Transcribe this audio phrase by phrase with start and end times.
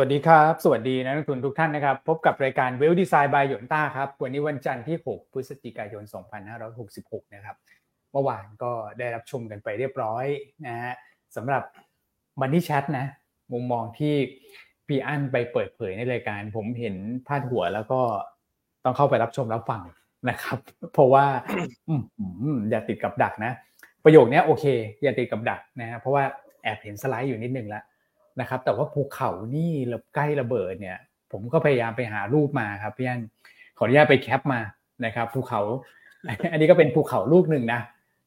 [0.00, 6.02] วัสดีครับ สวัสดีนักลงทุนทุกท่านนะครับ พบกับรายการเวลดีไซน์บายหยวนต้าครับ วันนี้วันจันทร์ที่ 6 พฤศจิกายน
[6.68, 7.56] 2566 นะครับ
[8.12, 10.26] เมื่อวานก็ได้รับชมกันไปเรียบร้อย
[10.66, 10.94] นะฮะ
[11.36, 11.62] สำหรับ
[12.40, 13.06] มันนี่แชทนะ
[13.52, 14.14] มุมมองที่
[14.86, 16.96] พี่อั้นไปเปิดเผยในรายการ ผมเห็น
[17.26, 18.00] พาดหัวแล้วก็
[18.84, 19.82] ต้องเข้าไปรับชมรับฟัง
[20.28, 20.58] นะครับ
[20.92, 21.24] เพราะว่า
[22.70, 23.52] อย่าติดกับดักนะ
[24.04, 24.64] ประโยคนี้โอเค
[25.02, 26.24] อย่าติดกับดักนะฮะเพราะว่า
[26.62, 27.84] แอบเห็นสไลด์อยู่นิดนึงแล้ว
[28.40, 29.72] นะครับแต่ว่าภูเขานี่
[30.14, 30.98] ใกล้ระเบิดเนี่ย
[31.32, 33.22] ผมก็พยายามไปหารูปมาครับพี่อัน
[33.78, 34.60] ขออนุญาตไปแคปมา
[35.04, 35.60] นะครับภูเขา
[36.52, 37.80] อันนี้ก็เป็นภูเขาลูกหนึ่งนะ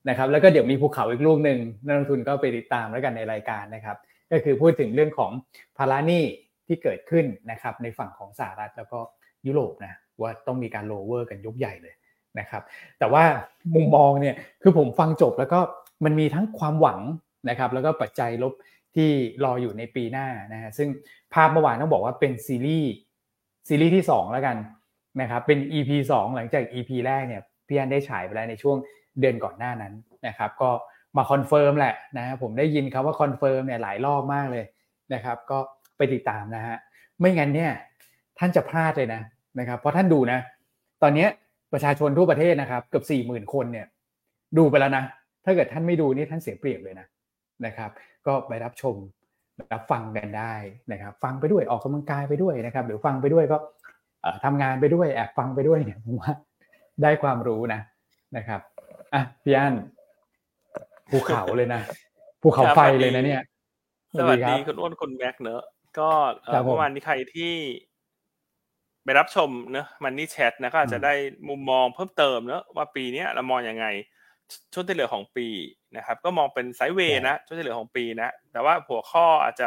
[0.10, 3.98] นะครับแล้วก็เดี๋ยวมีภูเขาอีกลูกหนึ่งนักลงทุนก็ไปติดตามแล้วกันในรายการนะครับ
[4.32, 5.32] ก็คือพูดถึงเรื่องของ
[5.78, 6.24] ภาระหนี้
[6.68, 9.00] ที่เกิดขึ้นนะครับในฝั่งของสหรัฐแล้วก็
[9.48, 11.94] ยุโรปนะว่าต้องมีการโลเวอร์กันยกใหญ่เลย
[12.40, 12.64] นะครับ
[13.00, 13.24] แต่ว่า
[13.76, 15.60] มุมมองเนี่ยคือผมฟังจบแล้วก็
[16.06, 17.00] มันมีทั้งความหวัง
[17.50, 18.54] นะครับแล้วก็ปัจจัยลบ
[18.96, 19.10] ที่
[19.44, 20.90] รออยู่ในปีหน้านะฮะซึ่ง
[21.34, 22.92] ภาพเมื่อวานต้องบอกว่าเป็นซีรีส์
[23.68, 24.58] ซีรีส์ที่ 2 แล้วกัน
[25.22, 28.78] นะครับเป็น EP 2 หลังจาก EP แรกเนี่ยพี่อันได้ฉายไปแล้วในช่วง
[29.20, 29.94] เดือนก่อนหน้านั้น
[30.28, 30.70] นะครับก็
[31.18, 34.66] มา confirm แหละนะผมได้ยินคำว่า confirm เนี่ยหลายรอบมากเลย
[35.14, 35.58] นะครับ ก็
[35.98, 36.78] ไปติดตามนะฮะ
[37.20, 37.72] ไม่งั้นเนี่ย
[38.40, 39.22] ท่านจะพลาดเลยนะ
[39.60, 40.40] นะครับเพราะท่านดูนะ
[41.04, 41.28] ตอนนี้
[41.74, 43.88] ประชาชนทั่วประเทศนะครับเกือบสี่หมื่นคนเนี่ย
[44.58, 45.04] ดูไปแล้วนะ
[45.46, 47.08] ถ้าเกิดท่านไม่ดูนี่ท่านเสียเปรียบเลยนะ
[47.66, 47.92] นะครับ
[48.28, 48.96] ก็ไปรับชม
[49.74, 50.54] รับฟังกันได้
[50.92, 53.58] นะครับ ฟังไปด้วยออกกำลังกายไปด้วยนะครับ หรือฟังไปด้วยก็
[54.46, 56.32] ทำงานไปด้วยแอบฟังไปด้วยเนี่ยผมว่า
[57.04, 57.82] ได้ความรู้นะ
[58.38, 58.62] นะครับ
[59.14, 59.74] อะพี่อัน
[61.10, 61.82] ภูเขาเลยนะ
[62.42, 63.42] ภูเขาไฟเลยนะเนี่ย
[64.20, 65.64] สวัสดีคุณอ้นคุณแม็กเนอะ
[66.00, 66.10] ก็
[66.64, 67.54] เมื่อวานนี้ใครที่
[69.04, 71.14] ไปรับชมเนอะมันนี่แชทนะก็อาจจะได้
[71.50, 73.86] มุมมองเพิ่มเติมเนอะว่าปีนี้เรามองยังไง
[74.74, 75.48] ช่วงที่เหลือของปี
[75.98, 79.66] นะครับ ก็มองเป็นไซด์เวย์นะช่วงที่เหลือของปีนะ แต่ว่าหัวข้ออาจจะ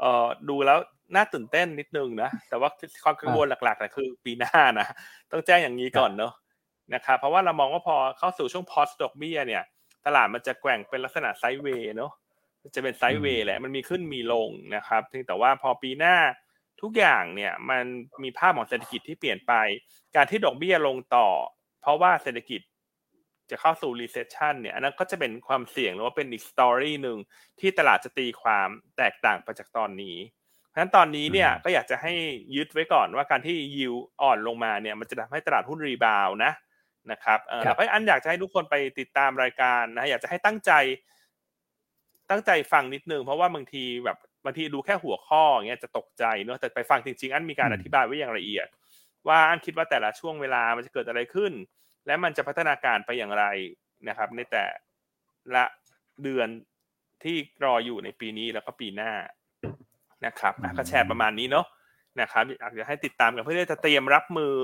[0.00, 0.78] เอ่อดูแล้ว
[1.14, 2.68] น่าตื่นเต้นนิดนึงนะ แต่ว่า
[3.04, 4.86] ความกังวลหลักๆคือปีหน้านะ
[5.30, 6.32] ต้องแจ้งอย่างนี้ก่อนเนาะ
[6.94, 9.62] นะครับเพราะว่าเรามองว่าพอเข้าสู่ช่วงพอสดอกเบี้ยเนี่ย
[10.06, 12.12] ตลาดมันจะแกว่งเป็นลักษณะ sideways เนาะ
[12.74, 16.16] จะเป็น sideways แหละมันมีขึ้นมีลงนะครับเพียงแต่ว่าพอปีหน้า
[16.82, 17.84] ทุกอย่างเนี่ยมัน
[18.22, 19.52] มีภาพของเศรษฐกิจที่เปลี่ยนไป
[20.16, 21.28] การที่ดอกเบี้ยลงต่อ
[21.82, 22.60] เพราะว่าเศรษฐกิจ
[23.52, 27.18] จะเข้าสู่ recession เนี่ยอันนั้นก็จะเป็นความเสี่ยงหรือว่าเป็นอีก story หนึ่ง
[27.60, 28.68] ที่ตลาดจะตีความ
[28.98, 30.16] แตกต่างไปจากตอนนี้
[30.68, 32.12] เพราะฉะนั้นตอนนี้เนี่ยก็อยากจะให้
[32.56, 36.52] ยึดไว้ก่อนว่าการที่ยิวอ่อนลงมาเนี่ยมันจะทำให้ตลาดหุ้น rebound นะ
[37.10, 40.72] นะครับแล้วก็อันอยากจะให้ทุกคนไปติดตามรายการนะอยากจะให้ตั้งใจ
[42.30, 48.66] ตั้งใจฟังนิดนึงเพราะว่าบางทีแบบบางทีดูแค่หัวข้ออย่างเงี้ยจะตกใจเนอะแต่ไปฟังจริง ๆ อันมีการอธิบายไว้อย่างละเอียด
[49.28, 51.52] ว่าอันคิดว่าแต่ละช่วงเวลามันจะเกิดอะไรขึ้น
[52.06, 53.44] และมันจะพัฒนาการไปอย่างไร
[54.08, 54.64] นะครับ ในแต่
[55.54, 55.64] ละ
[56.22, 56.48] เดือน
[57.24, 59.12] ที่รออยู่ในปีนี้แล้วก็ปีหน้า
[60.26, 61.66] นะครับก็แชร์ประมาณนี้เนาะ
[62.20, 64.54] นะครับอยากจะให้ติดตามกันเพื่อที่จะเตรียมรับมือ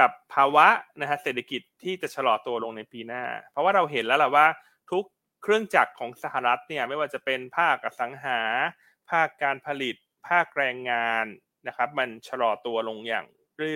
[0.00, 0.66] กับภาวะ
[1.00, 4.46] นะฮะเศรษฐกิจที่จะชะลอตัวลงในปีหน้า เพราะว่าเราเห็นแล้วแหละว่า
[4.90, 5.04] ทุก
[5.42, 8.40] เครื่องจักรของสหรัฐเนี่ยไม่ว่าจะเป็นภาคอสังหา
[9.10, 9.96] ภาคการผลิต
[10.28, 11.24] ภาคแรงงาน
[11.68, 13.26] นะครับ มันชะลอตัวลงอย่าง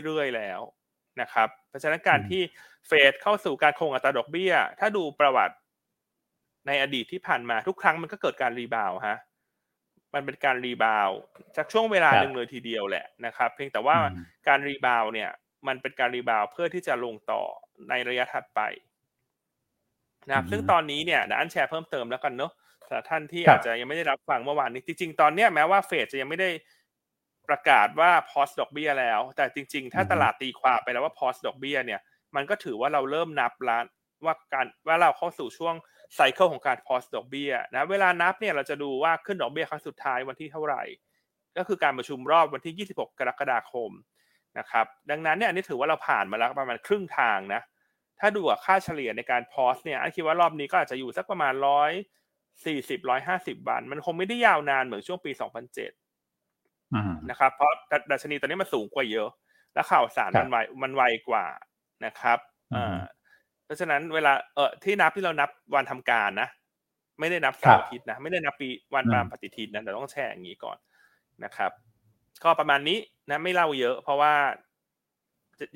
[0.04, 0.60] เรื่อยๆแล้ว
[1.20, 2.42] นะครับเพราะฉะนั้นการที่
[2.86, 5.56] เฟดเข้าสู่การคงอัตราดอกเบี้ย ถ้าดูประวัติ
[6.66, 9.18] ในอดีตที่ผ่านมาทุกครั้งมันก็เกิดการรีบาวฮะ
[10.14, 11.10] มันเป็นการ rebound
[11.56, 13.96] จากช่วงเวลาหนึ่งเลยทีเดียวแหละนะครับ เพียงแต่ว่า
[14.48, 15.30] การ rebound เนี่ย
[15.66, 17.42] มันเป็นการ rebound เพื่อที่จะลงต่อ
[17.88, 18.60] ในระยะถัดไป
[20.28, 22.52] นะครับซึ่งตอนนี้เนี่ยเดี๋ยวอันแชร์เพิ่มเติมแล้วกันเนาะ
[22.86, 26.50] สำหรับท่านที่อาจจะยังไม่ได้รับฟังเมื่อวานนี้จริงๆ ตอนเนี้ยแม้ว่าเฟดจะยังไม่ได้
[27.48, 32.00] ประกาศว่า pause ดอกเบี้ยแล้ว แต่จริง ๆ ถ้าตลาดตีความไปแล้วว่า pause ดอกเบี้ยเนี่ย
[32.36, 33.84] มันก็ถือว่าเราเริ่มนับล้าน
[34.24, 35.74] ว่าการว่าเราเข้าสู่ช่วง
[36.16, 40.82] ไซเคิลของการพอสดอกเบี้ยนะ เวลานับเนี่ยเราจะดูว่าขึ้นดอกเบี้ยครั้งสุดท้ายวันที่เท่าไหร่
[41.56, 43.90] ก็คือการประชุมรอบวันที่ 26 กรกฎาคม
[44.58, 47.62] นะครับ ดังนั้นเนี่ยอันนี้ถือว่าเราผ่านมาแล้วประมาณครึ่งทางนะ
[48.20, 51.92] ถ้าดูค่าเฉลี่ยในการพอสเนี่ยอันคิดว่ารอบนี้ก็อาจจะอยู่สักประมาณร้อย
[52.64, 55.60] สี่สิบร้อยห้าสิบวัน มันคงไม่ได้ยาวนานเหมือนช่วงปีสองพั
[56.92, 57.72] นเจ็ดนะครับ เพราะ
[58.10, 59.28] ดัชนีตอนนี้มันสูงกว่าเยอะ
[59.74, 61.46] และข่าวสารมันไวมันไวกว่า
[62.04, 62.38] นะครับ
[62.74, 62.96] อ่า
[63.64, 66.48] เพราะฉะนั้นเวลาเออที่นับที่เรานับวันทำการนะ
[67.20, 70.76] ไม่ได้นับสามอาทิตย์นะ ไม่ได้นับปีวันตามปฏิทินนะแต่ต้องแชร์อย่างนี้ก่อน
[71.44, 71.70] นะครับ
[72.44, 72.98] ก็ประมาณนี้
[73.30, 74.32] นะไม่เล่าเยอะ เพราะว่า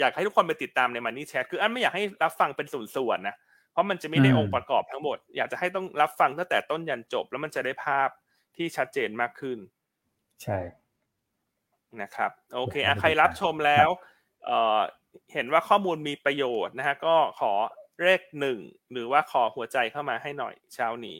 [0.00, 3.36] อยากให้ทุกคนไปติดตามในมันนี่แชทคืออันไม่อยากให้รับฟังเป็นส่วนๆนะ
[3.72, 8.08] เพราะมันจะไม่ได้องค์ประกอบทั้งหมด อยากจะให้ต้องรับฟังตั้งแต่ต้นยันจบ แล้วมันจะได้ภาพ
[8.56, 9.58] ที่ชัดเจนมากขึ้น
[10.42, 10.58] ใช่
[12.02, 13.88] นะครับโอเคอะใครรับชมแล้ว
[14.44, 14.78] เอ่อ
[15.32, 17.52] เห็นว่าข้อมูลมีประโยชน์นะฮะก็ขอ
[18.02, 18.58] เลขหนึ่ง
[18.92, 21.18] หรือว่าขอหัวใจเข้ามาให้หน่อยเช้านี้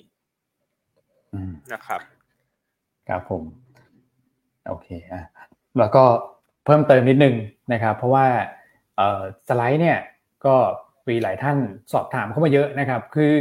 [1.73, 2.01] นะครับ
[3.09, 3.43] ครับผม
[4.67, 5.23] โอเคอะ
[5.79, 6.05] แล้วก็
[6.65, 7.35] เพิ่มเติมนิดนึง
[7.73, 8.27] นะครับ เพราะว่า
[9.49, 9.99] สไลด์เนี่ย
[10.47, 10.57] ก็
[11.09, 11.57] มีหลายท่าน
[11.93, 13.33] สอบถามเข้ามาเยอะนะครับ คือ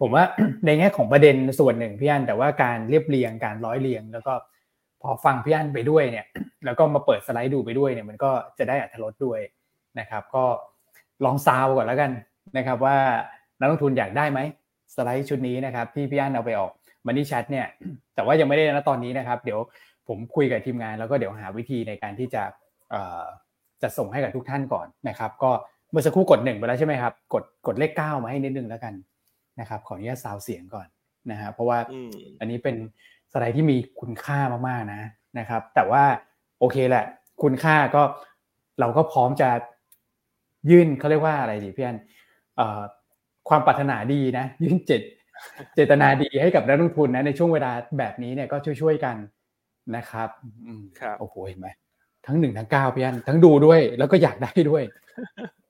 [0.00, 0.24] ผมว่า
[0.66, 4.32] ในแง่ของประเด็นส่วนหนึ่งพี่อันแต่ว่าการเรียบเรียงการร้อยเรียง แล้วก็
[5.04, 6.26] พอฟังพี่อันไปด้วยเนี่ย
[6.64, 9.40] แล้วก็มาเปิดสไลด์ดูไปด้วยเนี่ยมันก็จะได้อัธรสด้วย
[9.98, 10.44] นะครับ ก็
[11.24, 12.10] ลองซาวก่อนแล้วกัน
[12.56, 12.96] นะครับ ว่า
[13.60, 14.40] นักลงทุนอยากได้ไหม
[14.94, 16.72] สไลด์ชุดนี้นะครับที่พี่อันเอาไปออก
[17.06, 17.66] มันนี่แชทเนี่ย
[18.14, 19.60] แต่ว่ายังไม่ได้นะตอนนี้นะครับ เดี๋ยว
[20.08, 22.42] ผมคุยกับทีมงานแล้วก็เดี๋ยวหาวิธีในการที่จะ
[23.82, 25.50] จะส่งให้กับทุกท่านก่อนนะครับ ก็
[25.90, 28.94] เมื่อสักครู่กดหนึ่งไปแล้วใช่ไหมครับ กดกดเลขเก้ามาให้นิดนึงแล้วกัน
[29.60, 30.86] นะครับ ขออนุญาตซาวเสียงก่อน
[31.30, 31.78] นะฮะเพราะว่า
[32.40, 32.76] อันนี้เป็น
[33.34, 34.38] สไลด์ที่มีคุณค่า
[34.68, 35.02] มากๆนะ
[35.38, 36.04] นะครับ แต่ว่า
[36.60, 37.04] โอเคแหละ
[37.42, 38.02] คุณค่าก็
[38.80, 39.50] เราก็พร้อมจะ
[40.70, 41.98] ยื่นเขาเรียกว่าอะไรดีพี่อัน
[43.48, 45.02] ความปรารถนาดีนะยื่นเจต
[45.74, 49.16] เจตนาดีให้กับนักลงทุนนะในช่วงเวลาแบบนี้เนี่ยก็ช่วยๆกัน
[49.96, 50.28] นะครับ
[51.00, 51.68] ครับโอ้โหเห็นไหม
[52.26, 54.82] ทั้งหนึ่งทั้งเก้าพี่อันทั้งดูด้วย แล้วก็อยากได้ด้วย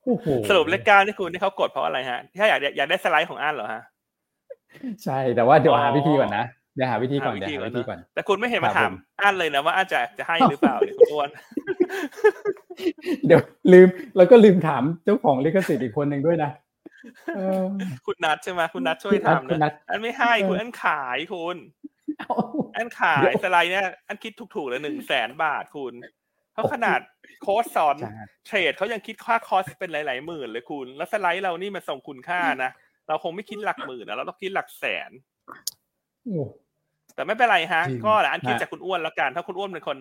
[0.05, 3.82] โอ้โหสรุปเลขเก้าที่คุณที่เขากดเพราะอะไรฮะถ้าอยากอยากได้สไลด์ของอันเหรอฮะ
[5.05, 6.44] ใช่แต่ว่าเดี๋ยวหาวิธีก่อนนะ
[6.76, 8.93] เดี๋ยวหาวิธีก่อนเดี๋ยวหาวิธีก่อน แต่คุณไม่เห็นมาถาม
[9.23, 11.31] อันเลยนะว่าอันจะจะให้หรือเปล่าเนี่ยคุณอ้วน
[13.26, 13.41] เดี๋ยว
[13.73, 16.50] ลืมแล้วก็ลืมถามเจ้าของลิขสิทธิ์อีกคนหนึ่งด้วยนะ
[18.06, 21.56] คุณนัทใช่ไหมคุณนัทช่วยทำนะอันไม่ให้คุณอันขายคุณ
[22.76, 25.94] อันขายสไลด์เนี่ยอันคิดถูกๆเลยหนึ่งแสนบาทคุณ
[26.53, 27.00] เพราะขนาด
[27.43, 27.97] โค้ดสอน
[28.47, 32.71] เทรดเขายังคิดค่าคอสเป็นหลายๆหมื่นเลยคุณ แล้วสไลด์เรานี่มันส่งคุณค่านะ
[33.09, 35.11] เราคงไม่คิดหลักหมื่นนะเราต้องคิดหลักแสน
[37.14, 39.99] แต่ไม่เป็นไรฮะ ก็อันคิดจากคุณอ้วนแล้วกัน ถ้าคุณอ้วนเป็นคน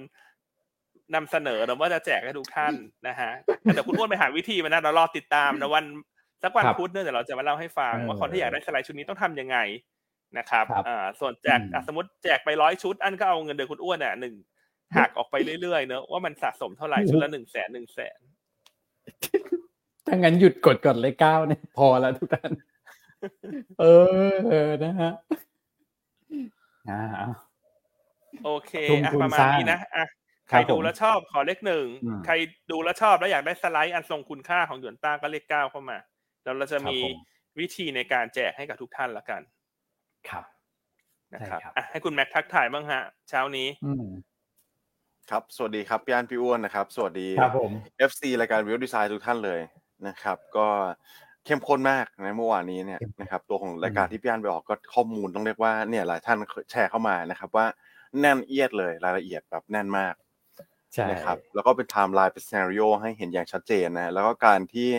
[1.15, 2.73] นำเสนอเราว่าจะแจกให้ทุกท่าน
[3.07, 3.31] นะฮะ
[3.75, 5.85] แต่คุณอ้วนไปหาวิธีมานะเรารอติดตามนะวัน
[6.43, 9.57] สักวันพุธเนี่ยเดี๋ยวเราจะมาเล่าให้ฟังว่าคนที่อยากได้สไลด์ชุดนี้ต้องทํำยังไง
[10.37, 14.35] นะครับอ่าส่วนแจกสมมติแจกไปร้อยชุด อันก็เอาเงินเดือนคุณอ้วนเนี่ยหนึ่ง
[14.97, 18.19] หักออกไปเรื่อยๆเนอะว่ามันสะสมเท่าไหร่ชุดละหนึ่งแสนหนึ่งแสน
[20.07, 22.51] ถ้างั้นหยุดกดก่อนเลยเก้าเนี่ยพอแล้วทุกท่าน
[23.79, 23.85] เอ
[24.67, 25.11] อนะฮะ
[26.89, 27.01] อ่า
[28.43, 30.05] โอเคอะประมาณนี้นะอะ
[30.49, 31.85] ใครดูแล้วชอบขอเลขหนึ่ง
[32.25, 32.33] ใคร
[32.71, 35.97] ดูแล้วชอบแล้วอยากได้สไลด์อันทรงคุณค่าของหยวนต้าก็เลขเก้าเข้ามา
[36.43, 36.97] แล้วเราจะมี
[37.59, 39.41] วิธีในการแจกให้กับทุกท่านละกัน
[40.29, 40.45] ครับ
[41.33, 43.67] นะครับอะให้คุณแม็กทักทายบ้างฮะ เช้านี้
[45.31, 47.71] ครับ สวัสดีครับพี่อันพี่อ้วนนะครับ สวัสดีครับผม
[48.09, 49.61] FC รายการ Wealth Designs ทุกท่านเลย
[50.07, 50.67] นะครับ ก็
[51.45, 56.37] เข้มข้นมากนะเมื่อวานนี้เนี่ยนะครับตัวของรายการที่พี่อันไปออกก็ข้อมูลต้องเรียกว่าเนี่ยหลายท่าน
[56.71, 57.65] แชร์เข้ามานะครับ ว่า
[58.19, 60.13] แน่นเอียดเลยรายละเอียดแบบแน่นมาก
[60.93, 64.89] ใช่นะครับแล้วก็เป็นไทม์ไลน์เป็น scenario ให้เห็นอย่างชัดเจนนะแล้วก็การที่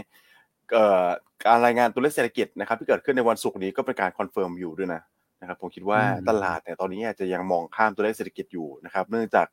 [0.72, 1.06] เอ่อ
[1.46, 9.46] การรายงานตัวเลขเศรษฐกิจนะครับ ที่เกิดขึ้นในวันศุกร์นี้ก็เป็นการ confirm อยู่ด้วยนะครับผมคิดว่าตลาดเนี่ยตอนนี้อาจจะยังมองข้ามตัวเลขเศรษฐกิจอยู่นะครับ เนื่องจาก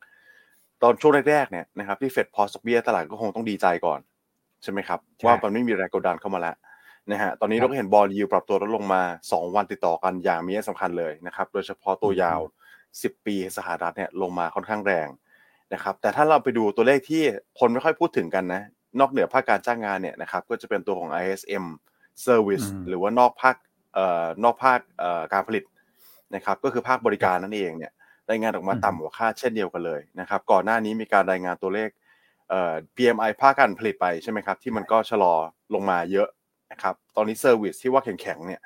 [0.82, 4.00] ตอนช่วงแรกๆเนี่ยนะครับที่เฟด pause เบี้ยตลาดก็คงต้องดีใจก่อน
[4.62, 6.54] ใช่ไหมครับ ว่ามันไม่มีแรงกดดันเข้ามาแล้ว
[7.10, 12.40] นะฮะตอนนี้เราก็เห็น bond yield ปรับตัวลดลงมา 2 วันติดต่อกันอย่างมีนัยสำคัญเลยนะครับโดยเฉพาะตัวยาว
[12.82, 15.08] 10 ปีสหรัฐเนี่ยลงมาค่อนข้างแรง
[15.74, 17.22] นะครับแต่ถ้าเราไปดูตัวเลขที่
[17.58, 18.62] คนไม่ค่อยพูดถึงกันนะ
[19.00, 21.64] นอกเหนือภาคการจ้างงานเนี่ยนะครับก็จะเป็นตัวของ ISM
[22.26, 23.56] Service หรือว่านอกภาค
[23.94, 25.64] เอ่อนอกภาคเอ่อการผลิต
[26.34, 27.92] นะครับก็คือภาคบริการนั่นเองเนี่ย
[28.30, 31.90] รายงานออกมาต่ำกว่าคาดเช่นเดียวกันเลยนะครับก่อนหน้านี้มีการรายงานตัวเลข
[32.50, 35.34] เอ่อ PMI ภาคการผลิตไปใช่ไหมครับที่มันก็ชะลอ
[35.74, 36.28] ลงมาเยอะ
[36.72, 38.60] นะครับตอนนี้ service ที่ว่าแข็งๆเนี่ย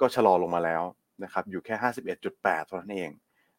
[0.00, 0.82] ก็ชะลอลงมาแล้ว
[1.24, 1.74] นะครับอยู่แค่
[2.20, 3.10] 51.8เท่านั้นเอง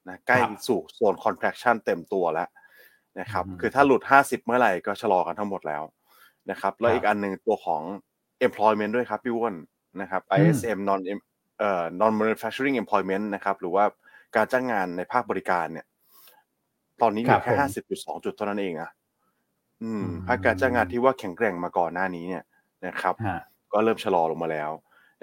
[0.07, 0.37] นะใกล้
[0.67, 2.49] สู่โซน contraction เต็มตัวแล้ว
[3.19, 5.83] นะครับคือถ้าหลุด 50 เมื่อไหร่ก็ชะลอกันทั้งหมดแล้ว
[6.51, 7.81] นะครับแล้วอีกอันหนึ่งตัวของ
[8.47, 9.55] employment ด้วยครับพี่อ้วน
[10.01, 10.99] นะครับ ISM non
[11.59, 13.85] เอ่อ non manufacturing employment นะครับหรือว่า
[14.35, 15.85] การจ้างงานในภาคบริการเนี่ย
[17.01, 18.91] ตอนนี้เหลือแค่ห้าสิบจุดสองจุดเท่านั้นเองอะ
[19.83, 22.43] อืมภาคการจ้างงานที่ว่าแข็งแกร่งมาก่อนหน้านี้เนี่ย
[22.87, 23.15] นะครับ
[23.73, 24.71] ก็เริ่มชะลอลงมาแล้ว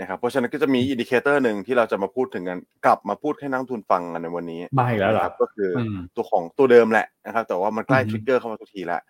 [0.00, 5.70] นะครับเพราะฉะนั้นก็จะมี indicator หนึ่งที่เราจะมาพูดถึงกันกลับมาพูดให้นักลงทุนฟังกันในวันนี้มาแล้วครับก็คือ
[6.16, 9.00] ตัวของตัวเดิมแหละนะครับ แต่ว่ามันใกล้ trigger เข้ามาทุกทีแล้ว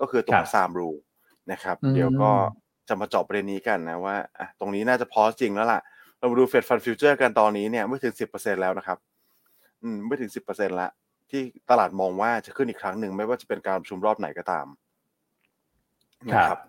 [0.00, 0.90] ก็คือตัว Sahm Rule
[1.52, 2.30] นะครับ เดี๋ยวก็
[2.88, 5.80] จะมาเจาะประเด็นนี้กันนะว่าอะตรงนี้น่าจะ pause จริงแล้วล่ะ
[6.18, 8.98] เรามาดู Fed Fund Futures กันตอนนี้เนี่ยไม่ถึงสิบเปอร์เซ็นแล้วนะครับ
[9.82, 10.88] อืมไม่ถึงสิบเปอร์เซ็นละ
[11.30, 14.66] ที่ตลาดมองว่าจะขึ้นอีกครั้งหนึ่งไม่ว่าจะเป็นการประชุมรอบไหนก็ตาม
[16.30, 16.60] นะครับ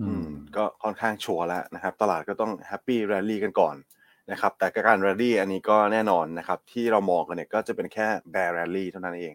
[0.00, 0.26] อืม
[0.56, 3.76] ก็ค่อนข้าง sure แล้วนะครับ ตลาดก็ต้อง happy rally กันก่อน
[4.32, 9.34] นะครับ แต่การแรลลี่อันนี้ก็แน่นอนนะครับ ที่เรามองกันเนี่ยก็จะเป็นแค่ bear rally เท่านั้นเอง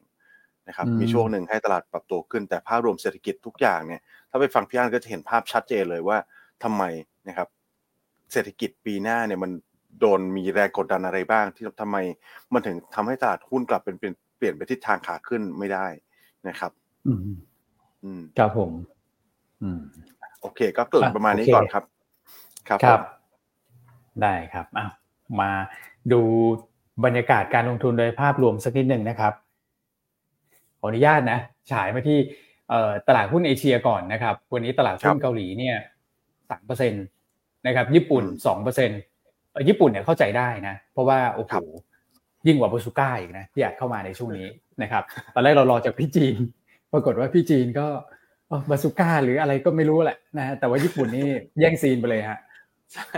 [0.67, 6.17] นะครับ มีช่วงหนึ่งให้ตลาดปรับตัวขึ้นแต่ภาพรวมเศรษฐกิจทุกอย่างเนี่ย ถ้าไปฟังพี่อันก็จะเห็นภาพชัดเจนเลยว่า
[6.63, 6.83] ทำไม
[7.27, 7.47] นะครับ
[8.33, 9.51] เศรษฐกิจปีหน้าเนี่ยมัน
[9.99, 11.97] โดนมีแรงกดดันอะไรบ้าง ที่ทำไม
[12.53, 13.95] มันถึงทำให้ตลาดหุ้นกลับเป็น
[14.37, 15.87] เปลี่ยนไปทิศทางขาขึ้นไม่ได้
[16.47, 16.71] นะครับ
[17.07, 17.19] อืม
[18.03, 18.71] อืมครับผม
[19.61, 19.79] อืม
[20.43, 21.83] โอเค ก็เกริดประมาณนี้ก่อนครับ
[22.67, 23.01] ครับครับ
[24.21, 24.91] ได้ครับอ้าว
[25.41, 25.51] มา
[26.11, 26.21] ดู
[27.05, 29.33] บรรยากาศการลงทุนโดยภาพรวมสักนิดหนึ่งนะครับ
[30.79, 31.39] ขออนุญาตนะ
[31.71, 32.17] ฉายมาที่
[33.07, 35.77] ตลาดหุ้นเอเชียก่อนนะครับ วันนี้ตลาดหุ้นเกาหลีเนี่ย
[36.49, 36.97] สามเปอร์เซ็นต
[37.67, 38.89] นะครับ ญี่ปุ่นสองเปอร์เซ็น
[39.67, 41.53] ญี่ปุ่นเนี่ยเข้าใจได้นะ เพราะว่าโอ้โห
[42.47, 44.47] ยิ่งกว่าบาซูก้าอีกนะที่อยากเข้ามาในช่วงนี้
[44.83, 46.35] นะครับ ตอนแรกเรารอจากพี่จีน
[46.93, 47.87] ปรากฏว่าพี่จีนก็
[48.69, 51.27] บาซูก้าหรืออะไรก็ไม่รู้แหละนะแต่ว่าญี่ปุ่นนี่
[51.59, 52.39] แย่งซีนไปเลยฮะ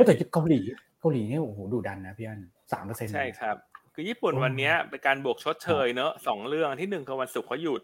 [0.05, 0.59] แต่เกาหลี
[0.99, 2.41] เกาหลีเนี่ยโอ้โหดูดันนะพี่อัน
[2.71, 3.55] สามเปอร์เซ็นต์ใช่ครับ
[3.93, 7.81] คือญี่ปุ่นวันนี้เป็นการบวกชดเชยเนอะสองเรื่องที่หนึ่งคือวันศุกร์เขาหยุด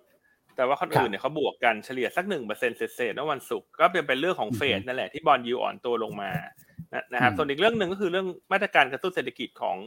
[0.56, 6.32] แต่ว่าคนอื่นเนี่ยเขาบวกกันเฉลี่ยสักหนึ่งเปอร์เซ็นต์เศษๆในวันศุกร์ก็เป็นเป็นเรื่องของเฟดนั่นแหละที่บอลยูอ่อนตัวลงมา
[7.14, 9.78] นะครับส่วนอีกเรื่องหนึ่งก็คือเรื่องมาตรการกระตุ้นเศรษฐกิจของ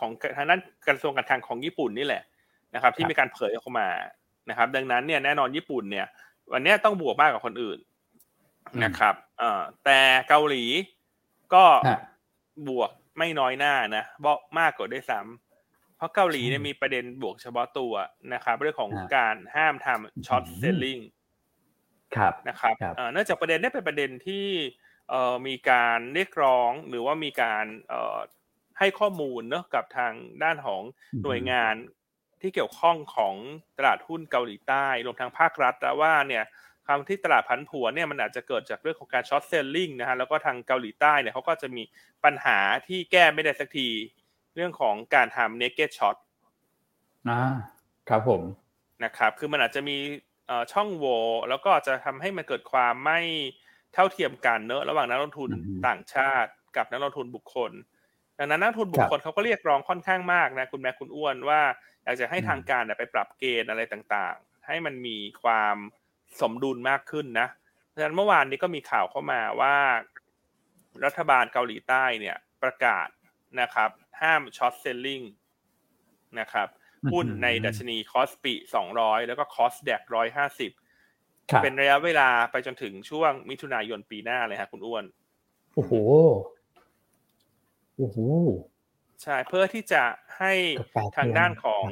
[0.00, 2.22] ของทางด้านกระทรวงการคลังของญี่ปุ่นนี่แหละ
[2.74, 3.88] นะครับ ที่มีการเผยออกมา
[4.50, 6.06] นะครับ ดังนั้นเนี่ยแน่นอนญี่ปุ่นเนี่ย
[6.52, 7.78] วันนี้ต้องบวกมากกว่าคนอื่น
[8.84, 10.64] นะครับเอ่อแต่เกาหลี
[11.54, 11.64] ก็
[12.68, 17.92] บวกไม่น้อยหน้านะบอกมากกว่าด้วยซ้ำเพราะเกาหลีเนี่ยมีประเด็นบวกเฉพาะตัว
[18.34, 20.98] นะครับ เรื่องของการห้ามทำช็อตเซลลิง
[22.16, 22.74] ครับนะครับ
[23.12, 24.46] เนื่องจากประเด็นนี้เป็นประเด็นที่
[25.10, 28.18] เอ่อมีการเรียกร้องหรือว่ามีการเอ่อ
[28.78, 30.82] ให้ข้อมูลเนอะกับทางด้านของ
[31.24, 31.74] หน่วยงาน
[32.42, 33.34] ที่เกี่ยวข้องของ
[33.78, 36.44] ตลาดหุ้นเกาหลีใต้รวมทั้งภาครัฐว่าเนี่ย
[36.86, 41.82] คำที่ตลาดผันผวนเนี่ยมันอาจจะเกิดจากเรื่องของการช็อตเซลลิงนะฮะแล้วก็ทางเกาหลีใต้เนี่ยเขาก็จะมี
[42.24, 43.88] ปัญหาที่แก้ไม่ได้สักที
[44.54, 46.16] เรื่องของการทำเนกเก็ตช็อต
[47.28, 47.40] อ่า
[48.08, 48.42] ครับผม
[49.04, 49.96] นะครับคือมันอาจจะมี
[50.72, 51.16] ช่องโหว่
[51.48, 53.20] แล้วก็จะทำให้มันเกิดความไม่
[53.94, 55.50] เท่าเทียมกันเนอะระหว่างนักลงทุน
[55.86, 57.72] ต่างชาติ กับนักลงทุนบุคคล
[58.38, 61.60] ดังนั้นนักลงทุนบุคคลเขาก็เรียกร้องค่อนข้างมากนะคุณแม่คุณอ้วนว่า
[62.10, 65.76] อยากจะให้ทางการไปปรับเกณฑ์อะไรต่างๆ ให้มันมีความ
[66.40, 67.48] สมดุลมากขึ้นนะ
[67.88, 69.76] เพราะฉะนั้นเมื่อวานนี้ก็มีข่าวเข้ามาว่า
[71.04, 73.08] รัฐบาลเกาหลีใต้เนี่ยประกาศ
[73.60, 73.90] นะครับ
[74.20, 75.22] ห้าม short selling
[76.40, 76.68] นะครับ
[77.12, 80.70] หุ้นในดัชนี KOSPI สองร้อยแล้วก็ KOSDAQ ร้อยห้าสิบ
[81.62, 85.04] เป็นระยะเวลาไปจนถึงช่วงมิถุนายนปีหน้าเลยฮะคุณอ้วน
[85.74, 85.92] โอ้โห
[87.96, 88.18] โอ้โห
[89.22, 90.02] ใช่เพื่อที่จะ
[90.38, 90.52] ให้
[91.16, 91.86] ทางด้านของ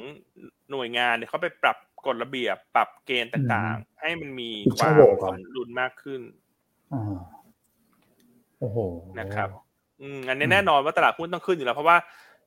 [0.70, 4.92] หน่วยงานเนี่ยเขาไปปรับกฎระเบียบปรับเกณฑ์ต่างๆ ให้มันมีความ
[5.28, 6.20] สมดุลมากขึ้น
[8.58, 8.78] โอ้โห
[9.20, 9.49] นะครับ
[10.00, 11.97] อืมอันนี้แน่นอนว่าตลาดหุ้นต้องขึ้นอยู่แล้ว เพราะว่า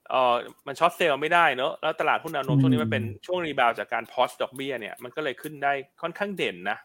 [0.09, 0.35] เออ
[0.67, 6.77] มัน short sell ไม่ได้เนอะแล้วตลาดหุ้นแนวโน้มช่วงนี้มันเป็นช่วง rebound จากการ pause ดอกเบี้ยเนี่ยมันก็เลยขึ้นได้ค่อนข้างเด่นนะ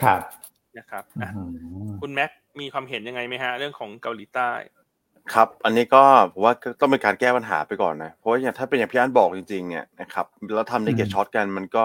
[0.00, 0.20] ครับ
[0.78, 1.04] นะครับ
[2.00, 4.50] คุณแม็กมีความเห็นยังไงไหมฮะ เรื่องของเกาหลีใต้
[5.34, 6.02] ครับ อันนี้ก็
[6.32, 11.84] ผมว่าต้องเป็นการแก้ปัญหาไปก่อนนะ เพราะว่าอย่างถ้าเป็นอย่างพี่อันบอกจริง ๆ เนี่ยนะครับแล้วทำ naked short กันมันก็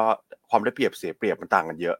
[0.49, 1.97] ความได้เปรียบเสียเปรียบมันต่างกันเยอะ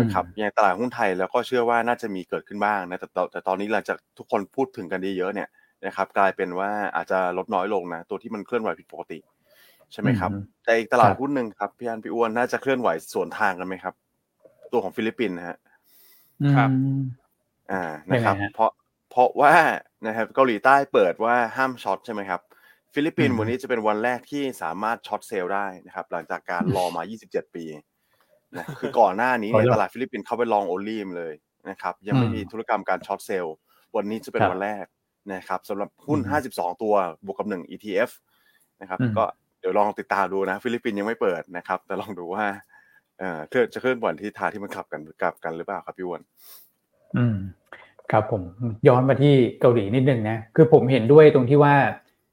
[0.00, 5.48] นะครับอย่างตลาดหุ้นไทยแล้วก็เชื่อว่าน่าจะมีเกิดขึ้นบ้างนะแต่แต่ตอนนี้หลังจากทุกคนพูดถึงกันเยอะเนี่ย
[5.86, 9.18] นะครับ กลายเป็นว่าอาจจะลดน้อยลงนะ ตัวที่มันเคลื่อนไหวผิดปกติ
[9.92, 10.30] ใช่ไหมครับ
[10.64, 13.94] แต่อีกตลาดหุ้นหนึ่งครับพี่อันพี่อ้วนน่าจะเคลื่อนไหวสวนทางกันไหมครับ
[14.72, 15.58] ตัวของฟิลิปปินส์ฮะ
[16.54, 16.70] ครับ
[17.72, 18.70] อ่านะครับ เพราะ
[19.10, 19.54] เพราะว่า
[20.06, 22.40] นะครับเกาหลีใต้เปิดว่าห้าม short ใช่ไหมครับ
[22.94, 27.64] ฟิลิปปินส์วันนี้จะเป็นวันแรกที่สามารถ short sell ได้นะครับ หลังจากการรอมา 27 ปี
[28.56, 31.34] นะคือก่อนหน้านี้เนี่ยตลาดฟิลิปปินส์เข้าไป long only เลย
[31.70, 33.54] นะครับ ยังไม่มีธุรกรรมการ short sell
[33.96, 34.84] วันนี้จะเป็นวันแรก
[35.34, 36.20] นะครับสำหรับหุ้น
[36.52, 38.10] 52 ตัวบวกกับ 1 ETF
[38.80, 39.24] นะครับก็
[39.60, 42.44] เดี๋ยวลองติดตามดูนะ ฟิลิปปินส์ยังไม่เปิดนะครับ แต่ลองดูว่า
[43.18, 43.40] เอ่อ
[43.72, 46.22] จะเคลื่อนไหวที่ทาที่มันขับกันกลับกันหรือเปล่าครับพี่อ้วน
[47.16, 47.36] อืม
[48.12, 48.42] ครับผม
[48.88, 51.74] ย้อนมาที่เกาหลีนิดนึงนะคือผมเห็นด้วยตรงที่ว่า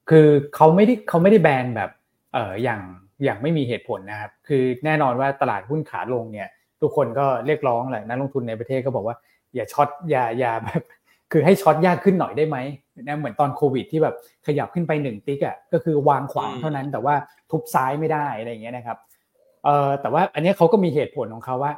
[0.09, 1.89] คือเขาไม่ได้เขาไม่ได้แบนแบบ
[2.33, 2.81] เอออย่าง
[3.23, 6.47] อย่างไม่มีเหตุผลนะครับคือแน่นอนว่าตลาดหุ้นขาลงเนี่ย
[6.81, 9.15] ทุกคนก็เรียกร้องแหละนักลงทุนในประเทศก็บอกว่า
[9.55, 10.83] อย่าช็อตอย่าอย่าแบบ
[11.31, 12.57] คือให้ช็อตยากขึ้นหน่อยได้ไหม
[13.01, 14.15] นะเหมือนตอนโควิดที่แบบ
[14.47, 17.15] ขยับขึ้นไปหนึ่งติ๊กอะก็คือวางขวางเท่านั้นแต่ว่า
[17.51, 18.97] ทุบซ้ายไม่ได้อะไรอย่างเงี้ยนะครับ
[19.63, 21.73] เอ่อแต่ว่าอันนี้เขาก็มีเหตุผลของเขาว่า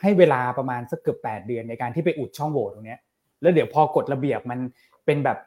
[0.00, 2.98] ให้เวลาประมาณสักเกือบแปดเดือนในการที่ไปอุดช่องโหว่ตรงเนี้ย
[3.42, 4.58] แล้วเดี๋ยวพอกฎระเบียบมัน
[5.06, 5.38] เป็นแบบ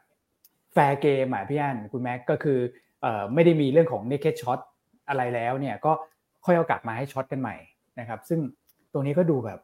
[0.73, 2.59] fair game อะพี่อันคุณแม็กก็คือ
[3.33, 4.59] ไม่ได้มีเรื่องของ naked short
[5.09, 5.91] อะไรแล้วเนี่ยก็
[6.45, 7.55] ค่อยเอากลับมาให้ short กันใหม่
[7.99, 8.39] นะครับ ซึ่ง
[8.93, 9.59] ตรงนี้ก็ดูแบบ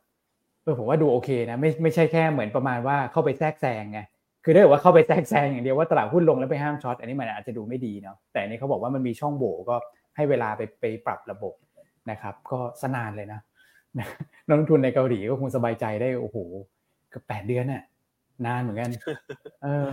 [0.64, 4.00] เออผมว่าดูโอเคนะไม่ไม่ใช่แค่เหมือนประมาณว่าเข้าไปแทรกแซงไง
[4.44, 9.76] คือถ้าเกิดว่าเข้าไปแทรกแซงอย่างเดียวว่าตลาดหุ้นลงแล้วไปห้าม short อันนี้มันอาจจะดูไม่ดีเนาะแต่นี้เขาบอกว่ามันมีช่องโหว่ก็
[10.16, 11.54] ให้เวลาไปไปปรับระบบ
[12.12, 13.40] นะครับ ก็นานเลยนะ
[14.48, 16.38] นักลงทุนในเกาหลีก็คงสบายใจได้โอ้โห
[17.12, 17.84] กือบแปดเดือนน่ะ
[18.46, 18.90] นานเหมือนกัน
[19.64, 19.92] เออ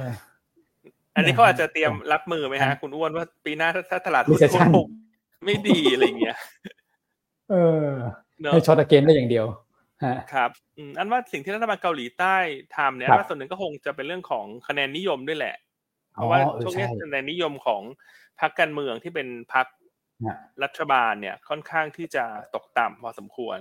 [1.16, 4.38] อันนี้เขาอาจจะเตรียมรับมือไหมฮะ คุณอ้วนว่าปีหน้าถ้าตลาดหุ้น
[5.44, 6.38] ไม่ดีอะไรเงี้ย
[7.50, 7.54] เอ
[7.86, 7.88] อ
[8.52, 9.46] ให้ช็อตเกนได้อย่างเดียว
[10.32, 10.50] ครับ
[10.98, 12.36] อันว่าสิ่งที่รัฐบาลเกาหลีใต้
[12.76, 15.56] ทำเนี่ยส่วนหนึ่งก็คงจะเป็นเรื่องของคะแนนนิยมด้วยแหละ
[16.12, 17.82] เพราะว่าช่วงนี้คะแนนนิยมของ
[18.40, 19.66] พรรคการเมืองที่เป็นพรรค
[20.62, 22.24] รัฐบาลเนี่ยค่อนข้างที่จะ
[22.54, 23.58] ตกต่ำพอสมควร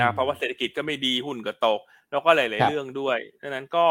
[0.00, 3.86] นะเพราะว่าเศรษฐกิจก็ไม่ดีหุ้นก็ตก แล้วก็หลาย ๆ เรื่องด้วยดังนั้นก็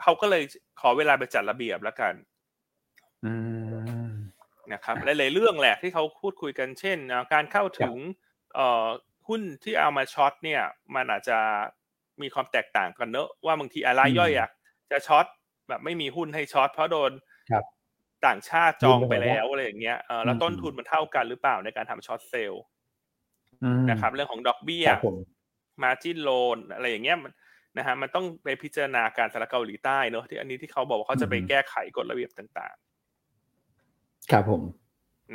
[0.00, 0.42] เขาก็เลย
[0.80, 2.14] ขอเวลาไปจัดระเบียบแล้วกัน
[4.72, 6.98] นะครับหลาย ๆ เรื่องแหละที่เขาพูดคุยกันเช่น
[7.32, 7.94] การเข้าถึง
[8.54, 8.86] เอ่อ
[9.28, 10.62] หุ้นที่เอามาช็อตเนี่ย
[10.94, 11.38] มันอาจจะ
[12.22, 14.48] มีความแตกต่างกันเนอะว่าบางทีอะไรย่อยอะ
[14.90, 15.26] จะช็อต
[15.68, 17.12] แบบไม่มีหุ้นให้ short เพราะโดน
[18.26, 22.62] ต่างชาติจองไปแล้วอะไรอย่างเงี้ยเออแล้วต้นทุนมันเท่ากันหรือเปล่าในการทำ short sell
[23.90, 24.86] นะครับ เรื่องของดอกเบี้ย
[25.82, 27.32] margin loan อะไรอย่างเงี้ยมัน
[27.78, 34.62] นะฮะมันต้องไปพิจารณาการสารเกาหลีใต้เนอะที่อันนี้ที่เขาบอกว่าเขาจะไปแก้ไขกฎระเบียบต่างๆ ครับผม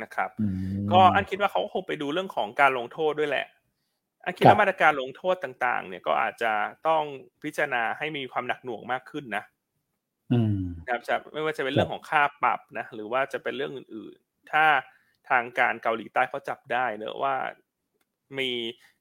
[0.02, 0.30] นะครับ
[0.92, 3.46] ก็อันคิดว่าเขาคงไปดูเรื่องของการลงโทษด้วยแหละ
[4.24, 6.52] อันคิดว่ามาตรการลงโทษต่าง ๆ เนี่ยก็อาจจะ
[6.88, 7.02] ต้อง
[7.42, 9.44] พิจารณาให้มีความหนักหน่วงมากขึ้นนะ
[10.84, 14.64] นะครับจะไม่ว่าจะเป็นเรื่องของค่าปรับนะหรือว่าจะเป็นเรื่องอื่นๆ ถ้า
[15.30, 17.34] ทางการเกาหลีใต้เขาจับได้เนอะว่า
[18.38, 18.50] มี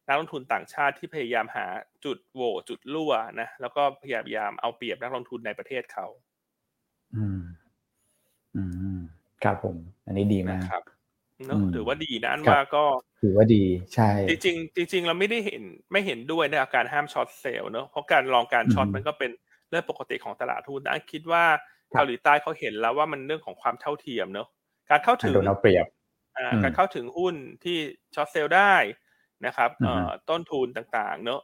[0.07, 1.65] นักลงทุนต่างชาติที่พยายามหา
[2.05, 6.07] จุดโหว่จุดรั่วนะแล้วก็พยายามเอาเปรียบนักลงทุนในประเทศเขา
[7.15, 7.39] อืม
[8.55, 8.63] อื
[8.97, 8.99] ม
[9.43, 10.83] ครับผม อันนี้ดีมากครับ
[11.47, 12.83] เนอะถือว่าดีนะอันว่าก็
[13.21, 13.63] ถือว่าดี
[13.95, 19.31] ใช่ จริงจริงจริงเราไม่ได้เห็นไม่เห็นด้วยในอาการห้าม short sell เนอะเพราะการ long การ short มันก็เป็น
[19.69, 21.43] เรื่องปกติของตลาดทุนอันคิดว่า
[21.93, 24.47] เกาหลีใต้เขาเห็นแล้วว่ามันเรื่องของความเท่าเทียมเนอะ
[24.89, 25.85] การเข้าถึงเอาเปรียบ
[26.63, 27.77] การเข้าถึงหุ้นที่
[28.15, 28.73] short sell ได้
[29.45, 31.41] นะครับเอ่อต้นทุนต่างๆ เนอะ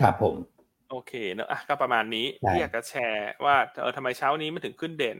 [0.00, 0.36] ครับผม
[0.90, 5.16] โอเคเนอะอะก็ประมาณนี้ที่อยากจะแชร์ว่าเออทำไมเช้านี้มันถึงขึ้นเด่น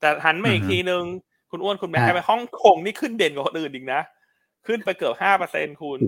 [0.00, 1.04] แต่หันมาอีกทีนึง
[1.50, 4.00] คุณอ้วนคุณแม่ไปฮ่องกงนี่ขึ้นเด่นกว่าคนอื่นอีกนะ
[4.66, 5.98] ขึ้นไปเกือบห้าเปอร์เซ็นคุณ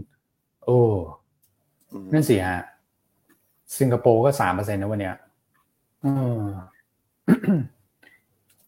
[0.65, 0.79] โอ้
[2.13, 2.61] นั่นสิฮะ
[3.79, 5.17] สิงคโปร์ก็สามเปอร์เซ็นต์นะวันเนี้ย
[6.05, 6.43] อืม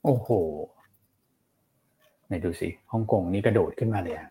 [0.05, 0.29] โอ้โห
[2.27, 4.29] ไหนดูสิฮ่องกงนี่กระโดดขึ้นมาเลยอะ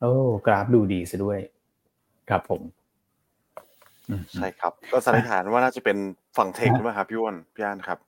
[0.00, 0.10] โอ้
[0.46, 1.38] กราฟดูดีซะด้วย
[2.30, 2.62] ครับผม
[4.36, 5.96] ใช่ครับ ก็สันนิษฐานว่าน่าจะเป็น
[6.36, 7.98] ฝั่งเทคใช่ไหมครับพี่อ้นพี่อันครับ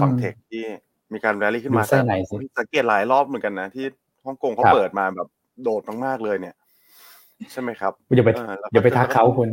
[0.00, 0.64] ฝั่งเทคที่
[1.12, 1.98] มีการแรลลี่ขึ้นมาแต่
[2.58, 3.86] สังเกตหลายรอบเหมือนกันนะที่
[4.24, 5.28] ฮ่องกงเขาเปิดมาแบบ
[5.62, 6.54] โดดมากๆเลยเนี่ย
[7.52, 8.30] ใช่ไหมครับอย่าไป
[8.72, 9.50] อย่าไปทักเขาคุณ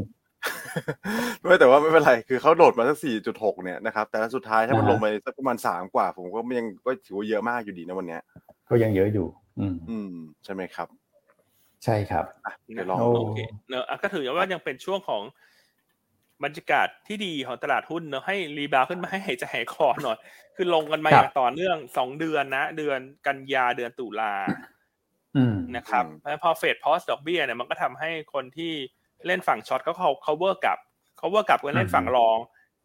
[1.44, 8.22] ไม่แต่ว่าไม่เป็นไรคือเขาโดดมาสักสี่จุดหกเนี่ยนะครับ แต่สุดท้ายถ้ามันลงไปสักประมาณสามกว่า ผมก็ยังก็ถือว่าเยอะมากอยู่ดีนะวันเนี้ย
[8.70, 9.28] ก็ยังเยอะอยู่
[9.60, 10.14] อืมอืม
[10.46, 10.88] ใช่ไหมครับ
[11.84, 12.26] ใช่ครับ
[12.74, 15.24] เดี๋ยวลองโอเคเนอะก็ถือว่ายังเป็นช่วงของ
[16.44, 20.18] บรรยากาศที่ดีของตลาดหุ้นเนอะให้ rebound ขึ้นมาให้หายใจหายคอหน่อย
[20.56, 24.34] คือลงกันมาอย่างต่อเนื่องสองเดือนนะ เดือนกันยาเดือนตุลา
[25.76, 28.72] นะครับแล้วพอเฟด pause ดอกเบี้ยเนี่ยมันก็ทำให้คนที่
[29.26, 30.78] เล่นฝั่ง short ก็เขา cover กับ
[31.20, 32.38] cover กับกันเล่นฝั่ง long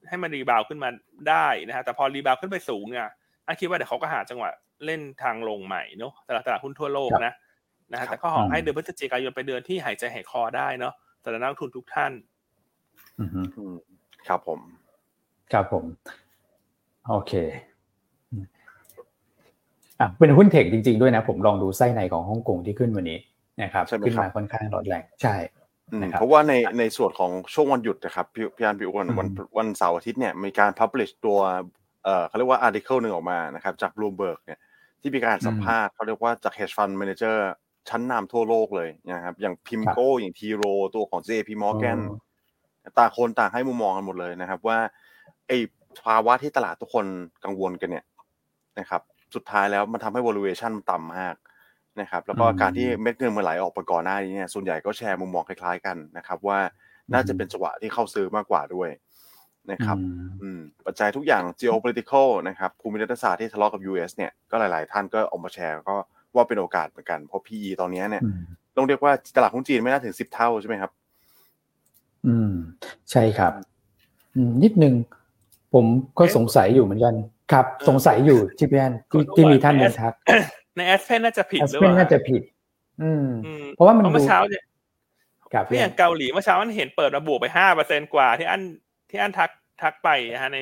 [0.09, 0.89] ให้มัน rebound ขึ้นมา
[1.29, 3.09] ได้นะฮะแต่พอ rebound ขึ้นไปสูงเนี่ย
[3.47, 4.51] อันคิดว่าเดี๋ยวเขาก็หาจังหวะ
[4.85, 7.33] เล่นทางลงใหม่เนาะตลาดตลาดหุ้นทั่วโลกนะ
[7.93, 12.13] นะฮะแต่ก็ขอให้เดือนพฤศจิกายนไปเดือนที่หายใจหายคอได้เนาะสำหรับนักลงทุนทุกท่าน
[14.29, 14.61] ครับผม
[15.53, 15.85] ครับผม
[17.09, 17.33] โอเค
[20.01, 23.19] อะเป็นหุ้น tech จริง ๆด้วยนะ ผมลองดูไส้ในของฮ่องกงที่ขึ้นวันนี้
[23.63, 25.37] นะครับขึ้นมาค่อนข้างร้อนแรงใช่
[26.19, 31.39] เพราะว่าในในส่วนของช่วงวันหยุดนะครับพี่พี่อันพี่อ้วนวันวันเสาร์อาทิตย์เนี่ยมีการ publish ตัว
[32.05, 34.59] เอ่อเขาเรียกว่า article หนึ่งออกมานะครับจากบลูเบิร์กเนี่ย
[35.01, 37.39] ที่มีการสัมภาษณ์เขาเรียกว่าจาก hedge fund manager
[37.89, 41.99] ชั้นนำทั่วโลกเลยนะครับ อย่างพิมโก้อย่างทีโรตัวของ JP Morgan
[42.99, 44.79] ต่างคนต่างให้มุมมองกันหมดเลยนะครับ ว่า
[45.47, 45.57] ไอ้
[46.05, 47.07] ภาวะที่ตลาดทุกคน
[47.45, 48.05] กังวลกันเนี่ย
[48.79, 49.03] นะครับ
[49.35, 51.35] สุดท้ายแล้วมันทำให้ valuation ต่ำมาก
[52.01, 56.59] นะครับ แล้วก็การที่เม็ดเงินมาไหลออกไปก่อนหน้านี้เนี่ยส่วนใหญ่ก็แชร์มุมมองคล้ายๆกันนะครับ ว่า
[57.13, 58.89] น่าจะเป็นจังหวะที่เข้าซื้อมากกว่าด้วย
[59.73, 59.97] นะครับ
[60.43, 65.97] อืมปัจจัยทุกอย่าง geopolitical นะครับภูมิรัฐศาสตร์ที่ทะเลาะกับ US เนี่ยก็หลาย ๆ ท่านก็ออกมาแชร์ก็
[66.39, 68.23] ว่าเป็นโอกาสเหมือนกัน เพราะ PE ตอนนี้เนี่ย
[68.77, 70.91] ต้องเรียกว่าตลาดหุ้นจีนไม่น่าถึงสิบเท่าใช่ไหมครับ
[72.27, 72.53] อืม
[73.11, 73.53] ใช่ครับ
[74.63, 74.95] นิดนึง
[75.75, 75.87] ผม
[76.19, 77.15] ก็สงสัยอยู่เหมือนกัน
[77.53, 80.15] ครับ สงสัยอยู่ที่พี่แอนที่ที่มีท่านมาทัก
[80.77, 82.43] ในแอสเพนน่าจะผิดหรือเปล่าน่าจะผิด
[83.03, 83.29] อืม
[83.75, 84.65] เพราะว่ามันเมื่อเช้าเนี่ย
[85.69, 88.63] พี่อย่างเกาหลีเมื่อเช้ามันเห็นเปิดระบุไปห้าเปอร์เซ็นกว่า พี่อัน
[89.11, 89.51] พี่อันทัก
[89.83, 90.59] ทักไปนะฮะใน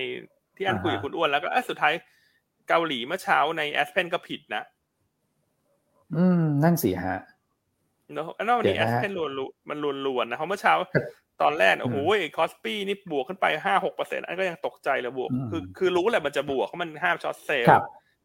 [0.56, 1.92] พี่อันคุยกับคุณอ้วนแล้วก็สุดท้าย
[2.68, 4.64] เกาหลีเมื่อเช้าใน Aspen ก็ผิดนะ
[6.16, 7.18] อืม นั่นสิฮะ
[8.14, 9.32] เนาะอันนั้นวันนี้ Aspen รวน
[9.68, 10.74] มันรวนรวนนะเพราะเมื่อเช้า
[11.42, 11.96] ตอนแรกโอ้โห
[12.36, 17.68] KOSPI นี่บวกขึ้นไปห้าหกเปอร์เซ็นต์อันก็ยังตกใจเลยบวก คือคือรู้แหละมันจะบวกเพราะมันห้าม short sell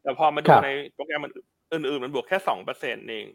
[0.02, 1.32] แต่พอมาดูในโปรแกรมมัน
[1.72, 3.26] อื่นๆ มันบวกแค่สองเปอร์เซ็นต์เอง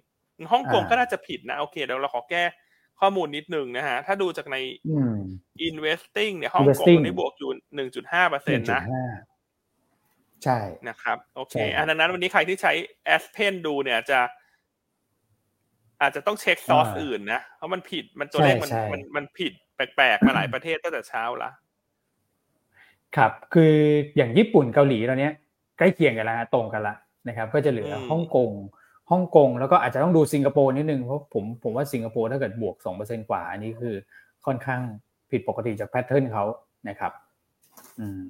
[0.52, 2.44] ฮ่องกงก็น่าจะผิดนะ โอเคเดี๋ยวเราขอแก้
[3.00, 4.58] ข้อมูลนิดนึงนะฮะ ถ้าดูจากใน
[5.68, 8.84] investing เนี่ยฮ่องกงนี่บวกอยู่หนึ่งจุดห้าเปอร์เซ็นต์นะ
[10.44, 12.74] ใช่นะครับ โอเคอันนั้นวันนี้ใครที่ใช้
[13.16, 14.20] Aspen ดูเนี่ยจะ
[16.02, 21.50] อาจจะต้องเช็คซอสอื่นนะ เพราะมันผิดมันตัวเลขมันมันมันผิดแปลกๆมาหลายประเทศตั้งแต่เช้าละ
[23.18, 23.74] ครับ คือ
[24.18, 25.30] อย่างญี่ปุ่นเกาหลีตอนนี้
[25.78, 26.96] ใกล้เคียงกันแล้วตรงกันละ
[27.28, 28.52] นะครับ ก็จะเหลือฮ่องกง
[29.12, 33.96] ฮ่องกงแล้วก็อาจจะต้องดูสิงคโปร์นิดนึงเพราะผมผมว่าสิงคโปร์ถ้าเกิดบวกสองเปอร์เซ็นกว่า อันนี้คือ
[34.46, 34.82] ค่อนข้าง
[35.32, 36.44] ผิดปกติจากแพทเทิร์นเขา
[36.90, 37.12] นะครับ
[38.00, 38.24] อืม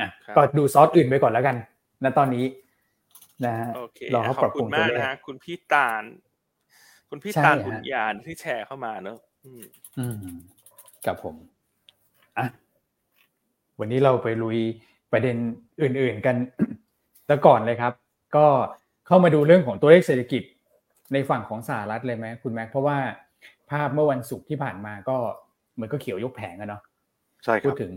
[0.00, 1.56] อะก็ดูซอสอื่นไปก่อนแล้วกัน
[2.04, 2.44] ณตอนนี้
[3.44, 3.68] นะฮะ
[4.14, 6.02] รอเขาปรับปรุงตัวนะฮะคุณพี่ตาล
[7.10, 9.18] คุณพี่ตาลบุญญาณที่แชร์เข้ามาเนอะ
[9.98, 10.16] อืม
[11.06, 11.34] กับผม
[12.38, 12.46] อะ
[13.78, 14.58] วันนี้เราไปลุย
[15.12, 15.36] ประเด็น
[15.82, 16.36] อื่น ๆกัน
[17.28, 17.92] แล้วก่อนเลยครับ
[18.36, 18.46] ก็
[19.06, 20.42] เข้ามาดูเรื่องของตัวเลขเศรษฐกิจ
[21.12, 22.98] ในฝั่งของสหรัฐเลยไหมคุณแม็กเพราะว่า
[23.70, 25.16] ภาพเมื่อวันศุกร์ที่ผ่านมาก็
[25.74, 26.82] เหมือนก็เขียวยกแผงอะเนาะ
[27.44, 27.92] ใช่ครับพูดถึง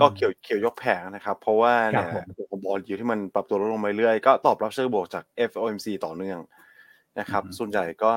[0.00, 2.06] ก็เขียวเขียวยกแผงนะครับ เพราะว่าเนี่ย
[2.38, 6.38] ตัวของบอลอยู่ที่มันปรับตัวลดลงไปเรื่อยก็ตอบรับเชิงบวกจาก FOMC ต่อเนื่อง
[7.20, 8.12] นะครับ ส่วนใหญ่ก็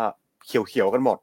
[0.45, 1.17] เขียวเขียวกันหมด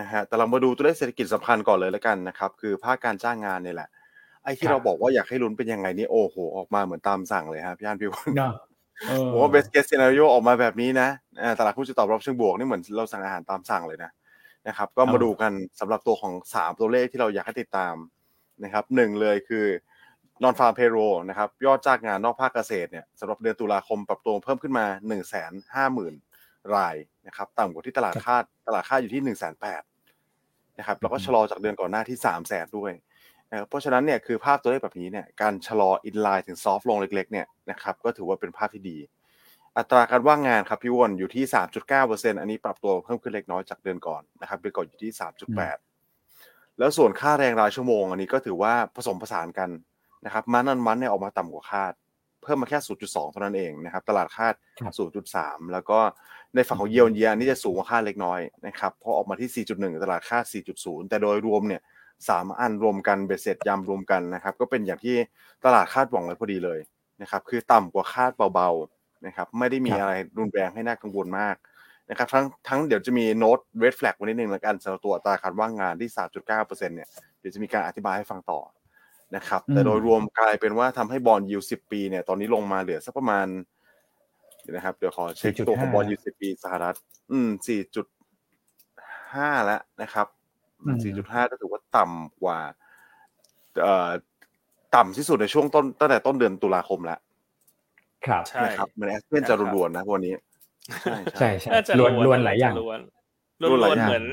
[0.00, 3.88] นะฮะแต่เรามาดูตัวเลขเศรษฐกิจสำคัญก่อนเลยแล้วกันนะครับ คือภาคการจ้างงานเนี่ยแหละ
[4.44, 8.32] ไอ้ที่เราบอกว่าอยากให้ลุ้นเป็นยังไงนี่โอ้โห ออกมาเหมือนตามสั่งเลยครับพี่อันพี่วอน
[9.32, 11.08] ผมว่า best case scenario ออกมาแบบนี้นะ
[11.58, 14.10] ตลาดหุ้นจะตอบรับเชิงบวกนี่เหมือนเราสั่งอาหารตามสั่งเลยนะ
[14.68, 17.94] นะครับ ก็มาดูกันสำหรับตัวของสามตัวเลขที่เราอยากให้ติดตาม
[18.64, 19.66] นะครับหนึ่งเลยคือ
[20.42, 20.96] นอนฟาร์มเพโร
[21.28, 26.14] นะครับยอดจ้างงานนอกภาคเกษตรเนี่ยสำหรับเดือนตุลาคมปรับตัวเพิ่มขึ้นมา1นึ่งแสนห้าหมื่น
[26.74, 26.96] ราย
[27.26, 29.82] นะครับต่ำกว่าที่ตลาดคาดตลาดคาดอยู่ที่1นึ่งแสนแปด
[30.78, 32.92] นะครับแล้วก็ชะลอจากเดือนก่อนหน้าที่3ามแสนด้วย
[33.50, 38.98] นะครับเพราะฉะนั้นเนี่ยคือภาพตัวเลขแบบนี้เนี่ยการชะลออินไลน์ถึงซอฟต์ลงเล็กๆเนี่ยนะครับก็ถือว่าเป็นภาพที่ดี
[39.78, 41.44] อัตราการว่างงานครับพี่วอนอยู่ที่
[41.92, 45.10] 3.9%อันนี้ปรับตัวเพิ่มขึ้นเล็กน้อยจากเดือนก่อนนะครับเดือนก่อนอยู่ที่
[45.94, 49.70] 3.8 แล้วส่วนค่าแรงรายชั่วโมง อันนี้ก็ถือว่าผสมผสานกัน
[50.24, 51.92] นะครับมันนันมันเนี่ยออกมาต่ำกว่าคาด
[52.42, 54.54] เพิ่มมาแค่ 0.2 เท่านั้นเองนะครับตลาดคาด
[55.12, 55.98] 0.3 แล้วก็
[56.54, 60.44] ในฝั่งของเยียวยานี่จะสูงกว่าคาดเล็กน้อยนะครับพอออกมาที่ 4.1 ตลาดคาด
[60.76, 61.82] 4.0 แต่โดยรวมเนี่ย
[62.28, 65.16] สามอันรวมกันเบ็ดเสร็จยำรวมกันนะครับก็เป็นอย่างที่
[65.64, 66.78] ตลาดคาดหวังไว้พอดีเลย
[67.22, 71.56] นะครับคือต่ำกว่าคาดเบาๆนะครับไม่ได้มีอะไรรุนแรงให้น่ากังวลมาก
[72.10, 76.10] นะครับทั้งทั้งเดี๋ยวจะมีโน้ตเรดแฟลกวันนิดนึงแล้วกันสำหรับตัวอัตราการว่างงานที่
[76.48, 77.08] 3.9%เนี่ย
[77.40, 78.60] เดี๋ยวจะมีการอธิบายให้ฟังต่อ
[79.36, 83.81] นะครับแต่โดยรวมกลายเป็นว่าทำให้บอลยูสิบปีเนี่ยตอนนี้ลงมาเหลือสักประมาณเดี๋ยว
[84.70, 86.94] นะครับ เดี๋ยวขอเช็คตัวของบอลยูสิบปีสหรัฐ
[87.32, 88.06] อืมสี่จุด
[89.34, 90.26] ห้าแล้วนะครับ
[90.82, 92.58] 4.5ก็ถือว่าต่ำกว่า
[93.82, 94.10] เอ่อ
[94.96, 97.18] ต่ำที่สุดในช่วงต้นตั้งแต่ต้นเดือนตุลาคมแล้ว
[98.26, 100.34] ครับใช่ครับมันแอสเพนจะรวนๆนะวันนี้
[101.02, 103.00] ใช่ใช่ใช่รวนรวนหลายอย่างรวน
[103.62, 104.24] รวนเหมือน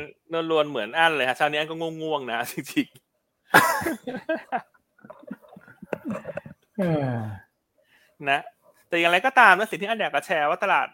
[0.52, 8.42] รวนเหมือนอันเลยครับเช้านี้ก็ง่วงๆนะจริงๆนะ
[8.90, 10.88] แต่อย่างไรก็ตามนะสิ่งที่อันอยากจะแชร์ว่าตลาด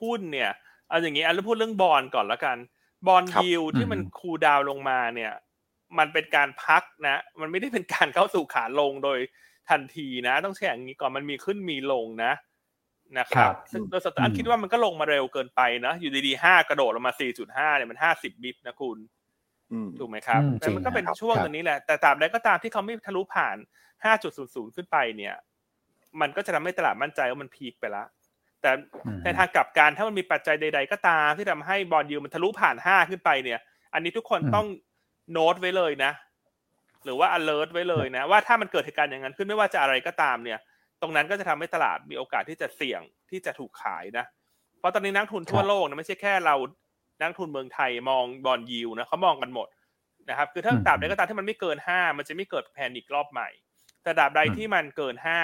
[0.00, 0.50] หุ้นเนี่ย
[0.88, 2.56] เอาอย่างนี้อันเราพูดเรื่องบอลก่อนแล้วกัน
[3.06, 5.32] บอลยิวที่มันคูดาวลงมาเนี่ย
[5.98, 9.18] มันเป็นการพักนะ มันไม่ได้เป็นการเข้าสู่ขาลงโดย
[9.70, 12.32] ทันทีนะ ต้องแช่อย่างนี้ก่อนมันมีขึ้นมีลงนะ
[13.18, 18.98] นะครับซึ่งโดยสตาร์คิดว่ามันก็ลงมาเร็วเกินไปนะอยู่ดีๆห้ากระโดดลงมาสี่จุดห้าเนี่ยมันห้าสิบบิตนะคุณ
[19.98, 23.56] ถูกไหมครับแต่มันก็เป็นช่วงตรงนี้แหละแต่ตราบใดก็ตามที่เขาไม่ทะลุผ่าน
[24.04, 25.34] ห้าจุดศูนย์ศูนย์ขึ้นไปเนี่ย
[26.20, 28.06] มันก็จะทำให้ตลาดมั่นใจว่ามันพีคไปแล้ว
[28.60, 28.70] แต่
[29.24, 33.60] ในทางกลับกันถ้ามันมีปัจจัยใด ๆ ก็ตามที่ทำให้บอลยูมันทะลุผ่านห้าขึ้นไปเนี่ย
[33.94, 34.66] อันนี้ทุกคนต้อง
[35.32, 36.12] โน้ตไว้เลยนะ
[37.04, 40.58] หรือว่า alert ไว้เลยนะ ว่าถ้ามันเกิดเหตุการณ์อย่างนั้นขึ้นไม่ว่าจะอะไรก็ตามเนี่ย
[41.00, 43.00] ตรงนั้นก็จะทำให้ตลาดมีโอกาสที่จะเสี่ยง
[43.30, 44.24] ที่จะถูกขายนะ
[44.78, 46.54] เพราะตอนนี้นักทุนทั่วโลกนะไม่ใช่แค่เรา
[47.20, 49.68] นักทุนเมืองไทยมองบอลยูนะเขามองกันหมด
[50.30, 53.48] นะครับคือถ้าตราบใดก็ตามที่มันไม่เกินห้ามันจะไม่เกิดแพนิครอบใหม่
[54.02, 55.40] แต่ตราบใดที่มันเกินห้า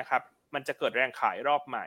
[0.00, 0.22] นะครับ
[0.54, 1.86] มันจะเกิดแรงขายรอบใหม่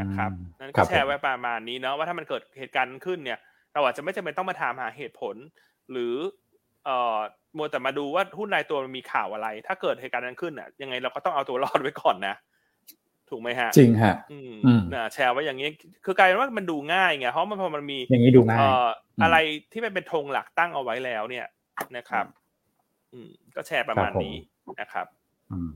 [0.00, 3.38] นะครับนั่นก็แชร์ไว้ประมาณนี้เนาะว่าถ้ามันเกิดเหตุการณ์ขึ้นเนี่ย
[3.72, 5.36] เราอาจจะไม่จำเป็นต้องมาถามหาเหตุผล
[5.90, 6.14] หรือ
[6.84, 7.18] เอ่อ
[7.56, 12.34] มัวแต่มาดูว่าหุ้นรายตัวมันมีข่าวอะไร ถ้าเกิดเหตุการณ์นั้นขึ้นอะ ยังไงเราก็ต้องเอาตัวรอดไว้ก่อนนะ
[13.30, 14.54] ถูกไหมฮะ จริงฮะ อืม
[14.94, 15.68] นะแชร์ไว้อย่างนี้
[16.04, 18.88] คือกลายเป็นว่ามันดูง่ายไงเพราะมันพอมันมีอย่างนี้ดูง่ายเอ่อ
[19.22, 19.36] อะไร
[19.72, 21.46] ที่มันเป็นธงหลักตั้งเอาไว้แล้วเนี่ย
[21.96, 22.26] นะครับ
[23.12, 24.36] อืมก็แชร์ประมาณนี้
[24.80, 25.06] นะครับ
[25.52, 25.70] อืม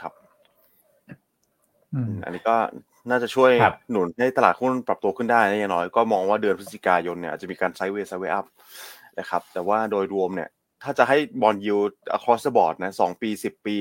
[0.00, 0.12] ครับ
[2.24, 2.56] อันนี้ก็
[3.10, 3.50] น่าจะช่วย
[3.90, 8.46] หนุนให้ตลาดหุ้นปรับตัวขึ้นได้นะอย่างน้อยก็มองว่าเดือนพฤศจิกายนเนี่ยจะมีการไซด์เวย์ไซด์เวย์อัพ
[9.18, 10.48] นะครับ แต่ว่าโดยรวมเนี่ย
[10.82, 11.76] ถ้าจะให้บอลยู
[12.16, 13.76] across the board นะสองปีสิบปี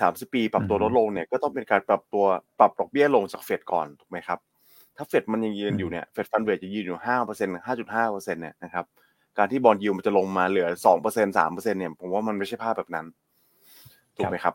[0.00, 2.24] สามสิบปี ปรับตัวลดลงเนี่ยก็ต้องเป็นการปรับตัว
[2.58, 4.38] ปรับดอกเบี้ยลงจากเฟดก่อนถูกไหมครับ
[4.96, 8.84] ถ้าเฟดมันยังยืนอยู่เนี่ยเฟดฟันเรทจะยืนอยู่ห้าเปอร์เซ็นต์ห้าจุดห้าเปอร์เซ็นต์เนี่ยนะครับ
[9.38, 13.06] การที่บอลยูมันจะลงมาเหลือสองเปอร์เซ็นสามเปอร์เซ็นเนี่ยผมว่ามันไม่ใช่ภาพแบบนั้น
[14.16, 14.54] ถูกไหมครับ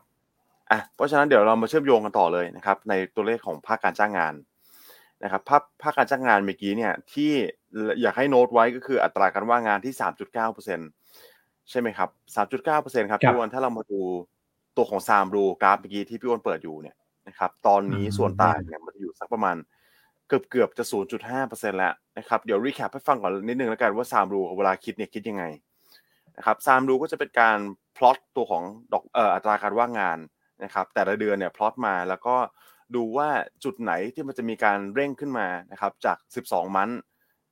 [0.70, 4.34] อะเพราะฉะนั้นเดี๋ยวเรามาเชื่อมโยงกันต่อเลยนะครับ ในตัวเลขของภาคการจ้างงาน
[5.24, 7.32] นะครับภาพภาคการจ้างงานเมื่อกี้เนี่ยที่
[8.02, 10.80] อยากให้โน้ตไว้ก็คืออัตราการว่างงานที่สามจุดเก้าเปอร์เซ็น
[11.70, 14.00] ใช่ไหมครับสามจุดเก้าเปอร์เซ็นครับพี่อันถ้าเรามาดู
[14.76, 16.96] ตัวของ Sahm Rule กราฟเมื่อกี้ที่พี่อันเปิดอยู่เนี่ย
[17.28, 19.56] นะครับตอนนี้ส่วนต่างเนี่ยมันอยู่สักประมาณ
[20.28, 20.84] เกือบเกือบจะ
[21.26, 25.44] 0.5%แล้วนะครับเดี๋ยว recap ให้ฟังก่อนนิดนึงแล้วกันว่า Sahm Rule เวลาคิดเนี่ยคิดยังไง
[26.36, 27.58] นะครับ Sahm Rule ก็จะเป็นการ
[27.96, 30.18] พลอตตัวของดอกเอ่ออัตราการว่างงาน
[30.64, 32.36] นะครับแต่ละเดือนเนี่ยพลอตมาแล้วก็
[32.94, 33.28] ดูว่า
[33.64, 36.16] จุดไหนที่มันจะมีการเร่งขึ้นมานะครับจาก
[36.46, 36.88] 12 มัน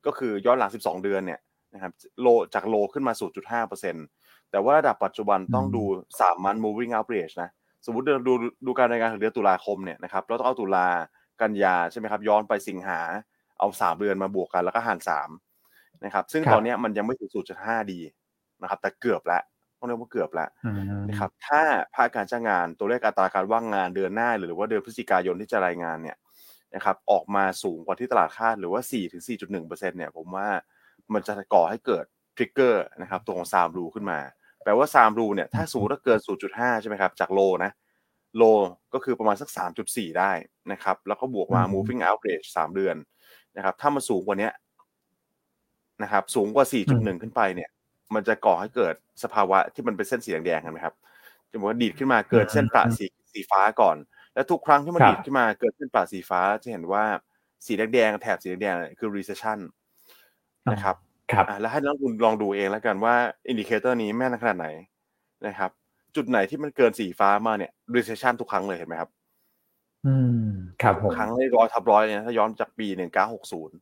[0.05, 1.39] ก็คือย้อนหลัง 12 เดือนเนี่ย
[1.73, 1.91] นะครับ
[2.21, 3.13] โลจากโลขึ้นมา
[3.81, 5.83] 0.5%แต่ว่าระดับปัจจุบันต้องดู
[6.19, 7.49] 3 มัน moving average นะ
[7.85, 8.33] สมมติเราดู
[8.65, 10.87] ดูการรายงานของเดือนตุลาคมเนี่ยนะครับเราต้องเอาตุลา
[11.41, 12.99] กันยาใช่ไหมครับย้อนไปสิงหา
[13.59, 15.29] เอาสามเดือนมาบวกกันแล้วก็หารสาม
[16.05, 17.99] นะครับซึ่งตอนนี้มันยังไม่ถึงศูนย์จุดห้าดี
[18.61, 19.54] นะครับแต่เกือบแล้วต้อง
[19.87, 20.49] เรียกว่าเกือบแล้ว
[21.09, 21.61] นะครับ ถ้า
[21.95, 26.17] ภาคการจ้างงานตัวเลขอัตราการว่างงานเดือนหน้า หรือว่าเดือนพฤศจิกายนที่จะรายงานเนี่ย
[26.75, 30.47] นะครับออกมาสูงกว่าที่ตลาดคาดหรือว่า4ถึง4.1%เนี่ยผมว่า
[31.13, 32.05] มันจะก่อให้เกิด
[32.37, 34.19] ทริกเกอร์นะครับตัวของซามรูขึ้นมา
[34.63, 36.19] แปลว่าซามรูเนี่ยถ้าสูงถ้าเกิน
[36.49, 37.71] 0.5 ใช่ไหมครับ จากโลนะ
[38.37, 38.43] โล
[38.93, 39.49] ก็คือประมาณสัก
[39.83, 40.31] 3.4 ได้
[40.71, 42.95] นะครับ แล้วก็บวกมา moving average 3 เดือน
[43.55, 44.49] นะครับ ถ้ามันสูงกว่านี้
[46.03, 47.69] นะครับ สูงกว่า 4.1 ขึ้นไปเนี่ย
[48.13, 50.95] มันจะก่อให้เกิดสภาวะที่มันเป็นเส้นสีแดงๆกันไหมครับ
[51.49, 53.97] จะบอกว่าดีดขึ้นมาเกิดเส้นประสีสีฟ้าก่อน
[54.33, 57.03] แล้วทุกครั้งที่มันดีดขึ้นมาเกิดเส้นประสีฟ้าจะเห็นว่า
[57.65, 59.59] สีแดงๆแถบสีแดงๆคือ recession
[60.71, 60.95] นะครับ
[61.31, 63.15] ครับแล้วให้นักลงทุนลองดูเองแล้วกันว่า
[63.49, 64.67] indicator นี้แม่นขนาดไหน
[65.47, 65.71] นะครับ
[66.15, 69.09] จุดไหนที่มันเกินสีฟ้ามาเนี่ย recession ทุกครั้งเลยเห็นไหมครับ
[70.05, 70.15] อื
[70.47, 70.49] ม
[70.81, 73.77] ครับผมครั้งเลยร้อยทับร้อยเนี่ยถ้าย้อนจากปีหนึ่งเก้าหกศูนย์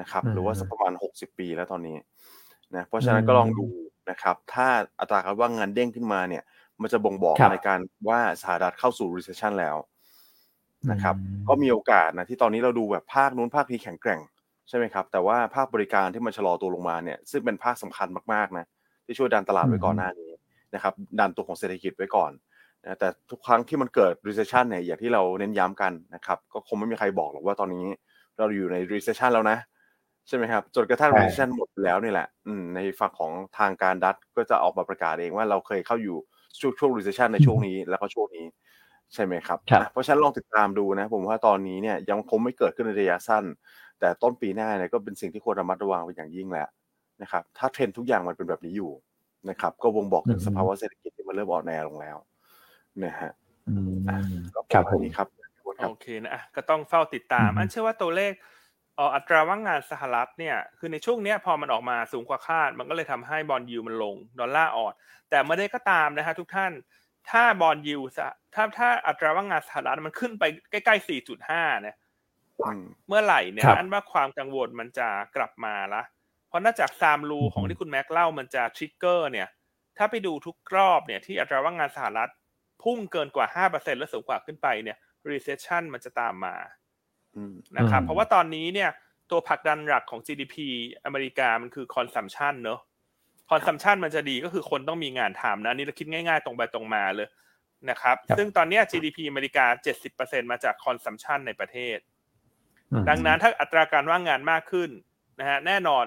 [0.00, 1.96] นะครับ หรือว่าสักประมาณหกสิบปีแล้วตอนนี้
[2.76, 3.66] นะเพราะฉะนั้นก็ลองดู
[4.10, 4.66] นะครับ ถ้า
[5.00, 6.42] อัตราการว่างงานเด้งขึ้นมาเนี่ย
[6.82, 9.76] มันจะบ่งบอกในการว่าสหรัฐเข้าสู่ recession แล้ว
[10.90, 11.14] นะครับ
[11.48, 14.20] ก็มีโอกาสนะที่ตอนนี้เราดูแบบภาคนู้นภาคนี้แข็งแกร่ง
[14.68, 18.66] ใช่ไหมครับ แต่ว่าภาคบริการที่มันชะลอตัวลงมาเนี่ยซึ่งเป็นภาคสำคัญมากๆนะ
[19.04, 20.30] ที่ช่วยดันตลาดไว้ก่อนหน้านี้
[20.74, 22.32] นะครับ ดันตัวของเศรษฐกิจไว้ก่อน
[22.84, 27.86] นะแต่ทุกครั้งที่มันเกิด recession เนี่ยอย่างที่เราเน้นย้ำกันนะครับ ก็คงไม่มีใครบอกหรอกว่าตอนนี้
[28.38, 29.58] เราอยู่ใน recession แล้วนะ
[30.28, 32.28] ใช่ไหมครับ จนกระทั่ง recession หมดแล้วนี่แหละ
[32.74, 36.18] ในฝั่งของทางการดัตก็จะออกมาประกาศเองว่าเราเคยเข้าอยู่
[36.60, 38.46] ช่วงช่วง recession ในช่วงนี้แล้วก็ช่วงนี้
[39.14, 39.58] ใช่ไหมครับ
[39.92, 43.44] เพราะฉะนั้นลองติดตามดูนะ ผมว่าตอนนี้เนี่ยยังคงไม่เกิดขึ้นในระยะสั้น
[44.00, 46.68] แต่ต้นปีหน้าเนี่ยก็เป็นสิ่งที่ควรระมัดระวังเป็นอย่างยิ่งแหละ
[47.22, 48.90] นะครับ ถ้าเทรนทุกอย่างมันเป็นแบบนี้อยู่
[49.50, 52.16] นะครับ ก็บ่งบอกถึงสภาวะเศรษฐกิจที่มันเริ่มอ่อนแอลงแล้ว
[53.04, 53.32] นะฮะ
[54.54, 55.28] ก็ประมาณนี้ครับ
[55.88, 58.32] โอเคนะก็ต้องเฝ้าติดตาม อันเชื่อว่าตัวเลข
[59.14, 64.92] อัตราว่างงานสหรัฐเนี่ยคือในช่วงนี้พอมันออกมาสูงกว่าคาด มันก็เลยทำให้บอลยูมันลงดอลลาร์อ่อน
[65.30, 66.72] แต่ไม่ได้ก็ตามนะฮะทุกท่าน
[67.30, 67.98] ถ้าบอลยู
[68.54, 71.08] ถ้าถ้าอัตราว่างงานสหรัฐมันขึ้นไปใกล้ๆ
[71.40, 71.96] 4.5 เนี่ย
[73.08, 76.02] เมื่อไหร่เนี่ยอันว่าความกังวลมันจะกลับมาละ
[76.48, 79.48] เพราะนอกจากซามรูของที่คุณแม็กเล่ามันจะทริกเกอร์เนี่ย
[79.98, 82.30] ถ้าไปดูทุกรอบเนี่ยที่อัตราว่างงานสหรัฐ
[82.82, 84.96] พุ่งเกินกว่า 5%และสูงกว่าขึ้นไปเนี่ย
[85.30, 86.54] recession มันจะตามมา
[87.78, 88.90] นะครับ เพราะว่าตอนนี้เนี่ย
[89.30, 90.56] ตัวผลักดันหลักของ GDP
[91.04, 92.80] อเมริกามันคือ consumption เนอะ
[93.50, 97.28] consumption มันจะดีก็คือคนต้องมีงานทำนะนี่เราคิดง่ายๆ ตรงไปตรงมาเลย
[97.90, 99.64] นะครับ ซึ่งตอนนี้ GDP อเมริกา
[100.08, 101.98] 70%มาจาก consumption ในประเทศ
[103.08, 104.90] ดังนั้นถ้าอัตราการว่างงานมากขึ้น
[105.40, 106.04] นะฮะแน่นอน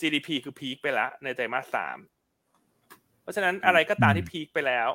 [0.00, 1.98] GDP คือพีคไปแล้วในไตรมาสสาม
[3.22, 4.88] เพราะฉะนั้นอะไรก็ตามที่พีคไปแล้ว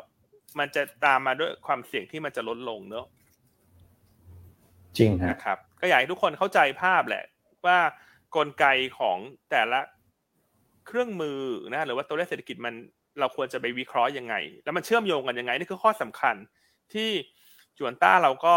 [0.60, 3.06] มันจะตามมาด้วยความเสี่ยงที่มันจะลดลงเนอะ
[4.98, 7.26] จริงนะครับ ก็อยากให้ทุกคนเข้าใจภาพแหละ
[7.66, 7.78] ว่า
[8.36, 8.66] กลไก
[9.00, 9.18] ของ
[9.52, 9.80] แต่ละ
[10.88, 11.40] เครื่องมือ
[11.74, 12.74] นะหรือว่าตัวเลขเศรษฐกิจมัน
[13.20, 16.36] เราควรจะไปวิเคราะห์ยังไง แล้วมันเชื่อมโยงกันยังไงนี่คือข้อสำคัญ
[16.94, 17.10] ที่
[17.78, 18.56] จวนต้าเราก็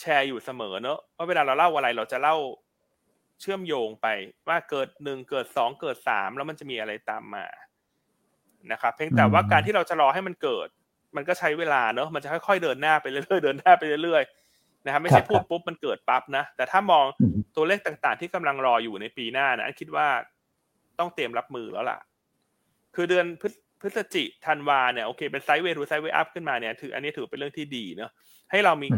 [0.00, 2.36] แชร์อยู่เสมอเนอะว่าเวลาเราเล่าอะไรเราจะเล่า
[3.40, 4.06] เชื่อมโยงไป
[4.48, 7.44] ว่าเกิดหนึ่งเกิดสองเกิดสามแล้วมันจะมีอะไรตามมา
[8.72, 10.68] นะครับเพียงแต่ว่าการที่เราจะรอให้มันเกิด
[11.16, 14.43] มันก็ใช้เวลาเนอะมันจะค่อยๆเดินหน้าไปเรื่อยๆเดินหน้าไปเรื่อยๆ
[14.84, 17.04] นะครับไม่ใช่พูดปุ๊บมันเกิดปั๊บนะแต่ถ้ามอง
[17.56, 20.06] ตัวเลขต่างๆ ที่กำลังรออยู่ในปีหน้านะคิดว่า
[20.98, 21.98] ต้องเตรียมรับมือแล้วล่ะ
[22.94, 23.26] คือเดือน
[23.80, 28.10] พฤศจิธันวาเนี่ยโอเคเป็น sideway หรือ sideway up ขึ้นมาเนี่ยถืออันนี้ถือเป็นเรื่องที่ดีเนอะ
[28.50, 28.88] ให้เรามี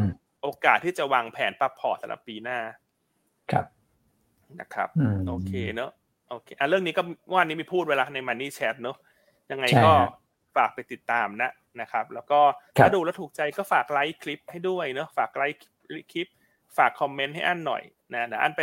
[0.42, 2.58] โอกาสที่จะวางแผนปรับพอร์ตสำหรับปีหน้า
[3.52, 3.66] ครับ
[4.60, 4.88] นะครับ
[5.28, 5.90] โอเคเนอะ
[6.30, 7.02] โอเคอะเรื่องนี้ก็
[7.34, 8.96] วันนี้มีพูดเวลาใน Money Chat เนอะ
[9.50, 9.92] ยังไงก็
[10.56, 12.40] ฝากไปติดตามนะนะครับ แล้วก็
[12.76, 15.60] ถ้าดูแล้วถูกใจก็ฝากไลค์คลิปให้ด้วยเนอะฝากไลค์
[16.12, 16.26] คลิป
[16.76, 18.60] ฝาก comment ให้อันหน่อยนะเดี๋ยวอันไป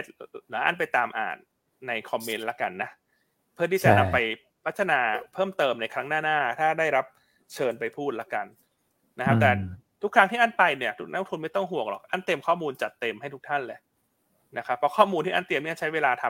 [0.49, 1.37] เดี๋ยวอันไปตามอ่าน
[1.87, 2.89] ในคอมเมนต์ละกันนะ
[3.53, 4.17] เพื่อที่จะนำไป
[4.65, 4.99] พัฒนา
[5.33, 7.05] เพิ่มเติมในครั้งหน้าๆถ้าได้รับ
[7.53, 8.45] เชิญไปพูดละกัน
[9.19, 9.51] นะครับ แต่
[10.01, 13.79] ทุกครั้งที่อันไปเนี่ยนักลงทุนไม่ต้องห่วงหรอกอันเต็มข้อมูลจัดเต็มให้ทุกท่านเลย
[14.57, 16.25] นะครับเพราะข้อมูลที่อันเตรียมเนี่ยใช้เวลาท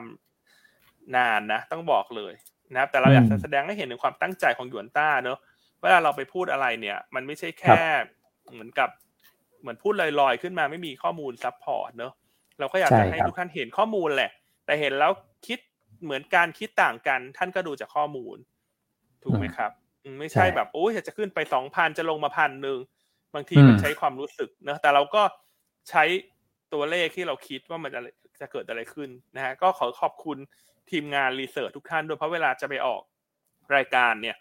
[0.56, 2.34] ำนานนะ ต้องบอกเลย
[2.74, 5.40] นะครับ แต่เราอยากจะแสดงให้เห็นถึงความตั้งใจของหยวนต้าเนอะ
[5.82, 7.82] เวลาเราไปพูดอะไรเนี่ย มันไม่ใช่แค่
[8.54, 8.90] เหมือนกับ
[9.64, 12.14] เหมือนพูดลอยๆขึ้นมาไม่มีข้อมูลซับพอร์ตเนอะ
[12.60, 14.32] เราก็อยากจะให้ทุกท่านเห็นข้อมูลแหละ
[14.66, 15.12] แต่เห็นแล้ว
[15.48, 15.60] คิด
[16.04, 18.38] เหมือนการคิดต่างกัน ท่านก็ดูจากข้อมูล
[19.24, 19.72] ถูกไหมครับ
[20.20, 22.80] ไม่ใช่แบบโอ้ยจะขึ้นไปสองพันจะลงมาพันหนึ่ง
[23.34, 25.24] บางทีมันใช้ความรู้สึกเนอะแต่เราก็
[25.90, 26.04] ใช้
[26.74, 28.02] ตัวเลขที่เราคิดว่ามันจะ
[28.42, 30.38] จะเกิดอะไรขึ้นนะฮะก็ขอขอบคุณ
[30.92, 33.02] ทีมงานรีเสิร์ชทุกท่านด้วยเพราะเวลาจะไปออก
[33.76, 34.36] รายการเนี่ย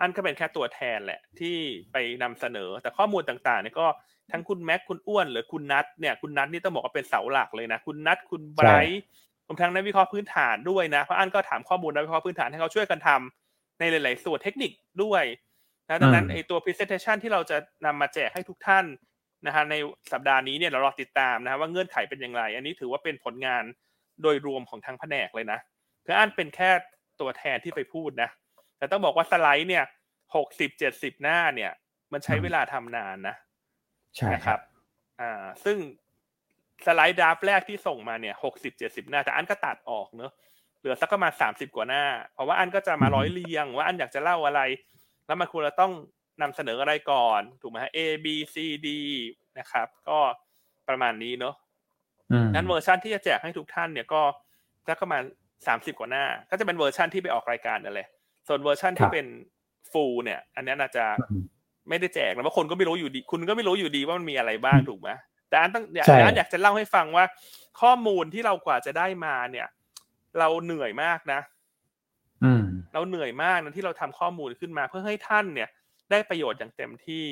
[0.00, 1.56] อันก็เป็นแค่ตัวแทนแหละที่
[1.92, 3.86] ไปนำเสนอแต่ข้อมูลต่างๆเนี่ยก็
[4.32, 9.02] ทั้งคุณแม็กคุณอ้วนหรือคุณนัทเนี่ยคุณนัทนี่ต้องบอกว่าเป็นเสาหลักเลยนะคุณนัทคุณไบรท์
[9.46, 15.24] รวมทั้งนักวิเคราะห์พื้นฐานด้วยนะเพราะอันก็ถามข้อมูลนักวิเคราะห์พื้นฐานให้เขาช่วยกันทำในหลาย ๆ ส่วนเทคนิคด้วย
[15.88, 18.84] นะดังนั้นไอตัว presentation ที่เราจะนำมาแจกให้ทุกท่าน
[19.46, 19.74] นะฮะใน
[20.12, 23.64] สัปดาห์นี้เนี่ยเรารอติดตามนะว่าเงื่อนไขเป็นอย่างไร อันนี้ถือว่าเป็นผลงาน
[24.22, 25.58] โดยรวมของทางแผนกเลยนะ
[26.04, 26.70] คืออันเป็นแค่
[27.20, 28.30] ตัวแทนที่ไปพูดนะ
[28.78, 29.84] แต่ต้องบอกว่าสไลด์เนี่ย
[30.36, 31.72] หกสิบเจ็ดสิบหน้าเนี่ย
[32.12, 33.34] มันใช้เวลาทำนานนะ
[34.18, 34.60] ใช่นะครับ
[35.20, 35.76] อ่า ซึ่ง
[36.86, 40.32] สไลด์ draft แรกที่ส่งมาเนี่ยหกสิบเจ็ดสิบหน้าแต่อันก็ตัดออกเนอะ
[40.78, 42.04] เหลือสักประมาณสามสิบกว่าหน้า
[42.34, 44.60] เพราะว่าอันก็จะมาร้อยเรียง ว่าอันอยากจะเล่าอะไร
[45.26, 45.92] แล้วมันควรจะต้อง
[46.42, 48.88] นำเสนออะไรก่อน ถูกไหมฮะ A B C D
[49.58, 50.18] นะครับ ก็
[50.88, 51.54] ประมาณนี้เนอะ
[52.54, 54.22] นั้นเวอร์ชันที่จะแจกให้ทุกท่านเนี่ยก็
[54.88, 55.22] สักประมาณ
[55.66, 58.08] สามสิบกว่าหน้า ก็จะเป็นเวอร์ชันที่ไปออกรายการนั่นแหละ
[58.48, 59.26] ส่วนเวอร์ชันที่เป็น
[59.92, 61.04] full เนี่ย อันนี้อาจจะ
[61.88, 65.10] ไม่ได้แจกแล้วเพราะคนก็ไม่รู้อยู่ดี คุณก็ไม่รู้อยู่ดีว่ามันมีอะไรบ้างถูกไหม
[65.48, 67.24] แต่อันต้องอยากอันอยากจะเล่าให้ฟังว่า
[67.80, 69.66] ข้อมูลที่เรากว่าจะได้มาเนี่ย
[70.38, 71.40] เราเหนื่อยมากนะ
[72.44, 75.68] อืมเราเหนื่อยมากนะที่เราทำข้อมูลขึ้นมา เพื่อให้ท่านเนี่ย
[76.10, 77.26] ได้ประโยชน์อย่างเต็มที่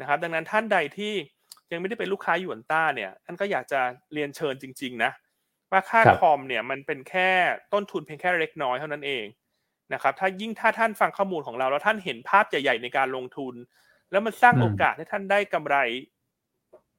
[0.00, 1.12] นะครับ ดังนั้นท่านใดที่
[1.72, 3.80] ยังไม่ได้เป็นลูกค้าหยวนต้าเนี่ยท่านก็อยากจะ
[4.12, 5.10] เรียนเชิญจริง ๆ นะ
[5.70, 7.30] ว่าค่าคอมเนี่ย มันเป็นแค่
[7.72, 9.24] ต้นทุนเพียงแค่เล็กน้อยเท่านั้นเอง
[9.92, 13.54] นะครับถ้ายิ่งถ้าท่านฟังข้อมูลของเรา แล้วท่านเห็นภาพใหญ่ๆในการลงทุน
[14.10, 15.76] แล้วมันสร้างโอกาสให้ท่านได้กำไร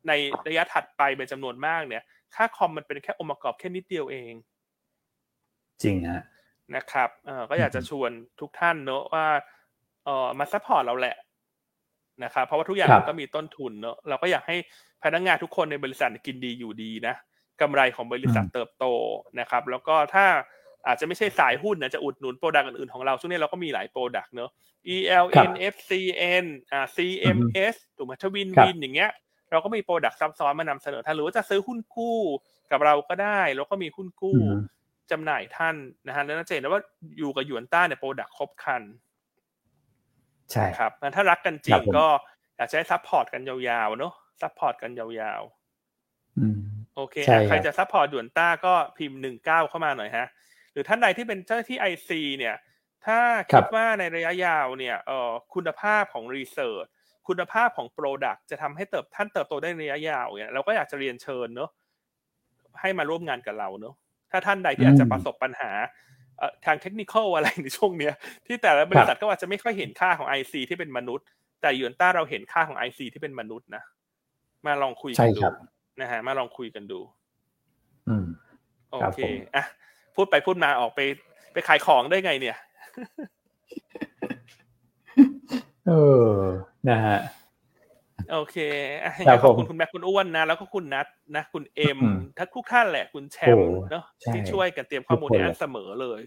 [0.08, 0.12] ใน
[0.48, 2.04] ระยะถัดไปเป็นจำนวนมากเนี่ย
[2.36, 4.34] ค่าคอมมันเป็นแค่องค์ประกอบแค่นิดเดียวเอง
[5.84, 6.22] จริงฮะ
[6.76, 9.28] นะครับเออก็อยากจะชวนทุกท่านเนอะว่า
[10.06, 11.16] เออมา support เราแหละ
[12.24, 14.58] นะครับเพราะว่าทุกอย่างมันก็มีต้นทุนเนอะเราก็อยากให้
[15.04, 17.16] พนักงานทุกคนในบริษัทกินดีอยู่ดีนะ
[17.62, 18.86] กำไรของบริษัทเติบโต
[19.40, 20.26] นะครับ แล้วก็ถ้า
[20.88, 24.50] อาจจะไม่ใช่สายหุ้นนะจะอุดหนุน product อื่นๆของเรา ช่วงนี้เราก็มีหลาย product เนอะ
[24.96, 29.12] ELN FCN อ่า CMS ถูกไหม Twin Win อย่างเงี้ย
[29.52, 32.20] เราก็มี product ซับซ้อนมานำเสนอท่านหรือว่าจะซื้อหุ้นกู้
[32.72, 34.38] กับเราก็ได้ แล้วก็มีหุ้นกู้
[35.12, 35.76] จำหน่ายท่าน
[36.08, 36.82] นะฮะแล้วน่าจะเห็นว่า
[37.18, 38.82] อยู่กับหยวนต้าเนี่ย product ครบครัน
[40.52, 42.08] ใช่ครับถ้ารักกันจริงก็
[42.58, 47.16] อยากจะให้ support กันยาวๆเนอะ support กันยาวๆโอเค
[47.48, 50.28] ใครจะ support หยวนต้าก็พิมพ์หนึ่งเก้าเข้ามาหน่อยฮะ
[50.74, 52.56] หรือท่านใดที่เป็นเจ้าหน้าที่ IC เนี่ย
[53.06, 53.20] ถ้า
[53.52, 56.86] คิดว่าในระยะยาวเนี่ยเอ่อคุณภาพของ research
[57.28, 61.70] คุณภาพของ product จะทำให้เติบท่านเติบโตได้ในระยะยาวเนี่ยเราก็อยากจะเรียนเชิญเนอะ
[62.82, 63.96] ให้มาร่วมงานกับเราเนอะ
[64.32, 65.72] ถ้าท่านใดที่อาจจะประสบปัญหา
[66.66, 68.14] ทางเทคนิคอะไรในช่วงเนี้ย
[68.48, 71.26] ที่แต่ละบริษัทก็อาจจะไม่ค่อยเห็นค่าของ IC ที่เป็นมนุษย์
[71.62, 73.84] แต่ยูนต้าเราเห็นค่าของ IC ที่เป็นมนุษย์นะ
[74.66, 75.42] มาลองคุยกันดู
[76.02, 77.00] นะฮะมาลองคุยกันดู
[78.08, 78.28] อืม
[78.92, 79.20] โอเค
[79.56, 79.66] อะ
[80.16, 81.00] พูดไปพูดมาออกไป
[81.54, 82.58] ไปขายของได้ไงเนี่ย
[85.88, 85.92] เอ
[86.30, 86.34] อ
[86.90, 87.20] นะฮะ
[88.32, 88.58] โอเค
[89.44, 92.00] ขอบคุณคุณแม็กคุณอ้วนนะ แล้วก็คุณนัทนะ คุณเอ็ม
[92.38, 96.22] ทั้งทุกท่านแหละคุณแชมป์เนาะที่ช่วยกันเตรียมข้อมูลให้อันเสมอเลย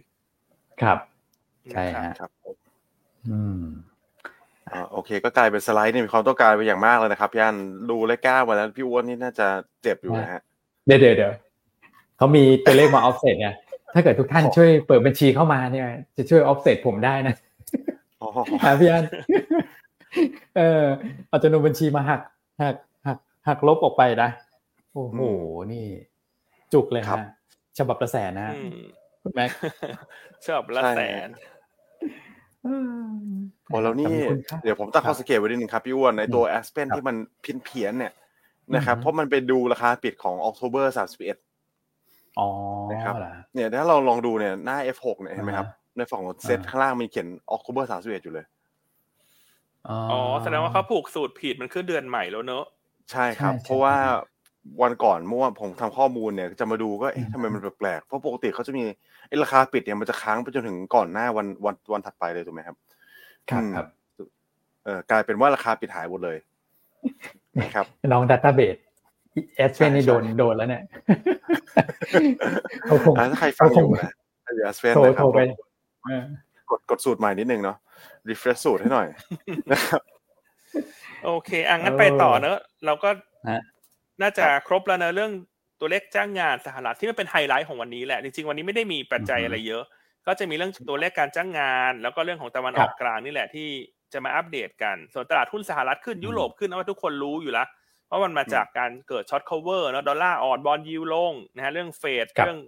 [0.83, 0.99] ครับ
[1.72, 2.31] ใช่ฮะครับ
[3.29, 3.61] อืม
[4.68, 7.55] อ่าโอเค ก็กลายเป็นสไลด์นี่มีความต้องการไปอย่างมากเลยนะครับย่าน
[7.91, 9.47] ดูเลขเก้ามาแล้วพี่อ้วนนี่น่าจะ
[9.82, 10.43] เจ็บอยู่นะฮะ
[10.87, 11.32] เดี๋ยวเดี๋ยวเดี๋ยว
[12.16, 13.49] เขามีตัวเลขมาออฟเซตไง
[13.97, 15.86] ถ้าเกิดทุกท่านช่วยเปิดบัญชีเข้ามาเนี่ย
[16.16, 17.34] จะช่วยออฟเซตผมได้นะ
[18.62, 19.05] คพี่อัน
[20.57, 20.84] เออ
[21.28, 22.20] เอาจำนวนบัญชีมาหัก
[22.62, 22.76] หัก
[23.07, 23.18] หัก
[23.49, 24.30] หักลบออกไปนะ
[24.92, 25.20] โอ้โห
[25.72, 25.84] นี่
[26.72, 27.18] จุกเลยครับ
[27.78, 28.49] ฉบับละแสนนะ
[29.22, 29.51] คุณแม็ก
[30.47, 31.28] ฉบับละแสน
[33.66, 34.14] โอ้แล้วนี่
[34.64, 38.12] เดี๋ยวผมตั้งข้อสังเกตไว้นิดนึงครับ พี่อ้วนในตัวแอสเปนที่มันพินเพียนเนี่ย
[38.74, 41.36] นะครับเพราะมันไปดูราคาปิดของออกโทเบอร์สามสิบเอ็ด
[42.39, 42.49] อ๋อ
[42.91, 43.14] นะครับ
[43.55, 48.47] เนี่ยถ้าเราลองดูเนี่ยหน้า F6 เนี่ยเห็นไหมครับในฝั่งของเซตข้างล่างมันเขียนออกโทเบอร์สามสิบเอ็ดอยู่เลย
[50.11, 52.64] อ๋อแสดงว่าเขาผูกสูตรผิดมันขึ้นเดือนใหม่แล้วเนอะ
[53.12, 53.95] ใช่ครับ เพราะว่า
[54.82, 58.84] วันก่อนเมื่อวานผมทำข้อมูลเนี่ยจะมาดูก็เอ๊ะทำไมมันแปลกๆเพราะปกติเขาจะมี
[59.28, 62.76] ไอ้ราคาปิดเนี่ยมันจะค้างไปจนถึงก่อนหน้าวันวันวันถัดไปเลยถูกไหมครับ
[63.51, 63.87] ครับอืมครับ
[64.84, 66.37] เออกลายเป็นว่าราคาปิดหายหมดเลย
[67.62, 68.76] นะครับลองดัตต้าเบส
[69.57, 70.82] เอสเนนี่ใช่โดนโดนแล้วเนี่ย
[72.87, 74.12] เขาคงอ่าถ้าใครฟังอยู่นะ
[74.55, 75.41] เดี๋ยวสเฟนโทรนะครัโทบรไป
[76.05, 76.24] เออ
[76.70, 77.76] กดกดสูตรใหม่นิดนึงเนาะ
[78.28, 79.07] refresh สูตรให้หน่อย
[79.72, 80.01] นะครับ
[81.24, 83.11] โอเคอะงั้นไปต่อเนอะเราก็
[83.49, 83.62] ฮะ
[84.22, 85.32] น่าจะครบแล้วเนอะเรื่อง
[85.80, 89.82] ตัวเลขจ้างงานสหรัฐที่มันเป็นไฮไลท์ของวันนี้แหละจริงๆวันนี้ไม่ได้มีปัจจัยอะไรเยอะ
[90.26, 93.68] ก็จะมีเรื่องตัวเลขการจ้างงาน แล้วก็เรื่องของตะวันออกกลางนี่แหละที่
[94.12, 97.68] จะมาอัปเดตกัน ส่วนตลาดหุ้นสหรัฐขึ้นยุโรปขึ้นนะว่าทุกคนรู้อยู่แล้ว
[98.07, 102.61] เพราะมันมาจากการเกิดช็อต cover เนอะดอลลาร์อ่อนบอลยิวลงนะฮะเรื่องเฟดครับเรื่อง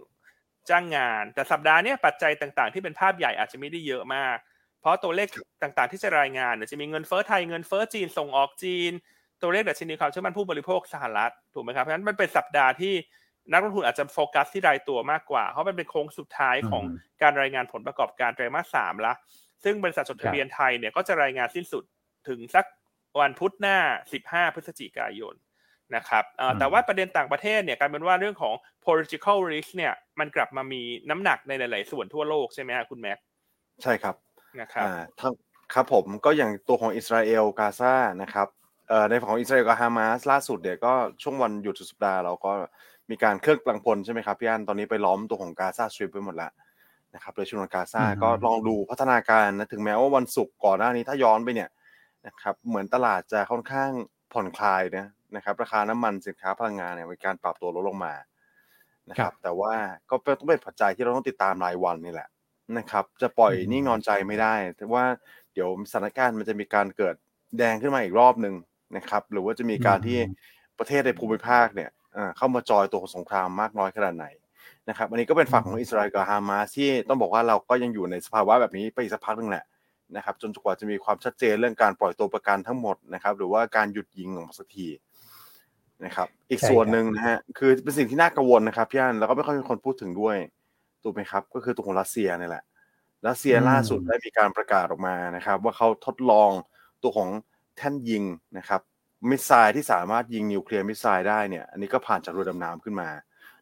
[0.70, 4.36] จ้างงาน แต่สัปดาห์เนี้ยปัจจัยต่างๆ ที่เป็นภาพใหญ่อาจจะไม่ได้เยอะมาก
[4.80, 5.28] เพราะตัวเลข
[5.62, 8.92] ต่างๆ ที่จะรายงานเนี่ยจะมีเงินเฟ้อไทยเงินเฟ้อจีนส่งออกจีน
[9.42, 12.94] ตัวเลขดัชนีความเชื่อมั่นผู้บริโภคสหรัฐถูกไหมครับเพราะฉะนั้นมันเป็นสัปดาห์ที่
[13.52, 19.12] นักลงทุนอาจจะโฟกัสที่รายตัวมากกว่า เพราะมันเป็นโค้งสุดท้ายของอืมการรายงานผลประกอบการไตรมาสสามละ
[19.64, 21.84] ซึ่งบริษัทจดทะเบียนไทยเนี่ยก็จะรายงานสิ้นสุด
[22.28, 22.64] ถึงสัก
[23.20, 23.78] วันพุธหน้า
[24.16, 25.34] 15 พฤศจิกายน
[25.96, 28.54] นะครับเอ่ออืมแต่ว่าประเด็นต่างประเทศเนี่ยกลายเป็นว่าเรื่องของ
[28.86, 33.24] political risk เนี่ยมันกลับมามีน้ำหนักในหลาย ๆ ส่วนทั่วโลกใช่ไหมครับคุณแม็กซ์
[33.82, 34.14] ใช่ครับ
[34.60, 35.32] นะครับอ่าทั้ง
[35.74, 38.48] ครับผมก็อย่างตัวของอิสราเอลกาซานะครับ
[38.88, 40.92] เอ่อในฝั่งของอิสราเอลกับฮามาสล่าสุดเนี่ยก็
[41.22, 42.52] ช่วงวันหยุดสุดสัปดาห์เราก็
[43.10, 46.52] มีการเคลื่อนกำลังพลใช่ไหมครับพี่อันตอนนี้ไปล้อมตัวของกาซาสตรีปไปหมดแล้ว
[47.14, 51.68] นะครับโดยชนวนกาซาอืมก็ลองดูพัฒนาการนะถึงแม้ว่าวันศุกร์ก่อนหน้านี้ถ้าย้อนไปเนี่ย
[52.28, 53.90] นะครับเหมือนตลาดจะค่อนข้าง
[54.32, 55.06] ผ่อนคลายนะ
[55.36, 58.14] นะครับราคาน้ำมันสินค้าพลังงานเนี่ยมีการปรับตัวลดลงมา
[59.10, 59.74] นะครับ แต่ว่า
[60.10, 62.28] ก็ต้องเป็นปัจจัยที่เราต้องติดตามรายวันนี่แหละ
[62.78, 65.04] นะครับ จะปล่อยอืมนิ่งนอนใจไม่ได้แต่ว่า
[65.52, 67.14] เดี๋ยวสถานการณ์มันจะมีการเกิด
[67.58, 68.54] แดงขึ้นมาอีกรอบหนึ่ง
[68.96, 70.18] นะครับ หรือว่าจะมีการที่
[70.78, 74.26] ประเทศในภูมิภาคเนี่ยเอ่อเข้ามาจอยตัวของสงครามมากน้อยขนาดไหน
[74.88, 79.64] นะครับ อันนี้ก็เป็นฝั่งของอิสราเอลกับฮามาสที่ต้องบอกว่าเราก็ยังอยู่ในสภาวะแบบนี้ไปอีกสักพักหนึ่งแหละ
[80.16, 84.88] นะครับจนกว่าจะมีความชัดเจนเรื่องการปล่อยตัวประกันทั้งหมดนะครับ หรือว่าการหยุดยิงออกมาสักที
[86.04, 90.36] นะครับ อีกใช่ส่วนครับหนึ่งนะฮะคือเป็นสิ่งที่น่ากังวลนะครับพี่อันแล้วก็ไม่ค่อยมีคนพูดถึงด้วย
[91.02, 92.64] ถูกไหมครับ ก็คือตัวของรัสเซียนี่แหละ
[93.28, 96.50] รัสเซียอืมล่าสุดได้มีการประกาศออกมานะครับ ว่าเขาทดลอง
[97.02, 97.28] ตัวของ
[97.76, 98.24] แท่นยิง
[98.58, 98.80] นะครับ
[99.30, 103.08] missile ที่สามารถยิง nuclear missile ได้เนี่ยอันนี้ก็ผ่านจากเรือดำน้ำขึ้นมา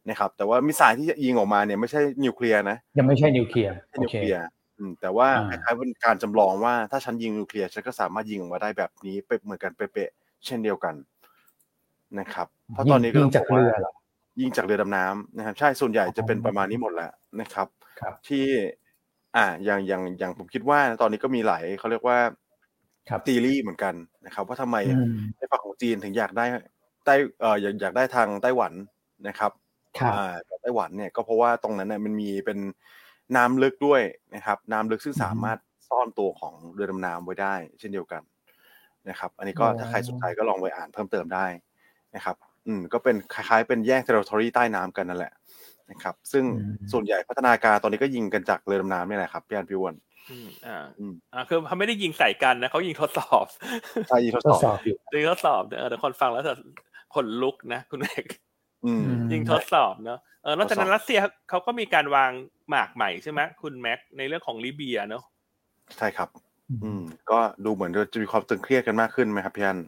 [0.08, 4.52] นะครับ แต่ว่า missile ที่ยิงออกมาเนี่ยไม่ใช่นิวเคลียร์นะยังไม่ใช่นิวเคลียร์ไม่ใช่โอนิวเคเคลียร์อืม
[5.00, 10.94] แต่ว่าคอ่าล้ายๆเป็นการจำลองว่าถ้าฉันยิงนิวเคลียร์ฉันก็สามารถยิงออกมาได้แบบนี้เป๊ะเหมือนกันเป๊ะๆเช่นเดียวกัน
[12.20, 13.92] นะครับ เพราะตอนนี้ก็ยิงจากบว่เรือเหรอ
[14.40, 17.66] ยิงจากเรือดำน้ำนะครับ ใช่ส่วนใหญ่จะเป็นประมาณนี้หมดแล้วนะครับ
[18.00, 18.44] ครับที่
[19.36, 22.18] อ่าอย่างอย่างอย่างผมคิดว่าตอนนี้ก็มีหลายเขาเรียกว่า
[23.10, 23.94] ครับ theory เหมือนกัน
[24.26, 26.44] นะครับ ว่าทำไมอืมในฝั่งของจีนถึงอยากได้
[27.04, 28.72] ไต้เอ่ออยากอยากได้ทางไต้หวัน
[29.28, 29.52] นะครับ
[29.98, 32.58] ครับอ่ากับไต้หวันเนี่ยก็เพราะว่าตรงนั้นเนี่ยมันมีเป็น
[33.36, 34.02] น้ำลึกด้วย
[34.34, 35.58] นะครับ น้ำลึกซึ่งอืมสามารถ
[35.88, 38.22] ซ่อนตัวของเรือดำน้ำไว้ได้ เช่นเดียวกัน
[39.08, 41.46] นะครับ อันนี้ก็อ๋อถ้าใครสนใจก็ลองไปอ่านเพิ่มเติมได้
[42.16, 45.32] นะครับ อืมก็เป็นคล้ายๆ เป็นแยก territory ใต้น้ำกันนั่นแหละ
[45.90, 46.44] นะครับ ซึ่ง
[46.92, 49.94] ส่วนใหญ่พัฒนาการตอนนี้ก็ยิงกันจากเรือดำน้ำนี่แหละครับพี่อันพี่อ้วน
[50.30, 53.46] อืมอ่าอืมอ่าคือเขาไม่ได้ยิงใส่กันนะเขายิงทดสอบ
[54.08, 56.54] ใช่ยิงทดทสดอบสอบอยู่ยิงทดสอบเออแต่คนฟังแล้วจะ
[57.14, 58.24] ขนลุกนะคุณเอก
[58.84, 62.32] อืมอืมยิงทดสอบเนอะ เออนอกจากนั้นทดสอบรัสเซียเขาก็มีการวาง
[62.70, 65.24] หมากใหม่ใช่ไหมคุณแม็กในเรื่องของลิเบียเนอะ
[65.98, 66.28] ใช่ครับ
[66.82, 69.78] อืม ก็ดูเหมือนจะมีความตึงเครียดกันมากขึ้นไหมครับพี่อัน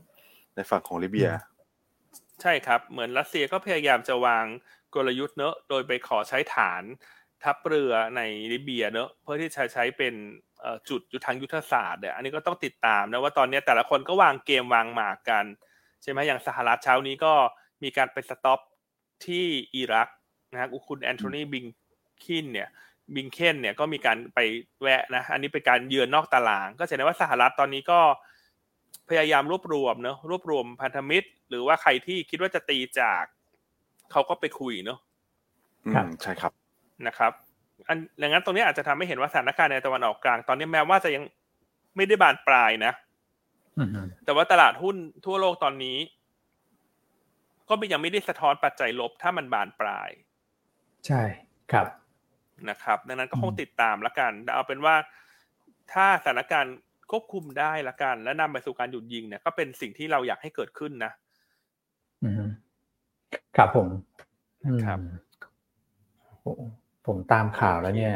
[0.54, 1.28] ในฝั่งของลิเบีย
[2.42, 4.44] ใช่ครับ เหมือนรัสเซียก็พยายามจะวาง
[4.94, 6.82] กลยุทธ์เนอะโดยไปขอใช้ฐาน
[7.44, 8.20] ทัพเรือใน
[8.52, 10.14] ลิเบียเนอะเพื่อที่จะใช้เป็น
[10.60, 15.44] เอ่อจุดยุทธทางยุทธศาสตร์เนี่ยอันนี้ก็ต้องติดตามนะว่าตอนนี้แต่ละคนก็วางเกมวางหมากกัน
[16.02, 17.32] ใช่ไหมอย่างสหรัฐเช้านี้ก็
[17.82, 18.60] มีการไป stop
[19.26, 19.46] ที่
[19.76, 20.08] อิรัก
[20.52, 24.38] นะฮะคุณแอนโทนีบลิงเคนเนี่ยบลิงเคนเนี่ยก็มีการไป
[24.82, 28.00] แวะนะอันนี้เป็นการเยือนนอกตาราง ก็แสดงว่าสหรัฐตอนนี้ก็
[29.08, 33.24] พยายามรวบรวมเนอะรวบรวมพันธมิตร หรือว่าใครที่คิดว่าจะตีจาก
[34.10, 34.98] เขาก็ไปคุยเนอะ
[35.86, 36.52] อืครับมใช่ครับ
[37.06, 37.32] นะครับ
[37.88, 41.24] อันดังนั้นตรงนี้อาจจะทำให้เห็นว่าสถานการณ์ในตะวันออกกลาง ตอนนี้แม้ว่าจะยัง
[41.96, 42.92] ไม่ได้บานปลายนะ
[43.78, 43.88] อืม
[44.24, 44.96] แต่ว่าตลาดหุ้น
[45.26, 45.98] ทั่วโลกตอนนี้
[47.68, 50.10] ก็ยังไม่ได้สะท้อนปัจจัยลบถ้ามันบานปลาย
[51.06, 51.22] ใช่
[51.72, 51.86] ครับ
[52.70, 54.94] นะครับ ดังนั้นก็คงอืมติดตามละกันแต่เอาเป็นว่า
[55.92, 56.76] ถ้าสถานการณ์
[57.10, 61.12] ควบคุมได้ละกัน และนำไปสู่การหยุดยิงเนี่ยก็เป็นสิ่งที่เราอยากให้เกิดขึ้นนะ
[62.22, 62.42] อืม
[63.56, 63.88] ครับผม
[64.84, 65.10] ครับอืม
[66.44, 66.58] ผม
[67.06, 68.14] ผมตามข่าวแล้วเนี่ย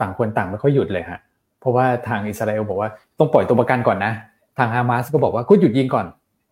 [0.00, 1.18] ต่างคนต่างไม่ค่อยหยุดเลยฮะ
[1.60, 4.12] เพราะว่าทางอิสราเอลบอกว่าต้องปล่อยตัวประกันก่อนนะ
[4.58, 6.06] ทางฮามาสก็บอกว่าคุณหยุดยิงก่อน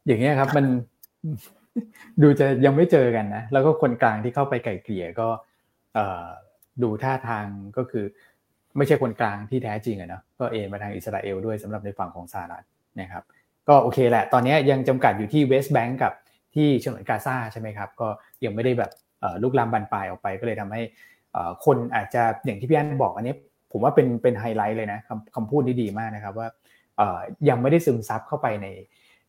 [0.06, 0.64] อย่างเงี้ยครับ มัน
[2.22, 5.28] ดูจะยังไม่เจอกันนะ แล้วก็คนกลางที่เข้าไปไก่เกลี่ยก็
[6.82, 7.46] ดูท่าทาง
[7.76, 8.04] ก็คือ
[8.76, 12.64] ไม่ใช่คนกลางที่แท้จริงอะเนาะก็เอ็นมาทางอิสราเอลด้วยสำหรับในฝั่งของสหรัฐ
[13.00, 13.22] นะครับ
[13.68, 16.12] ก็โอเคแหละ ตอนนี้ยังจำกัดอยู่ที่เวสต์แบงก์กับ
[16.54, 18.08] ที่ฉนวนกาซาใช่ไหมครับ ก็
[18.44, 18.90] ยังไม่ได้แบบ
[19.42, 20.82] ลุกลามบานปลายออกไปก็เลยทำให้
[21.64, 23.34] คนอาจจะอย่างที่พี่อันบอกอันนี้
[23.72, 26.48] ผมว่าเป็นเป็นไฮไลท์เลยนะคำคำพูดที่ดีมากนะครับว่า
[27.48, 28.66] ยังไม่ได้ซึมซับเข้าไปใน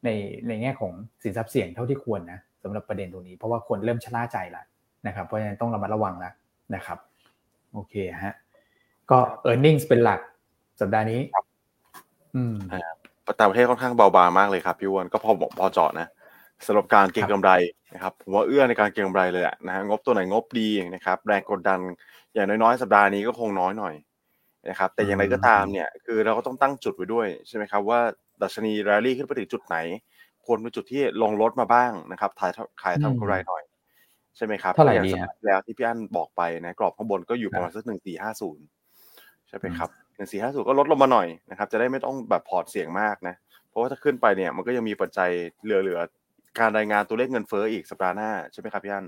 [0.06, 0.10] ใน
[0.48, 0.94] ในแง่ของ
[1.24, 4.66] สินทรัพย์เสี่ยงเท่าที่ควรนะสำหรับประเด็นตรงนี้ เพราะว่าคนเริ่มชะล่าใจแล้ว
[5.08, 6.34] นะครับเพราะฉะนั้นต้องระมัดระวังแล้ว
[6.76, 6.98] นะครับ
[7.74, 8.36] โอเคฮะ
[9.12, 9.18] ก็
[9.50, 10.20] e a r n i n g เป็นหลัก
[10.82, 11.22] สัปดาห์นี้
[12.36, 12.56] อืม
[13.40, 16.08] ต่างประเทศค่อนข้างเบาบางมากเลยครับพี่อ้วนก็พอบอกพอเจาะนะ
[16.66, 17.52] สำหรับการเก็งกำไร
[17.94, 21.80] นะครับผมว่าเอื้อในการเก็งกำไรเลยแหละนะฮะงบตัวไหนงบดีนะครับแรงกดดัน
[22.34, 23.96] อย่างน้อยๆ สัปดาห์นี้ก็คงน้อยหน่อย
[24.70, 28.00] นะครับแต่อย่างไรก็ตามเนี่ยคือเราก็ต้องตั้งจุดไว้ด้วยใช่ไหมครับว่า
[28.42, 29.78] ดัชนีแรลลี่ขึ้นไปถึงจุดไหน
[30.46, 33.64] ควรเป็นจุดที่ลงรถมาบ้างนะครับขายขายทำกำไรหน่อย
[34.38, 35.12] ใช่ไหมครับเท่าไหร่ดี
[35.46, 38.64] แล้วที่พี่อั้นบอกไปนะกรอบข้างบนก็อยู่ประมาณสักหนึ่งสี่ห้าศูนย์
[39.48, 43.36] ใช่ไหมครับหนึ่งสี่ห้าศูนย์ก็ลดลงมาหน่อยนะครับ จะได้ไม่ต้องแบบพอร์ตเสี่ยงมากนะ
[43.70, 45.30] เพราะว่าถ้าขึ้นไปเนี่ยมันก็ยังมีปัจจัย
[45.64, 49.06] เหลือๆการรายงานตัวเลขเงินเฟ้ออีกสัปดาห์หน้าใช่ไหมครับพี่อั้น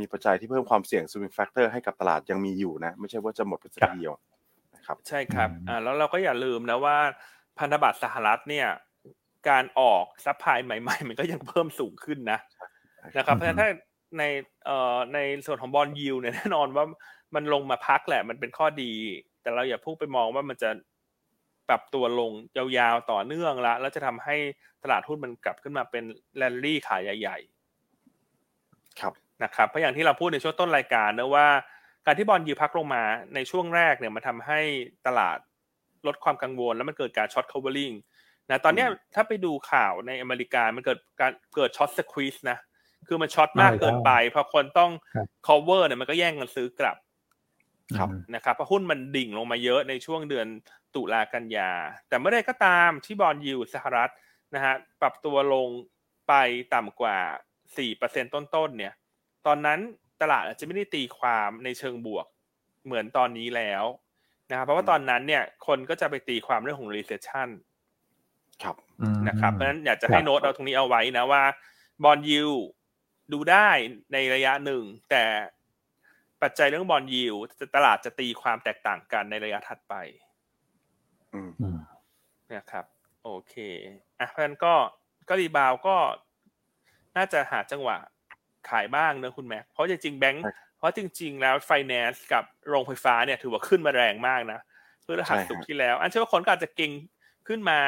[0.00, 4.12] มีปัจจัยที่เพิ่มความเสี่ยง swing factor ให้กับตลาดยังมีอยู่นะ ไม่ใช่ว่าจะหมดไปสักเดียว
[4.86, 6.96] ครับ ใช่ครับอ่าแล้วเราก็อย่าลืมนะว่า
[7.58, 8.68] พันธบัตรสหรัฐเนี่ย
[9.48, 12.38] การออก supply ใหม่ ๆ มันก็ยังเพิ่มสูงขึ้นนะ
[13.16, 13.68] นะครับเพราะฉะนั้นถ้า
[14.18, 14.22] ใน
[14.64, 16.84] เอ่อในส่วนของ bond yield เนี่ยแน่นอนว่า
[17.34, 18.92] มันลงมาพักแหละ มันเป็นข้อดี
[19.42, 20.70] แต่เราอย่าเพิ่งไปมองว่ามันจะ
[21.68, 24.36] ปรับตัวลงยาวๆต่อเนื่องละแล้วจะทำให้
[24.82, 26.04] ตลาดหุ้นมันกลับขึ้นมาเป็น
[26.36, 27.38] แรลลี่ขาใหญ่
[28.18, 31.46] ๆ ครับนะครับเพราะอย่างที่เราพูดในช่วงต้นรายการนะว่า
[32.06, 33.02] การที่ bond yield พักลงมา
[33.34, 34.60] ในช่วงแรกเนี่ยมันทำให้
[35.06, 35.38] ตลาด
[36.08, 37.92] ลดความกังวล แล้วมันเกิดการ short covering
[38.50, 38.84] นะตอนนี้
[39.14, 42.58] ถ้าไปดูข่าวในอเมริกามันเกิดการเกิด short squeeze นะ
[43.08, 44.90] คือมัน short มากเกินไปพอคนต้อง
[45.46, 46.96] cover เนี่ยมันก็แย่งกันซื้อกลับ
[47.98, 50.46] ครับนะครับเพราะหุ้นมันดิ่งลงมาเยอะในช่วงเดือน
[50.94, 51.70] ตุลากันยา
[52.08, 54.10] แต่เมื่อใดก็ตามที่บอลยูสหรัฐ
[54.54, 55.68] นะฮะปรับตัวลง
[56.28, 56.34] ไป
[56.74, 57.18] ต่ำกว่า
[57.76, 58.94] 4%ต้นๆเนี่ย
[59.46, 59.80] ตอนนั้น
[60.22, 62.26] ตลาดอาจจะไม่ได้ตีความในเชิงบวก
[62.84, 63.84] เหมือนตอนนี้แล้ว
[64.50, 67.48] นะครับเพราะว่าตอนนั้นเนี่ยคนก็จะไปตีความเรื่องของ recession
[68.62, 68.76] ครับ
[69.28, 71.42] นะครับเพราะฉะนั้นอยากจะให้โน้ตเอาตรงนี้เอาไว้นะว่า
[72.04, 72.44] bond yield
[73.32, 73.68] ดูได้
[74.12, 75.24] ในระยะหนึ่ง แต่
[76.42, 77.36] ปัจจัยเรื่อง bond yield
[77.76, 79.94] ตลาดจะตีความแตกต่างกันในระยะถัดไป
[82.54, 82.84] นะครับ
[83.24, 83.54] โอเค
[84.18, 84.74] อะเพราะฉะนั้นก็
[85.28, 85.96] ก็ rebound ก็
[87.16, 87.96] น่าจะหาจังหวะ
[88.68, 90.44] ขายบ้างเนอะคุณแม็กเพราะจริงๆแบงค์
[90.78, 94.60] เพราะจริง ๆ แล้วไฟแนนซ์กับโรงไฟฟ้าเนี่ยถือว่าขึ้นมาแรงมากนะ
[95.02, 96.92] เมื่อพฤหัสศุกร์ที่แล้ว อันเชื่อว่าคนก็อาจจะเก็ง
[97.48, 97.80] ขึ้นมา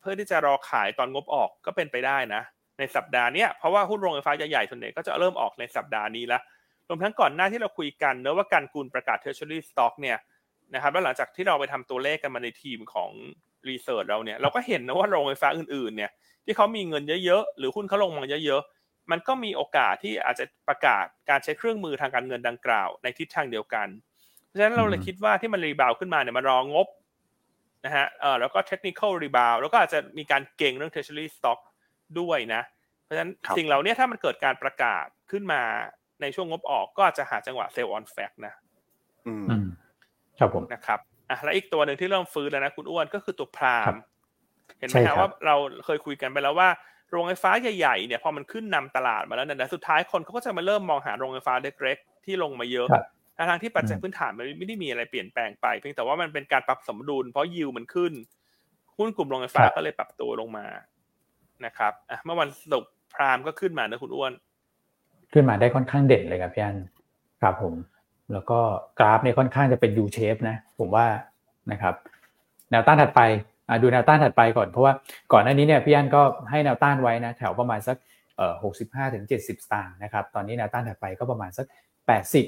[0.00, 2.42] เพื่อที่จะรอขายตอนงบออกก็เป็นไปได้นะ
[2.78, 6.42] ในสัปดาห์นี้เพราะว่าหุ้นโรงไฟฟ้าใหญ่ๆส่วนใหญ่ก็จะเริ่มออกในสัปดาห์นี้แล้ว
[6.88, 10.18] รวมทั้งก่อนหน้าที่เราคุยกันเนอะว่าการกุลประกาศ Treasury Stock เนี่ย
[10.74, 13.10] นะครับแล้วหลังจากที่เราไปทำตัวเลขกันมาในทีมของ
[13.68, 16.10] รีเสิร์ชเราเนี่ยเราก็เห็นนะว่าโรงไฟฟ้าอื่นๆเนี่ย
[16.44, 18.62] ที่เขามีเงินเยอะๆหรือหุ้นเขาลงมาเยอะ
[19.10, 23.88] มันก็มีโอกาสที่อาจจะประกาศการใช้เครื่องมือทางการเงินดังกล่าว ในทิศทางเดียวกัน
[24.46, 26.88] เพราะฉะนั้นเราเลยคิดว่าที่มัน rebound ขึ้นมาเนี่ยมันรองบ
[27.84, 31.58] นะฮะเออแล้วก็ technical rebound แล้วก็อาจจะมีการเก็งเรื่อง treasury stock
[32.20, 32.62] ด้วยนะ
[33.02, 35.62] เพราะฉะนั้นสิ่งเหล่านี้ถ้ามันเกิดการประกาศขึ้นมา
[36.20, 38.54] ในช่วงงบออกก็อาจจะหาจังหวะ sell on fact นะ
[39.26, 39.46] อืม
[40.38, 41.00] ครับผมนะครับ
[41.30, 43.94] อะแล้วอีกตัวหนึ่งที่เริ่มฟื้นแล้วนะคุณอ้วนก็คือตัวพราม
[44.78, 46.68] เห็นไหมครับว่าเราเคยคุยกันไปแล้วว่า
[47.10, 52.88] โรงไฟฟ้าใหญ่ๆเนี่ยพอมันขึ้นนำตลาดมาแล้วเนี่ยสุดท้ายคนเขาก็จะมาเริ่มมองหาโรงไฟฟ้าเล็กๆที่ลงมาเยอะ
[53.50, 58.12] ทางที่ปัจจัยพื้นฐานมันไม่ได้มีอะไรเปลี่ยนแปลงไปเพียงแต่ว่ามันเป็นการปรับสมดุลเพราะยิวมันขึ้น
[58.98, 60.66] หุ้นกลุ่มโรงไฟฟ้าก็เลยปรับตัวลงมา
[61.64, 64.32] นะครับอะเมื่อวันศุกร์พรามก็ขึ้นมานะคุณอ้วน
[65.32, 66.78] ขึ้นมาได้ค่อนข้างเด่นเลยครับพี่อัน
[67.42, 67.74] ครับผม
[68.32, 68.58] แล้วก็
[68.98, 71.06] กราฟเนี่ยค่อนข้างจะเป็น U shape นะ ผมว่า
[71.72, 71.94] นะครับ
[72.70, 73.20] แนวต้านถัดไป
[73.82, 74.92] ดูแนวต้านถัดไปก่อนเพราะว่า
[75.32, 77.96] ก่อนหน้านี้เนี่ยพี่อันก็ให้แนวต้านไว้นะแถวประมาณสัก
[78.36, 81.66] เอ่อหกสิบห้าถึงเจ็ดสิบตางค์นะครับตอนนี้แนวต้านถัดไปก็ประมาณสัก
[82.06, 82.46] แปดสิบ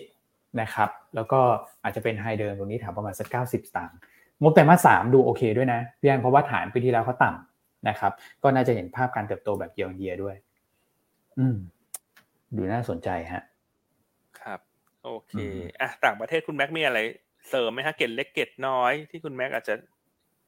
[0.61, 1.41] นะครับแล้วก็
[1.83, 3.97] อาจจะเป็น high เดิมตรงนี้แถวประมาณสักเก้าสิบตางค์
[4.41, 8.13] งบไตรมาสสามดูโอเคด้วยนะพี่อันเพราะว่าฐานปีที่แล้วเขาต่ำนะครับ
[8.43, 10.37] ก็น่าจะเห็นภาพการเติบโตแบบเยียร์เยียด้วย
[11.39, 11.57] อืม
[12.57, 13.43] ดูน่าสนใจฮะ
[14.41, 14.61] ครับ
[15.05, 15.33] โอเค
[15.81, 16.99] อะต่างประเทศคุณแม็กมีอะไร
[17.49, 19.75] เสริมไหมฮะเกร็ดเล็กเกร็ดน้อยที่คุณแม็กอาจจะ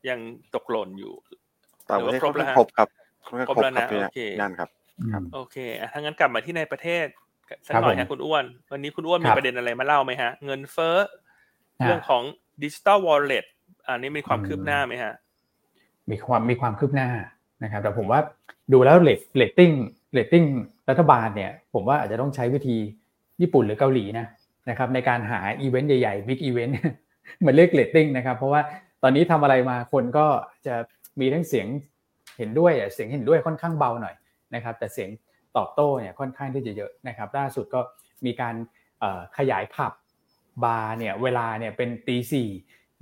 [0.08, 0.18] ยัง
[0.54, 1.12] ตกหล่นอยู่
[1.88, 2.88] ต่างประเทศครบแล้วครบครับ
[3.48, 4.68] ครบแล้วนะโอเคนั่นครับ
[5.34, 5.56] โอเค
[5.92, 7.06] ถ้างั้นกลับมาที่ในประเทศ
[7.66, 10.96] สักหน่อยฮะคุณอ้วน วันนี้คุณอ้วนมีประเด็นอะไรมาเล่าไหมฮะ เงินเฟ้อ
[11.84, 12.22] เรื่องของ
[12.62, 13.44] digital wallet
[13.86, 15.14] อันนี้มีความคืบหน้าไหมฮะ
[16.10, 17.08] มีความมีความคืบหน้า
[17.64, 18.20] นะครับ แต่ผมว่า
[18.72, 19.70] ดูแล้วเรต rating
[20.12, 22.76] rating รัฐบาลเนี่ย ผมว่าอาจจะต้องใช้วิธี
[23.40, 24.26] ญี่ปุ่นหรือเกาหลีนะ
[24.70, 26.74] นะครับในการหาอีเวนต์ใหญ่ๆ big event
[27.38, 28.60] เหมือนเรียกเลตติ้งนะครับ เพราะว่า
[29.02, 30.26] ตอนนี้ทำอะไรมาคนก็
[30.66, 30.74] จะ
[31.20, 31.66] มีทั้งเสียง
[32.38, 34.14] เห็นด้วยเสียงเห็นด้วยค่อนข้างเบาหน่อย
[34.54, 35.10] นะครับ แต่เสียง
[35.56, 37.80] ตอบโต้เนี่ยค่อนข้างที่จะเยอะนะครับ ล่าสุดก็
[38.26, 38.54] มีการ
[39.38, 39.92] ขยายผับ
[40.64, 42.48] บาร์เนี่ยเวลาเนี่ยเป็นตีสี่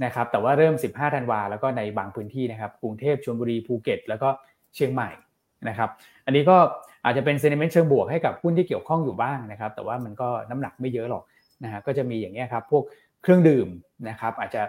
[0.05, 4.29] นะครับแต่ว่าเริ่ม 15 ธันวาแล้วก็ในบางพื้นที่นะครับกรุงเทพชลบุรีภูเก็ต แล้วก็
[4.75, 5.11] เชียงใหม่
[5.69, 5.91] นะครับ
[6.27, 6.57] อันนี้ก็
[7.05, 11.23] อาจจะเป็น sentiment เชิงบวกให้กับหุ้นที่เกี่ยวข้องอยู่บ้างนะครับแต่ว่ามันก็น้ำหนักไม่เยอะหรอก
[11.65, 12.85] นะฮะก็จะมีอย่างนี้ครับพวก
[13.23, 13.69] เครื่องดื่ม
[14.09, 14.63] นะครับอาจจะ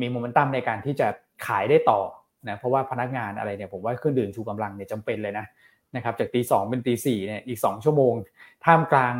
[0.00, 1.08] มีโมเมนตัมในการที่จะ
[1.46, 2.00] ขายได้ต่อ
[2.48, 5.46] นะเพราะว่าพนักงานอะไรเนี่ยผมว่าเครื่องดื่มชูกำลังเนี่ยจำเป็นเลยนะ
[5.96, 8.12] นะครับจากตีสองเป็นตีสี่เนี่ยอีก 2 ชั่วโมง
[8.64, 9.14] ท่ามกลาง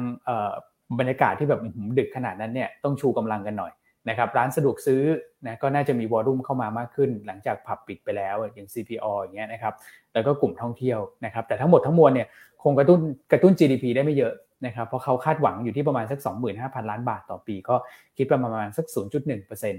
[0.99, 1.61] บรรยากาศที่แบบ
[1.99, 3.73] ดึกขนาดนั้นเนี่ยต้องชูกำลังกันหน่อย
[4.09, 5.03] นะครับร้านสะดวกซื้อ
[5.47, 9.75] นะก็น่าจะมีวอลุ่มเข้ามามากขึ้น หลังจากผับปิดไปแล้วอย่าง CPO อย่างเงี้ยนะครับ
[10.13, 12.29] แล้วก็กลุ่มท่องเที่ยวนะครับแต่ทั้งหมดทั้งมวลเนี่ย
[12.63, 13.01] คงกระตุ้น
[13.33, 14.33] กระตุ้น GDP ได้ไม่เยอะ
[14.67, 16.19] นะครับเพราะเขาคาดหวังอยู่ที่ประมาณสัก
[16.55, 17.77] 25,000 ล้านบาทต่อปี ก็
[18.17, 19.77] คิดประมาณสัก 0.1%น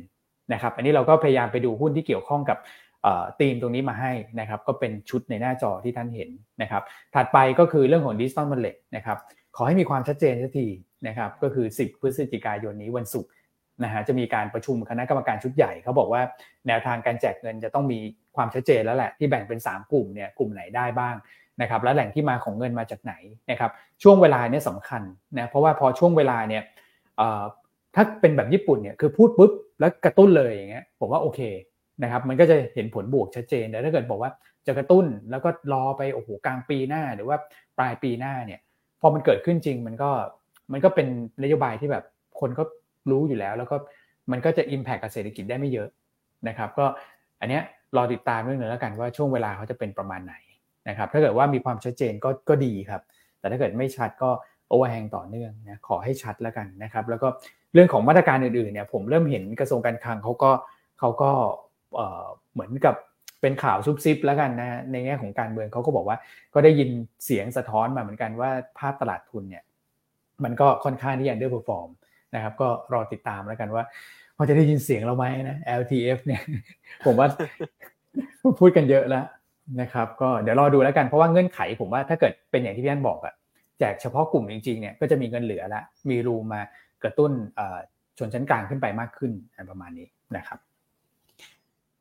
[0.53, 2.57] นะครับอันนี้เราก็พยายามไปดูหุ้นที่เกี่ยวข้องกับ
[3.39, 6.29] ธีมตรงนี้มาให้นะครับก็เป็นชุดในหน้าจอที่ท่านเห็น
[6.61, 6.83] นะครับ
[7.15, 9.17] ถัดไปก็คือเรื่องของดิจิตอลมันเล็ตนะครับ
[9.55, 10.67] ขอให้มีความชัดเจนสักที
[11.07, 13.31] นะครับก็คือ 10 พฤศจิกายนนี้วันศุกร์
[13.83, 16.21] นะฮะจะมีการประชุมคณะกรรมการชุดใหญ่เขาบอกว่า
[16.67, 17.99] แนวทางการแจกเงินจะต้องมี
[18.35, 21.15] ความชัดเจนแล้วแหละที่แบ่งเป็น 3 กลุ่มเนี่ยกลุ่มไหนได้บ้าง
[21.61, 23.13] นะครับและแหล่งที่มาของเงินมาจากไหน
[23.51, 23.71] นะครับ
[24.03, 25.01] ช่วงเวลาเนี่ยสำคัญ
[25.37, 26.63] นะเพราะว่าพอช่วงเวลาเนี่ย
[27.95, 31.39] ถ้าเป็นแบบญี่ปุ่นเนี่ยคือพูดปุ๊บแล้วกระตุ้นเลยอย่างเงี้ยผมว่าโอเค
[32.03, 34.31] นะครับมันก็จะเห็นผลบวกชัดเจนแต่ถ้าเกิดบอกว่า
[34.67, 37.37] จะกระตุ้นแล้วก็รอไปโอ้โหกลางปีหน้าหรือว่า
[37.77, 38.59] ปลายปีหน้าเนี่ย
[39.01, 40.09] พอมันเกิดขึ้นจริงมันก็
[40.71, 41.07] มันก็เป็น
[41.43, 42.03] นโยบายที่แบบ
[42.39, 42.63] คนก็
[43.11, 43.75] รู้อยู่แล้ว แล้วก็
[44.31, 45.89] มันก็จะ impact กับเศรษฐกิจได้ไม่เยอะ
[46.47, 46.85] นะครับ ก็
[47.39, 47.63] อันเนี้ย
[47.95, 50.35] รอติดตามเรื่องนึงแล้วกันว่าช่วงเวลาเขาจะเป็นประมาณไหน
[50.89, 53.01] นะครับ ถ้าเกิดว่ามีความชัดเจนก็ก็ดีครับ
[53.39, 54.29] แต่ถ้าเกิดไม่ชัดก็
[54.67, 57.27] overhang ต่อเนื่องนะขอให้ชัดแล้วกันนะครับ แล้วก็
[57.73, 60.51] เรื่องของมาตรการอื่นๆเนี่ยผมเริ่มเห็นกระทรวงการคลังเขาก็
[60.99, 61.31] เขาก็
[62.53, 62.95] เหมือนกับ
[63.41, 66.17] เป็นข่าวซุบซิบแล้วกันนะในแง่ของการเมืองเขาก็บอกว่า
[66.53, 66.89] ก็ได้ยิน
[67.25, 68.49] เสียงสะท้อนมาเหมือนกันว่า
[68.79, 69.63] ภาพตลาดทุนเนี่ย
[70.43, 71.89] มันก็ค่อนข้างที่จะ underperform
[72.35, 73.83] นะครับก็รอติดตามแล้วกันว่า
[74.37, 76.41] พอจะได้ยินเสียงเราไหมนะ LTF เนี่ย
[77.05, 77.27] ผมว่า
[78.59, 79.25] พูดกันเยอะแล้ว
[79.81, 83.33] นะครับ ก็เดี๋ยวรอดูแล้วกันเพราะว่าเงื่อนไข ผมว่าถ้าเกิดเป็นอย่างที่พี่อันบอกอะ
[83.79, 86.61] แจกเฉพาะกลุ่มจริงๆเนี่ยก็จะมีเงินเหลือละมีรูมา
[87.03, 87.31] กระตุ้น
[88.17, 89.31] ชนชั้นกลางขึ้นไปมากขึ้น
[89.71, 90.59] ประมาณนี้นะครับ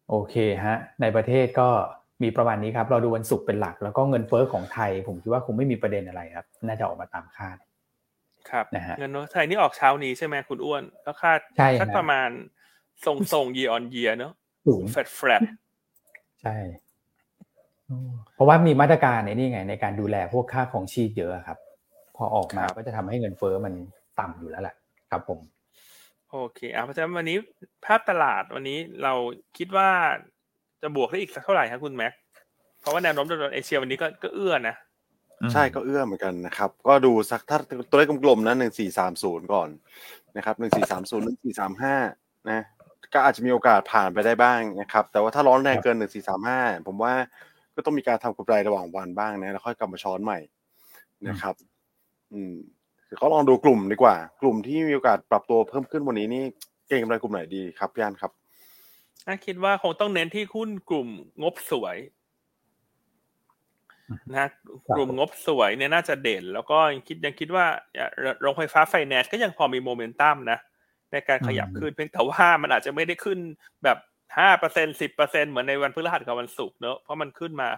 [0.09, 0.35] โอเค
[0.65, 1.69] ฮะในประเทศก็
[2.23, 7.57] มีประมาณนี้ครับ เราดูวันศุกร์เป็นหลัก แล้วก็เงินเฟ้อของไทย ผมคิดว่าคงไม่มีประเด็นอะไรครับ น่าจะออกมาตามคาด
[8.51, 11.39] ครับนะฮะเงินเฟ้อไทยนี่ออกเช้านี้ใช่ไหมคุณอ้วนก็คาด
[11.81, 12.29] สักประมาณ
[13.05, 14.33] ทรงทรง year on year เนอะ
[14.67, 15.41] สูง flat flat
[16.43, 16.57] ใช่
[18.35, 21.59] เพราะว่ามีมาตรการในนี่ไง ในการดูแลพวกค่าครองชีพเยอะครับ
[22.17, 23.75] พอออกมาก็จะทำให้เงินเฟ้อมัน
[24.21, 24.75] ต่ำอยู่แล้วแหละ
[25.13, 25.41] ครับผม
[26.31, 27.37] โอเคอะเพราะฉะนั้นวันนี้
[27.85, 29.13] ภาพตลาดวันนี้เรา
[29.59, 29.91] คิดว่า
[30.83, 32.13] จะบวกได้อีกสักเท่าไหร่ครับคุณแม็ก
[32.81, 34.77] เพราะว่าแนวโน้มโดยเอเชียวันนี้ก็ก็เอื้อนะ
[35.53, 37.59] ใช่ก็เอื้อเหมือนกันนะครับ ก็ดูสักถ้า
[37.91, 39.69] ตัวเลขกลมๆนะหนึ่งสี่สามศูนย์ก่อน
[40.37, 41.97] นะครับหนึ่งสี่สามศูนย์หนึ่งสี่สามห้า
[42.51, 42.61] นะ
[43.15, 47.15] ก็อาจจะมีโอกาสผ่านไปได้บ้างนะครับ แต่ว่าถ้าร้อนแรงเกินหนึ่งสี่สามห้าผมว่า
[47.75, 50.39] ก็ต้องมีการทำกำไรระหว่างวันบ้างนะแล้วค่อยกลับมาช้อนใหม่
[51.29, 51.55] นะครับ
[52.33, 52.55] อืม
[53.17, 56.45] เขาลองดูกลุ่มดีกว่า กลุ่มที่มีโอกาสปรับตัวเพิ่มขึ้นวันนี้นี่
[56.89, 58.33] เก่งกำไรกลุ่มไหนดีครับพี่อันครับ
[59.27, 61.09] น่าคิดว่าคงต้องเน้นที่หุ้นกลุ่ม
[61.43, 61.97] งบสวย
[64.37, 64.47] นะ
[64.97, 67.65] กลุ่มงบสวยเนี่ยน่าจะเด่น แล้วก็ยังคิดยังคิดว่า
[68.41, 70.59] โรงไฟฟ้าไฟแนนซ์ก็ยังพอมีโมเมนตัมนะ
[71.13, 73.39] ในการขยับขึ้นเพียงแต่ว่ามันอาจจะไม่ได้ขึ้น
[73.85, 73.99] แบบ
[74.39, 77.69] ห้าเปอร์เซ็นสิบเปอร์เซ็นเหมือนในวันพฤหัสกับวันศุกร์เนอะเพราะมันขึ้นมา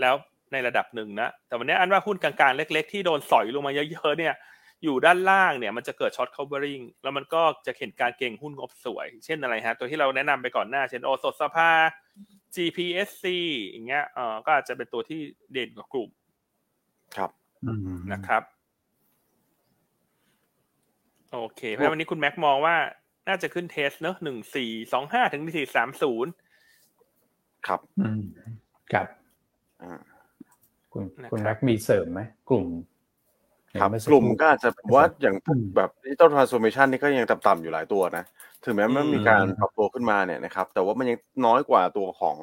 [0.00, 0.14] แล้ว
[0.52, 4.34] ในระดับหนึ่งนะแต่วันนี้อันว่าหุ้นกลางๆเล็ก ๆ ที่โดนสอยลงมาเยอะๆเนี่ย
[4.82, 11.70] อยู่ด้านล่างเนี่ยมันจะเกิดช็อต covering แล้วมันก็จะเห็นการเก็งหุ้นงบสวย เช่นอะไรฮะ ตัวที่เราแนะนำไปก่อนหน้า เช่นโอสถสภา
[12.54, 13.24] GPSC
[13.68, 15.20] อย่างเงี้ยเออก็อาจจะเป็นตัวที่
[15.52, 16.10] เด่นกว่ากลุ่ม
[17.16, 17.30] ครับ
[18.12, 18.42] นะครับ
[21.32, 22.76] โอเค เพราะวันนี้คุณแม็กมองว่า
[23.28, 26.32] น่าจะขึ้น test เนอะหนึ่งสี่สองห้าถึงสี่สามศูนย์
[27.66, 28.22] ครับอืม
[28.92, 29.06] ครับ
[30.92, 32.20] คุณคุณแม็กมีเสริมไหม
[32.50, 32.64] กลุ่ม
[33.80, 35.36] ครับกลุ่มก็อาจจะว่าอย่าง
[35.76, 38.24] แบบ digital transformation นี่ก็ยังต่ำๆอยู่หลายตัวนะ
[38.64, 42.36] ถึงแม้มันมีการปรับตัวขึ้นมาเนี่ยนะครับ แต่ว่ามันยังน้อยกว่าตัวของ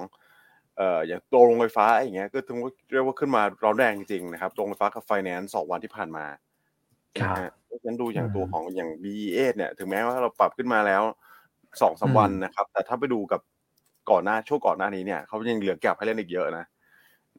[0.78, 6.26] เอ่ออย่างตัวโรงไฟฟ้าอย่างเงี้ยก็ถึงว่าเรียกว่าขึ้นมาร้อนแรงจริงๆนะครับโรงไฟฟ้ากับไฟแนนซ์สองวันที่ผ่านมา
[7.20, 11.04] ครับเพราะฉะนั้นดูอย่างตัวของอย่าง BEA เนี่ย ถึงแม้ว่าเราปรับขึ้นมาแล้ว
[11.82, 13.42] สองสาวันนะครับ แต่ถ้าไปดูกับ
[14.12, 16.66] ก่อนหน้าช่วงก่อนหน้านี้เนี่ยเขายังเหลือแก็บให้เล่นอีกเยอะนะ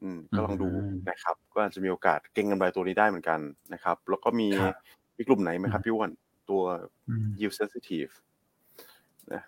[0.01, 0.67] อืมก็ลองดู
[1.09, 3.39] นะครับ ก็อาจจะมีโอกาสเก็งกำไรตัวนี้ได้เหมือนกัน
[3.73, 4.47] นะครับ แล้วก็มี
[5.17, 6.09] มีกลุ่มไหนไหมครับพี่อ้วน
[6.49, 6.61] ตัว
[7.39, 8.11] yield sensitive
[9.33, 9.41] นะ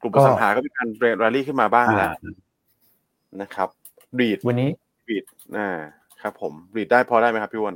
[0.00, 2.12] กลุ่มอสังหาก็มีการเรลลี่ขึ้นมาบ้างแล้ว
[3.42, 3.68] นะครับ
[4.20, 4.70] REIT วันนี้
[5.08, 5.24] REIT
[5.56, 5.68] อ่า
[6.22, 7.74] ครับ ผม REIT ได้พอได้ไหมครับพี่อ้วน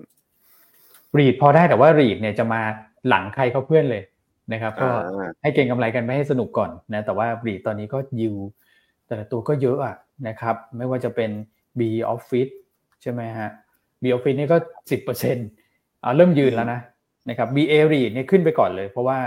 [1.19, 2.61] REIT พอได้แต่ว่า REIT เนี่ยจะมา
[3.09, 4.03] หลังใครเขาเพื่อนเลย
[4.53, 4.89] นะครับ ก็
[5.43, 8.35] ให้เก็งกำไรกันไม่ให้สนุกก่อนนะแต่ว่า REIT ตอนนี้ก็ yield
[9.07, 9.97] แต่ละตัวก็เยอะอะ
[10.29, 11.31] นะครับ ไม่ว่าจะเป็น
[11.79, 11.83] B
[12.15, 12.53] Office
[13.03, 13.51] ใช่ไหมฮะ
[14.03, 14.57] B Office นี่ก็
[14.91, 15.49] สิบเปอร์เซ็นต์
[16.17, 16.81] เริ่มยืนแล้วนะ
[17.29, 19.19] นะครับ BA REIT เนี่ยขึ้นไปก่อนเลย เพราะว่า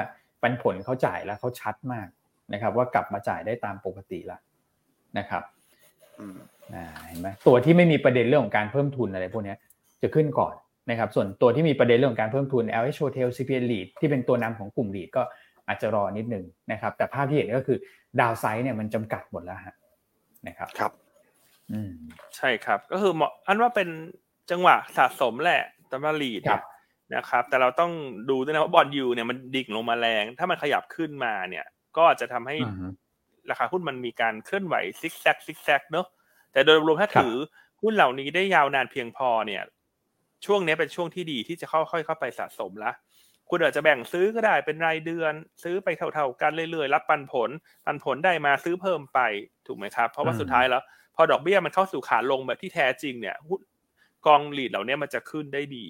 [0.42, 2.08] ปันผลเขาจ่ายแล้วเขาชัดมาก
[2.54, 4.42] นะครับว่ากลับมาจ่ายได้ตามปกติแล้ว
[5.18, 5.44] นะครับ
[7.08, 9.56] เห็นไหมตัวที่ไม่มีประเด็นเรื่องของการเพิ่มทุนอะไรพวกนี้
[10.02, 10.54] จะขึ้นก่อน
[10.90, 15.24] นะครับส่วนตัวที่มีประเด็นเรื่องของการเพิ่มทุน LH Hotel CPN REIT ที่เป็นตัวนำของกลุ่ม REIT ก็
[15.68, 17.78] อาจจะรอนิดนึงนะครับแต่ภาพที่เห็นก็คือ
[18.20, 19.76] downside เนี่ยมันจำกัดหมดแล้วฮะ
[20.48, 20.92] นะครับครับ
[22.38, 23.90] ใช่ครับ ก็คือเหมาะอันว่าเป็น
[24.52, 26.42] จังหวะสะสมแหละตัว REIT
[27.16, 27.92] นะครับ แต่เราต้อง
[28.30, 32.58] ดูด้วยนะว่า bond yield เนี่ยมันดิ่งลงมาแรง ถ้ามันขยับขึ้นมาเนี่ย ก็อาจจะทำให้
[33.50, 36.08] ราคาหุ้นมันมีการเคลื่อนไหวซิกแซกซิกแซกเนอะ
[36.52, 37.34] แต่โดยรวมถ้าถือ
[37.82, 39.64] หุ้นเหล่านี้ได้ยาวนานเพียงพอเนี่ย
[40.46, 42.92] ช่วงนี้เป็นช่วงที่ดีที่จะค่อยๆเข้าไปสะสมละ
[43.54, 45.34] คุณอาจจะแบ่งซื้อก็ได้เป็นรายเดือน
[45.64, 47.50] ซื้อไปเท่าๆกันเรื่อยๆ รับปันผล
[47.86, 49.20] ปันผลได้มาซื้อเพิ่มไป
[49.68, 50.82] ถูกไหมครับ เพราะว่าสุดท้ายแล้ว
[51.16, 53.38] พอดอกเบี้ยมันเข้าสู่ขาลงแบบที่แท้จริงเนี่ย
[54.26, 55.88] กองหลีดเหล่านี้มันจะขึ้นได้ดี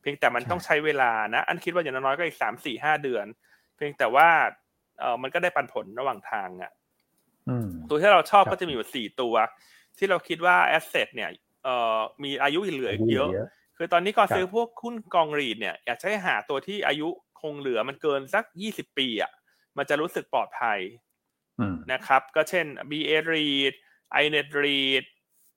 [0.00, 3.26] เพียงแต่มันต้องใช้เวลานะ อันคิดว่าอย่างน้อยก็อีกสามสี่ห้าเดือน
[3.76, 4.28] เพียงแต่ว่า
[5.00, 6.72] เออมันก็ได้ปันผลระหว่างทางอะ
[7.88, 9.34] ตัวที่เราชอบก็จะมีอยู่สี่ตัว
[9.98, 11.30] ที่เราคิดว่าแอสเซทเนี่ย
[11.64, 13.30] เอ่อมีอายุเหลือเยอะ
[13.76, 17.08] คือตอนนี้ก่อนซื้อพวกหุ้นกองรีดเนี่ยอยากให้หาตัวที่อายุ
[17.40, 19.30] คงเหลือมันเกินสักยี่สิบปีอะ
[19.76, 20.78] มันจะรู้สึกปลอดภัย
[21.92, 23.72] นะครับ ก็เช่น BA Read
[24.22, 25.04] iNet Read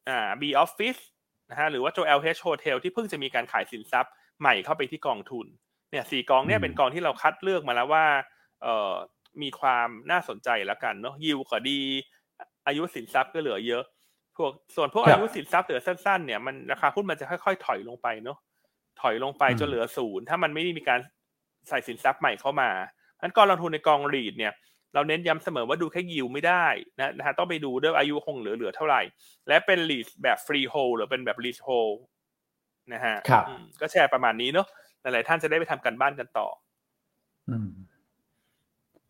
[0.10, 1.02] อ่า B Office
[1.50, 5.46] นะฮะหรือว่าตัว LH Hotel ที่เพิ่งจะมีการขายสินทรัพย์ใหม่เข้าไปที่กองทุน
[5.92, 8.06] เนี่ยสี่กองเนี่ยเป็นกองที่เราคัดเลือกมาแล้วว่า
[8.62, 8.94] เอ่อ
[9.42, 11.80] มีความน่าสนใจแล้วกันเนาะยิวก็ดี
[12.68, 13.84] อายุสินทรัพย์ก็เหลือเยอะ
[14.40, 18.38] พวกส่วนพวกอายุสินทรัพย์เหลือสั้นๆเนี่ยมันราคาหุ้นมันจะค่อยๆถอยลงไปเนาะ
[19.02, 21.00] ถอยลงไปจนเหลือศูนย์ถ้ามันไม่ได้มีการ
[21.70, 22.70] ใส่สินทรัพย์ใหม่เข้ามา
[23.22, 24.54] อันกองลงทุนในกองรีดเนี่ย
[24.94, 26.66] เราเน้นย้ำเสมอว่าดูแค่ยิวไม่ได้
[27.00, 29.02] นะนะฮะต้องไปดูด้วยอายุคงเหลือเหลือเท่าไหร่
[29.48, 31.90] และเป็นลีสแบบฟรีโฮลหรือเป็นแบบลีสโฮล
[32.94, 33.46] นะฮะครับ
[33.82, 34.68] ก็แชร์ประมาณนี้เนาะ
[35.02, 36.48] หลายๆท่านจะได้ไปทำกันบ้านกันต่อ
[37.50, 37.70] อืม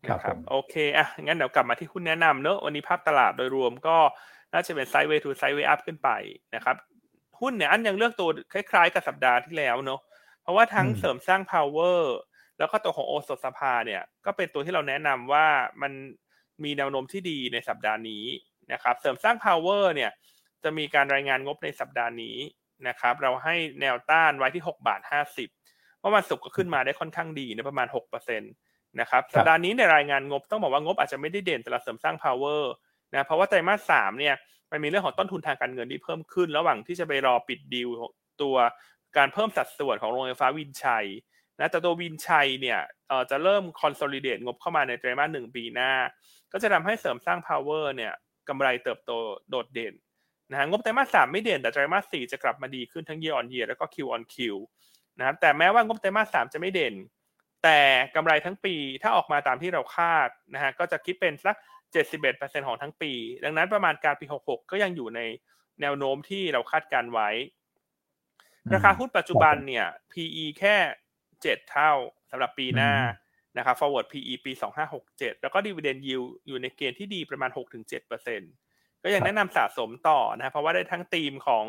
[0.08, 3.96] ครับ โอเคอะงั้นเดี๋ยวกลับมาที่คุณแนะนำเนอะวันนี้ภาพตลาดโดยรวมก็
[4.52, 6.10] น่าจะเป็น sideway to sideway up ขึ้นไป
[6.54, 6.76] นะครับ
[7.40, 10.00] หุ้นเนี่ยอันยังเลือกตัวคล้ายๆกับสัปดาห์ที่แล้วเนอะ
[10.42, 12.00] เพราะว่าทั้งเสริมสร้าง power
[12.58, 15.46] แล้วก็ตัวของโอสถสภาเนี่ยก็เป็นตัวที่เราแนะนำว่า
[15.82, 15.92] มัน
[16.64, 18.24] มีแนวโน้มที่ดีในสัปดาห์นี้
[18.72, 20.10] นะครับ เสริมสร้าง power เนี่ย
[20.62, 22.36] จะมีการรายงานงบในสัปดาห์นี้
[22.88, 25.00] นะครับ เราให้แนวต้านไว้ที่6บาท
[25.50, 32.62] 50เมื่อวันศุกร์ก็ขึ้นมาได้ค่อนข้างดีนะประมาณ6%นะครับสัปดาห์นี้ในรายงานงบต้องบอกว่างบอาจจะไม่ได้เด่นแต่เราเสริมสร้าง power
[33.12, 34.34] นะเพราะว่าไตรมาสสามเนี่ย
[34.70, 37.88] มันมีเรื่องของต้นทุนทางการเงินที่เพิ่มขึ้น ระหว่างที่จะไปรอปิดดีล
[38.42, 38.56] ตัว
[39.16, 41.06] การเพิ่มสัดส่วนของโรงไฟฟ้าวินชัย
[41.58, 45.92] นะแต่ตัววินชัยเนี่ยเอ่อจะเริ่ม consolidate งบเข้ามาในไตรมาสหนึ่งปีหน้า
[46.52, 48.12] ก็จะทำให้เสริมสร้าง power เนี่ย
[48.48, 49.12] กำไรเติบโต
[49.50, 49.94] โดดเด่น
[50.50, 54.56] นะฮะงบไตรมาสสามไม่เด่นแต่ไตรมาสสี่จะกลับมาดีขึ้นทั้ง year on year แล้วก็ Q on Q นคิว
[55.18, 56.94] นะครับแต่แม้ว่างบไตรมาสสามจะไม่เด่น
[57.64, 57.80] แต่
[58.16, 61.56] กำไรทั้งปีถ้าออกมาตามที่เราคาดนะฮะก็จะคิดเป็นสัก
[61.94, 63.12] 71%ของทั้งปี
[63.44, 65.20] ดังนั้นประมาณการปี 66 ก็ยังอยู่ใน
[65.80, 67.30] แนวโน้มที่เราคาดการไว้
[68.74, 70.76] ราคาหุ้นปัจจุบันเนี่ย PE แค่
[71.42, 71.92] เจ็ดเท่า
[72.30, 72.92] สำหรับปีหน้า
[73.58, 78.40] นะครับ forward PE ปีสองห้าหกเจ็ดแล้วก็ dividend yield อยู่ในเกณฑ์ที่ดีประมาณหกถึงเจ็ดเปอร์เซ็น
[79.02, 81.64] ก็ยังแนะนำสะสมต่อนะเพราะว่าได้ทั้งธีมของ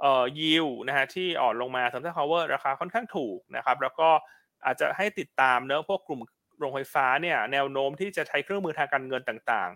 [0.00, 4.08] เอ่อ yield นะฮะที่อ่อนลงมาสำหรับ power ราคาค่อนข้างถูกนะครับ แล้วก็
[4.64, 6.20] อาจจะให้ติดตามเนอะพวกกลุ่ม
[6.60, 9.70] โรงไฟฟ้าเนี่ย แนวโน้มที่จะใช้เครื่องมือทางการเงินต่าง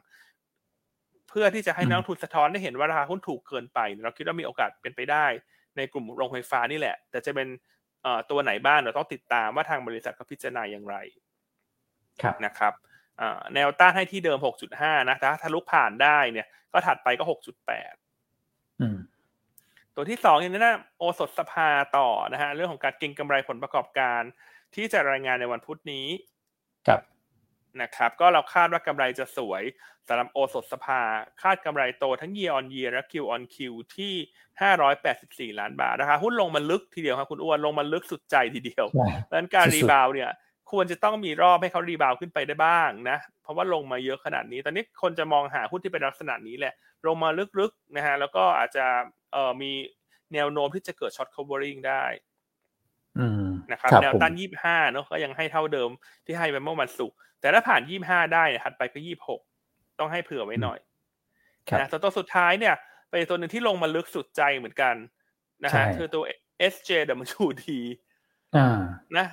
[0.61, 5.26] ๆ เพื่อที่จะให้นักทุนสะท้อนได้เห็นว่าราคาหุ้นถูกเกินไป เราคิดว่ามีโอกาสเป็นไปได้
[5.76, 7.49] ในกลุ่มโรงไฟฟ้านี่แหละ แต่จะเป็น
[8.30, 10.97] ตัวไหนบ้างเราต้องติดตามว่าทางบริษัทเขาพิจารณาอย่างไร
[12.47, 12.72] นะครับ
[13.55, 14.39] แนวต้านให้ที่เดิม
[14.74, 17.95] 6.5 นะถ้าทะลุผ่านได้เนี่ย ก็ถัดไปก็ 6.8
[19.95, 21.68] ตัวที่สองอย่างนี้นะโอสถสภา
[21.99, 24.22] ต่อนะฮะเรื่องของการเก็งกำไรผลประกอบการ
[24.74, 26.07] ที่จะรายงานในวันพุธนี้
[26.89, 27.01] ครับ
[27.82, 29.62] นะครับ ก็เราคาดว่ากำไรจะสวย
[30.09, 31.01] สำหรับโอสถสภา
[31.43, 33.57] คาดกำไรโตทั้ง year on year และ Q on Q
[33.97, 34.14] ที่
[35.53, 38.87] 584 ล้านบาทนะคะหุ้นลงมาลึกทีเดียวครับคุณอ้วนลงมาลึกสุดใจทีเดียว
[39.28, 40.30] ดังนั้นการ rebound เนี่ย
[40.70, 46.74] ควรจะต้องมีรอบให้เขา rebound ขึ้นไปได้บ้างนะ เพราะว่าลงมาเยอะขนาดนี้ ตอนนี้คนจะมองหาหุ้นที่เป็นลักษณะนี้แหละ
[47.07, 47.28] ลงมา
[47.61, 48.87] ลึกๆนะฮะ แล้วก็อาจจะ
[49.32, 49.72] เอ่อมี
[50.35, 52.05] แนวโน้มที่จะเกิดช็อต covering ได้
[53.73, 55.91] นะครับแนวต้านยี่ห้าเนาะก็ยังให้เท่าเดิม
[56.25, 59.41] ที่ให้ไปเมื่อวันศุกร์แต่ถ้าผ่านยี่ห้าได้ถัดไปก็ยี่หก
[59.99, 60.79] ต้องให้เผื่อไว้หน่อย
[61.81, 62.75] นะตัวสุดท้ายเนี่ย
[63.09, 64.95] เป็นตัวหนึ่งที่ลงมาลึกสุดใจเหมือนกัน
[65.65, 66.23] นะฮะคือตัว
[66.73, 67.65] SJWD
[69.19, 69.27] นะ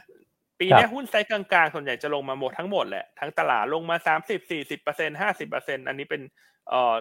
[0.60, 6.22] ปีนี้หุ้นไซส์กลางๆ ส่วนใหญ่จะลงมาหมดทั้งหมดแหละ ทั้งตลาดลงมาสามสิบสี่สิบเปอร์เซ็นห้าสิบเปอร์เซ็นอันนี้เป็น
[6.70, 6.96] เอ่อ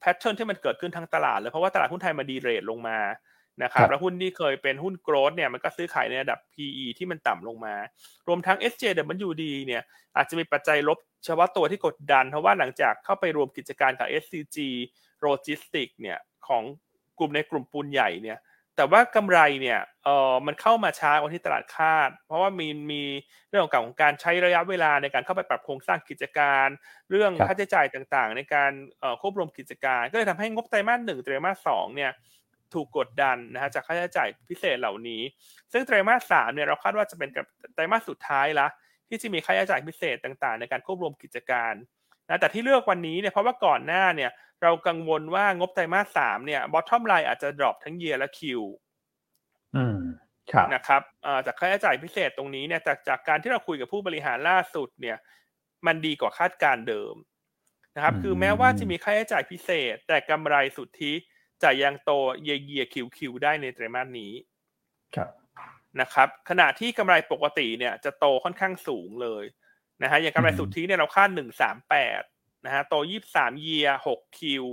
[0.00, 2.98] แพทเทิร์นที่มันเกิดขึ้นทั้งตลาดเลย เพราะว่าตลาดหุ้นไทยมาดีเรทลงมา
[3.62, 7.74] นะครับแล้วหุ้นที่เคยเป็นหุ้นโกรดเนี่ยมันก็ซื้อขายในระดับ PE ที่มันต่ำลงมา
[8.28, 9.82] รวมทั้ง SJWD เนี่ย
[10.16, 14.58] อาจจะมีปัจจัยลบเฉพาะตัวที่กดดัน เพราะว่าหลังจากเข้าไปรวมกิจการกับ SCG
[15.24, 16.62] Logistics เนี่ยของ
[17.18, 18.38] กลุ่มในกลุ่มปูนใหญ่เนี่ย
[18.76, 23.02] แต่ว่ากำไรเนี่ยเออมันเข้ามาช้ากว่าที่ตลาดคาด เพราะว่ามีมี
[23.48, 26.68] เรื่องของการใช้ระยะเวลาในการเข้าไปปรับโครงสร้างกิจการ
[27.10, 28.72] เรื่องค่าใช้จ่ายต่างๆ ในการ
[29.20, 32.10] ควบรวมกิจการ ก็เลยทำให้งบไตรมาสหนึ่งไตรมาสสองเนี่ย
[32.74, 35.22] ถูกกดดันนะฮะจากค่าใช้จ่ายพิเศษเหล่านี้
[35.72, 38.66] ซึ่งไตรมาสสามเนี่ยเราคาดว่าจะเป็นกับไตรมาสสุดท้ายละ
[39.08, 41.74] ที่จะมีค่าใช้จ่ายพิเศษต่างๆ ในการควบรวมกิจการ
[42.28, 44.30] นะแต่ที่เลือกวันนี้เนี่ยเพราะว่าก่อนหน้าเนี่ย
[44.62, 48.62] เรากังวลว่างบไตรมาสสามเนี่ย bottom line อาจจะ drop ทั้ง year และ Q
[49.76, 49.98] อืม
[50.52, 51.02] ครับนะครับ
[51.46, 55.16] จากค่าใช้จ่ายพิเศษตรงนี้เนี่ยจากจากการที่เราคุยกับผู้บริหารล่าสุดเนี่ย
[55.86, 57.14] มันดีกว่าคาดการเดิม
[57.96, 61.12] นะครับ คือแม้ว่าจะมีค่าใช้จ่ายพิเศษ แต่กำไรสุทธิ
[61.62, 64.32] จะยังโตเยียเยียคิวคิวได้ในไตรมาสนี้
[65.16, 65.30] ครับ
[66.00, 69.44] นะครับ ขณะที่กำไรปกติเนี่ยจะโตค่อนข้างสูงเลย
[70.02, 72.22] นะฮะอย่างกำไรสุทธิเนี่ยเราคาดหนึ่งสามแปด
[72.64, 74.64] นะฮะโตยี่สามเยียหกคิว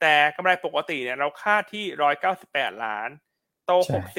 [0.00, 3.10] แต่กำไรปกติเนี่ยเราคาดที่ร้อยเก้าสิบแปดล้าน
[3.66, 3.72] โต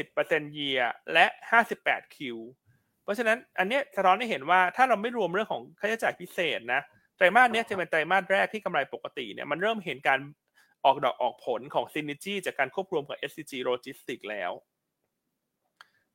[0.03, 0.79] 60%เยีย
[1.13, 1.25] และ
[1.71, 2.37] 58คิว
[3.03, 6.81] เพราะฉะนั้นอันนี้สะท้อนให้เห็นว่าถ้าเราไม่รวมเรื่องของค่าใช้จ่ายพิเศษนะ
[7.17, 10.19] ไตรมาสนี้จะเป็นไตรมาสแรกที่กำไรปกติเนี่ยมันเริ่มเห็นการ
[10.85, 14.51] ออกดอกออกผลของซินิจี้จากการควบรวมกับ SCG Logistics แล้ว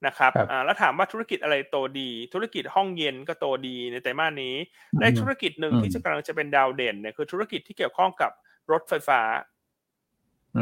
[0.07, 4.55] นะครับอ่าแล้วถามว่าธุรกิจอะไรโตดี ธุรกิจห้องเย็นก็โตดีในไตรมาสนี้
[5.01, 8.31] ได้ธุรกิจหนึ่งที่จะกำลังจะเป็นดาวเด่นเนี่ยคือธุรกิจที่เกี่ยวข้องกับ
[8.73, 9.21] รถไฟฟ้า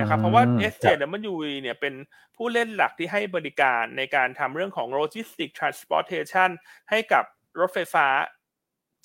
[0.00, 0.42] นะครับเพราะว่า
[0.72, 1.94] SJW เนี่ยเป็น
[2.36, 6.50] ผู้เล่นหลักที่ให้บริการในการทำเรื่องของ logistic transportation
[6.90, 7.24] ให้กับ
[7.60, 8.06] รถไฟฟ้า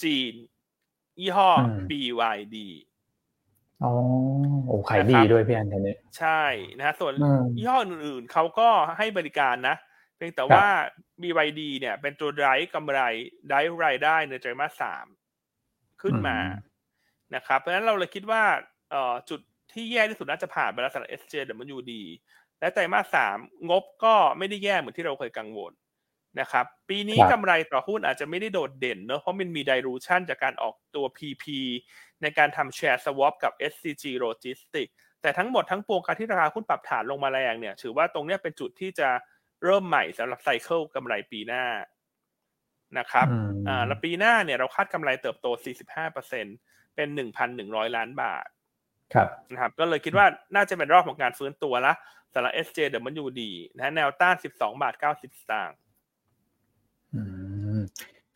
[0.04, 0.34] จีน
[1.20, 1.50] ยี่ห้อ
[1.90, 2.58] BYD
[3.84, 3.92] อ๋อ
[4.68, 6.44] โอ้ขายดีด้วยพี่อันนี้ใช่
[6.78, 7.14] นะฮะส่วน
[7.58, 9.76] ยี่ห้ออื่นๆเขาก็ให้บริการนะ
[10.16, 10.66] เพียงแต่ว่า
[11.22, 13.00] BYD เนี่ย เป็นตัวไดร์กำไร
[13.50, 15.06] ไดร์รายได้ในไตรมาสสาม
[16.02, 16.38] ขึ้นมา
[17.36, 18.44] นะครับ เพราะฉะนั้นเราเลยคิดว่า
[19.30, 19.40] จุด
[19.74, 21.94] ที่แย่ที่สุดน่าจะผ่านไปแล้วสำหรับ SJWD
[22.60, 23.38] และไตรมาสสาม
[23.70, 25.72] งบก็ไม่ได้แย่เหมือนที่เราเคยกังวล
[26.40, 31.46] นะครับ ปีนี้กำไรต่อหุ้นอาจจะไม่ได้โดดเด่นเนอะเพราะมันมีดิรูชันจากการออกตัว PP
[32.22, 39.10] ในการทำแชร์สวอปกับ SCG Logistics แต่ทั้งหมดทั้งปวงการที่ราคาหุ้นปรับฐานลงมาแรงเนี่ย ถือว่าตรงนี้เป็นจุดที่จะ
[39.64, 41.66] เริ่มใหม่สำหรับไซเคิลกำไรปีหน้า
[42.98, 43.28] นะครับ
[43.68, 45.48] อ่าแล้วปีหน้าเนี่ยเราคาดกำไรเติบโต
[46.22, 47.08] 45%เป็น
[47.52, 48.48] 1,100 ล้านบาท
[49.14, 50.26] ครับนะครับ ก็เลยคิดว่า
[50.56, 51.94] น่าจะเป็นรอบของการฟื้นตัวละ
[52.34, 53.42] สำหรับ SJWD
[53.76, 55.89] นะแนวต้าน 12 บาท 90สตางค์อืม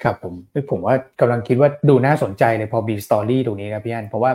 [0.04, 0.34] ครับผม
[0.72, 4.32] ผมว่ากำลังคิดว่าดูน่าสนใจเลยพอบีสตอรี่ตรงนี้นะพี่อันเพราะว่า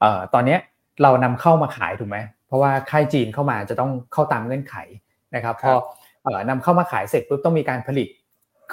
[0.00, 0.56] เอ่อตอนนี้
[1.02, 4.76] เรานำเข้ามาขายถูกไหมเพราะว่าค่ายจีนเข้ามาจะต้องเข้าตามเงื่อนไข
[5.34, 5.72] นะครับพอ
[6.24, 8.08] เอ่อนำเข้ามาขายเสร็จปุ๊บต้องมีการผลิต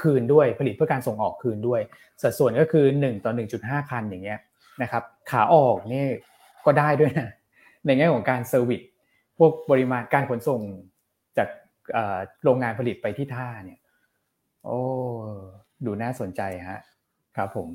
[0.02, 1.82] คืนด้วยผลิตเพื่อการส่งออกคืนด้วย
[2.22, 3.32] สัดส่วนก็คือ 1 ต่อ
[3.62, 4.40] 1.5 คันอย่างเงี้ย
[4.82, 6.06] นะครับขาออกนี่
[6.66, 7.30] ก็ได้ด้วยนะ
[7.86, 8.82] ในแง่ของการเซอร์วิส
[9.38, 10.62] พวกปริมาณการขนส่ง
[11.38, 11.50] จาก
[12.44, 13.80] โรงงานผลิตไปที่ท่าเนี่ย
[14.64, 14.80] โอ้
[15.86, 16.80] ดูน่าสนใจฮะ
[17.36, 17.68] ครับผม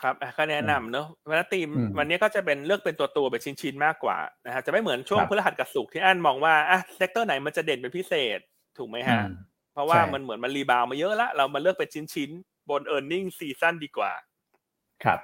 [0.00, 8.38] ครับก็แนะนำเนอะวันนี้ทีมวันนี้ก็จะเป็นเลือกเป็นตัวตัวแบบชิ้นๆมากกว่านะฮะจะไม่เหมือนช่วงพฤหัสกับศุกร์ที่อันมองว่าอะ sector ไหนมันจะเด่นเป็นพิเศษ
[8.78, 9.20] ถูกไหมฮะ
[9.72, 14.12] เพราะว่ามันเหมือนมัน rebound มาเยอะละเรามาเลือกเป็นชิ้นๆบน earning season ดีกว่า
[15.04, 15.18] ครับ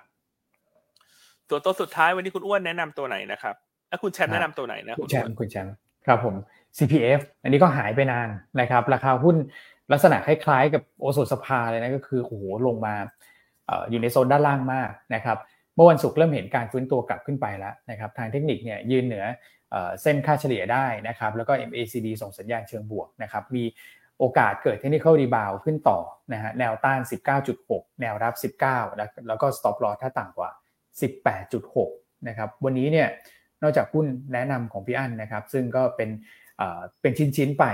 [1.48, 3.54] ตัวตัวสุดท้ายวันนี้คุณอ้วนแนะนำตัวไหนนะครับ
[3.88, 5.74] แล้วคุณแชมป์แนะนำตัวไหนนะคุณแชมป์คุณแชมป์
[6.06, 6.34] ครับผม
[6.76, 8.28] CPF อันนี้ก็หายไปนาน
[8.60, 9.36] นะครับ ราคาหุ้น
[9.92, 12.94] ลักษณะคล้ายๆ กับโอสถสภาเลยนะก็คือโอ้โหลงมา
[13.90, 15.38] อยู่ในโซนด้านล่างมากนะครับ
[15.74, 19.24] เมื่อวันศุกร์เริ่มเห็นการฟื้นตัวกลับขึ้นไปแล้วนะครับทางเทคนิคเนี่ยยืนเหนือ
[20.02, 23.64] เส้นค่าเฉลี่ยได้นะครับแล้วก็ MACD ส่งสัญญาณเชิงบวกนะครับมี
[24.18, 25.98] โอกาสเกิดเทคนิคอลรีบาวขึ้นต่อ
[26.32, 27.00] นะฮะแนวต้าน
[27.50, 28.96] 19.6 แนวรับ 19
[29.28, 30.50] แล้วก็ stop loss ถ้าต่ำกว่า
[31.58, 33.08] 18.6 นะครับวันนี้เนี่ย
[33.62, 36.10] นอกจากหุ้นแนะนำของพี่อั้นนะครับซึ่งก็เป็น
[37.00, 37.64] เป็นชิ้นๆไป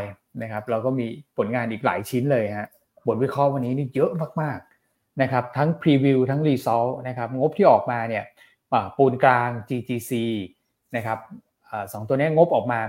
[0.42, 1.06] นะครับเราก็มี
[1.36, 2.68] ผลงานอีกหลายชิ้นเลยฮะ
[3.06, 4.10] บทวิเคราะห์วันนี้นี่เยอะ
[4.40, 8.24] มากๆนะครับทั้งพรีวิวทั้งรีซอลนะครับงบที่ออกมาเนี่ย
[8.96, 10.12] ปูนกลาง GGC
[10.96, 11.18] นะครับ
[11.92, 12.80] สองตัวนี้งบออกมา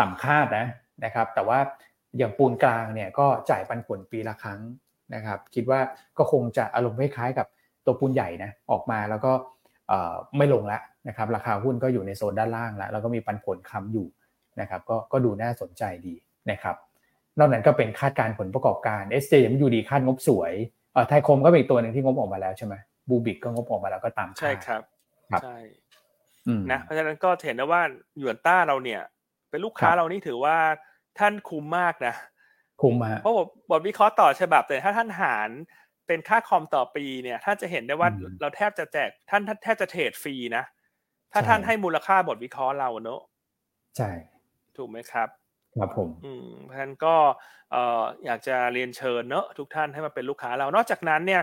[0.00, 0.66] ต่ำคาดนะ
[1.04, 1.58] นะครับแต่ว่า
[2.18, 4.60] อย่างปูนกลางเนี่ยก็จ่ายปันผลปีละครั้ง
[5.14, 5.80] นะครับคิดว่า
[6.18, 7.46] ก็คงจะอารมณ์คล้ายๆกับ
[7.86, 9.32] ตัวปูนใหญ่นะออกมาแล้วก็
[10.36, 14.06] ไม่ลงแล้วนะครับราคาหุ้นก็อยู่ในโซนด้านล่างแล้วแล้วก็มีปันผลค้ำอยู่
[14.60, 16.14] นะครับก็ก็ดูน่าสนใจดี
[16.50, 16.76] นะครับ
[17.38, 20.52] นอกนั้นก็เป็นคาดการผลประกอบการ s j m u d คาดงบสวย
[21.08, 22.74] ไทยคมก็เป็นอีกตัวหนึ่งที่งบออกมาแล้วใช่ไหม
[23.08, 24.82] บูบิกก็งบออกมาแล้วก็ตามใช่ครับ
[25.30, 25.58] ครับใช่
[26.70, 27.82] นะเพราะฉะนั้นก็เห็นได้ว่า
[28.18, 29.02] หยวนต้าเราเนี่ย
[29.50, 30.56] เป็นลูกค้าเรานี่ถือว่า
[31.18, 32.14] ท่านคุ้มมากนะ
[32.82, 33.34] คุ้มมาเพราะ
[33.70, 35.48] บทวิเคราะห์ต่อฉบับแต่ถ้าท่านหาร
[36.06, 38.08] เป็นค่าคอมต่อปีเนี่ยท่านจะเห็นได้ว่า
[38.40, 40.64] เราแทบจะแจกท่านแทบจะเทรดฟรีนะ
[41.32, 43.20] ถ้าท่านให้มูลค่าบทวิเคราะห์เราเนอะ
[43.96, 44.10] ใช่
[44.76, 45.28] ถูกไหมครับ
[45.78, 47.14] ครับผมอืมเพราะฉะนั้นก็
[47.70, 51.42] เอ่ออยากจะเรียนเชิญเนอะทุกท่านให้มาเป็นลูกค้าเรา นอกจากนั้นเนี่ย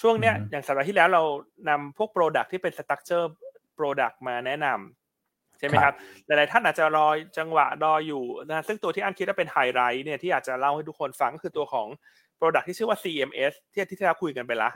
[0.00, 1.22] ช่วงเนี้ยอย่างสัปดาห์ที่แล้วเรา
[1.68, 5.94] นำพวก product ที่เป็น structured product มาแนะนำใช่ไหมครับ
[6.26, 7.08] หลาย ๆ ท่านอาจจะรอ
[7.38, 11.86] จังหวะรออยู่นะซึ่งตัวที่อันคิดว่าเป็นไฮไลท์เนี่ยที่อยากจะเล่าให้ทุกคนฟังก็คือตัวของ
[12.36, 14.72] product ที่ชื่อว่า CMS ที่ที่เราคุยกันไปแล้ว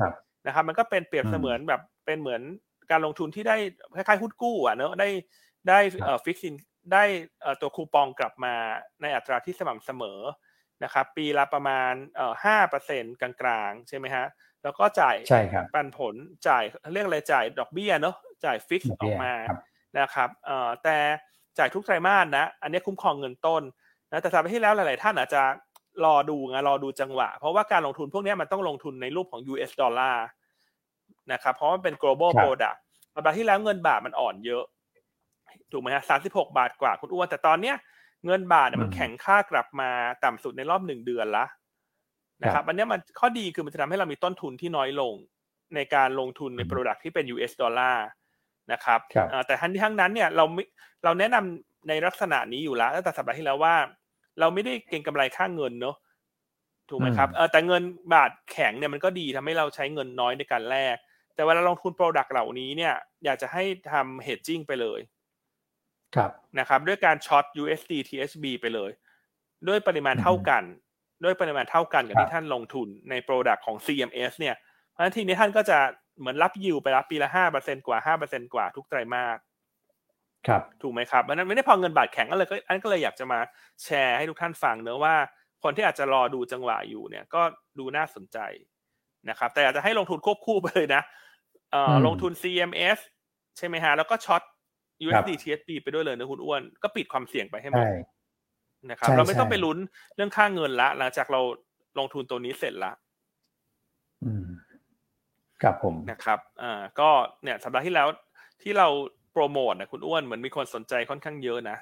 [0.46, 2.42] นะครับมันก็เป็นเปรียบเสมือนแบบเป็นเหมือน
[2.90, 3.56] การลงทุนที่ได้
[3.94, 5.08] คล้ายๆหุ้นกู้อะเนอะได้
[5.68, 6.54] ได้เอ่อฟิกซิน
[6.92, 7.04] ได้
[7.60, 8.54] ตัวคูปองกลับมา
[9.02, 10.20] ในอัตราที่สม่ำเสมอ
[10.84, 14.26] นะครับ ปีละประมาณเอ่อห้าเปอร์เซ็นต์กลางๆ ใช่ไหมฮะ
[14.62, 16.14] แล้วก็จ่ายใช่ครับปันผล
[16.46, 19.32] จ่ายเรียกอะไรจ่ายดอกเบี้ยเนาะจ่าย fix ออกมา
[19.98, 20.96] นะครับเอ่อแต่
[21.58, 23.62] จ่ายทุกไตรมาสนะ อันนี้คุ้มครองเงินต้น
[24.10, 25.42] นะแต่สัปดาห์ที่แล้วหลายๆท่านอาจจะ
[26.04, 30.24] รอดูไงรอดูจังหวะ เพราะว่าการลงทุนพวกนี้มันต้องลงทุนในรูปของ US ดอลลาร์
[31.32, 32.78] นะครับเพราะมันเป็น global product
[33.14, 34.64] สัปดาห์ที่แล้วเงินบาทมันอ่อนเยอะ
[35.72, 37.76] ถูกไหมฮะสามสิบหกบาทกว่าคุณอ้วนแต่ตอนเนี้ย
[38.26, 39.90] เงินบาทเนี่ยมันแข็งค่ากลับมา
[40.24, 41.44] ต่ำสุดในรอบหนึ่งเดือนละ
[42.42, 45.14] นะครับอันนี้มันข้อดีคือมันจะทำให้เรามีต้นทุนที่น้อยลง
[45.74, 48.06] ในการลงทุนในโปรดักที่เป็น US ดอลลาร์
[48.72, 49.00] นะครับ
[49.46, 50.44] แต่ทั้งที่ทั้งนั้นเนี่ยเรา
[51.04, 53.74] เราแนะนำในลักษณะนี้อยู่แล้วตั้งแต่สัปดาห์ที่แล้วว่า
[54.40, 55.96] เราไม่ได้เก็งกำไรค่าเงินเนาะ
[56.90, 57.82] ถูกไหมครับเออแต่เงิน
[58.14, 60.96] บาทแข็งเนี่ยมันก็ดีทำให้เราใช้เงินน้อยในการแลก
[61.34, 62.94] แต่เวลาลงทุน product เหล่านี้เนี่ย
[63.24, 65.11] อยากจะให้ทำ hedging ไปเลยครับ
[66.58, 68.90] นะครับด้วยการ short USD THB ไปเลย
[69.68, 70.62] ด้วยปริมาณเท่ากัน
[71.24, 74.56] ด้วยปริมาณเท่ากันกับที่ท่านลงทุนใน product ของ CMS เนี่ย
[74.90, 75.78] เพราะฉะนั้นทีนี้ท่านก็จะ
[76.18, 79.38] เหมือนรับยิวไปรับปีละห้าเปอร์เซ็นกว่าห้าเปอร์เซ็นกว่าทุกไตรมาส
[80.46, 83.40] ครับถูกไหมครับมันไม่ได้พอเงินบาทแข็งก็เลยก็อันก็เลยอยากจะมา
[83.84, 85.14] แชร์ให้ทุกท่านฟังเนอะว่า
[85.62, 87.42] คนที่อาจจะรอดูจังหวะอยู่เนี่ยก็
[87.78, 88.38] ดูน่าสนใจ
[89.28, 91.02] นะครับ แต่อยากจะให้ลงทุนควบคู่ไปเลยนะ
[91.72, 92.98] เอ่อลงทุน CMS
[93.56, 94.42] ใช่ไหมฮะแล้วก็ช็อต
[95.06, 97.86] USD TSB ไปด้วยเลยนะคุณอ้วน ก็ปิดความเสี่ยงไปให้หมด
[98.90, 99.78] นะครับ เราไม่ต้องไปลุ้น
[100.16, 101.40] เรื่องค่าเงินละ หลังจากเรา
[101.98, 102.92] ลงทุนตัวนี้เสร็จละ
[105.62, 107.08] ครับผมนะครับ อ่า ก็
[107.42, 108.08] เนี่ยสัปดาห์ที่แล้ว
[108.62, 108.88] ที่เรา
[109.32, 111.78] โปรโมทนะคุณอ้วนเหมือนมีคนสนใจค่อนข้างเยอะนะ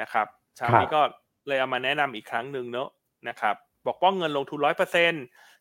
[0.00, 0.26] นะครับ
[0.56, 1.00] เช้านี้ก็
[1.48, 2.88] เลยเอามาแนะนำอีกครั้งหนึ่งเนอะ
[3.28, 5.12] นะครับ บอกว่าเงินลงทุนร้อยเปอร์เซ็น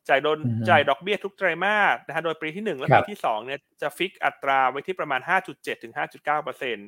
[0.09, 0.39] จ่ายโดน
[0.69, 6.81] จ่ายดอกเบี้ยทุกไตรมาสนะฮะโดยปีที่หนึ่งและปีที่สองเนี่ยจะ fix อัตราไว้ที่ประมาณ 5.7ถึง5.9เปอร์เซ็นต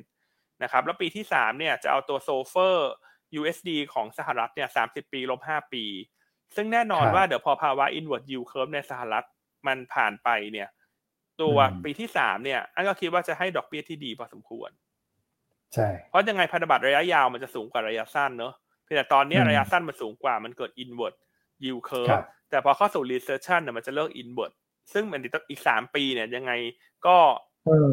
[0.62, 2.90] นะครับแล้วปีที่สามเนี่ยจะเอาตัวโซเฟอร์
[3.38, 5.84] USD ของสหรัฐเนี่ย30 ปีลบ5ปี
[6.56, 9.24] ซึ่งแน่นอนว่าเดี๋ยวพอภาวะ inverted yield curve ในสหรัฐ
[9.66, 10.68] มันผ่านไปเนี่ย
[11.40, 14.70] ตัวปีที่สามเนี่ย อันก็คิดว่าจะให้ดอกเบี้ยที่ดีพอสมควร
[15.74, 18.54] ใช่ เพราะยังไงพันธบัตรระยะยาวมันจะสูงกว่าระยะสั้นเนอะ
[18.84, 21.14] เพียงแต่ตอนนี้ระยะสั้นมันสูงกว่ามันเกิด inward
[21.62, 24.52] yield curve แต่พอเข้าสู่ recession เนี่ยมันจะเลิก inward
[24.92, 25.20] ซึ่งมัน
[25.50, 26.52] อีกสามปีเนี่ยยังไง
[27.06, 27.16] ก็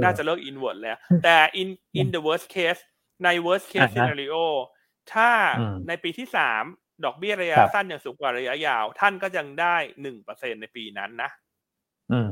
[0.04, 2.82] น่าจะเลิก inward แล้ว แต่ in in the worst case
[3.24, 4.46] ใน worst case scenario
[5.14, 5.30] ถ้า
[5.88, 6.64] ในปีที่สาม
[7.06, 11.30] ดอกเบี้ยระยะสั้นยังสูงกว่าระยะยาว ท่านก็ยังได้หนึ่งเปอร์เซ็นในปีนั้นนะ
[12.12, 12.32] อืม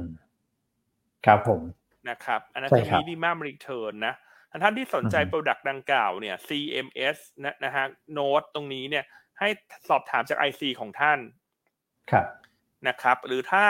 [1.26, 1.62] ครับผม
[2.10, 4.16] นะครับ อันนั้นคือ minimum return นะ
[4.64, 9.06] ท่านที่สนใจ product ดังกล่าวเนี่ย CMS นะนะฮะโน้ตตรงนี้เนี่ย
[9.40, 9.48] ให้
[9.90, 11.20] สอบถามจาก IC ของท่าน
[12.12, 12.26] ครับ
[12.88, 13.66] นะครับ หรือถ้า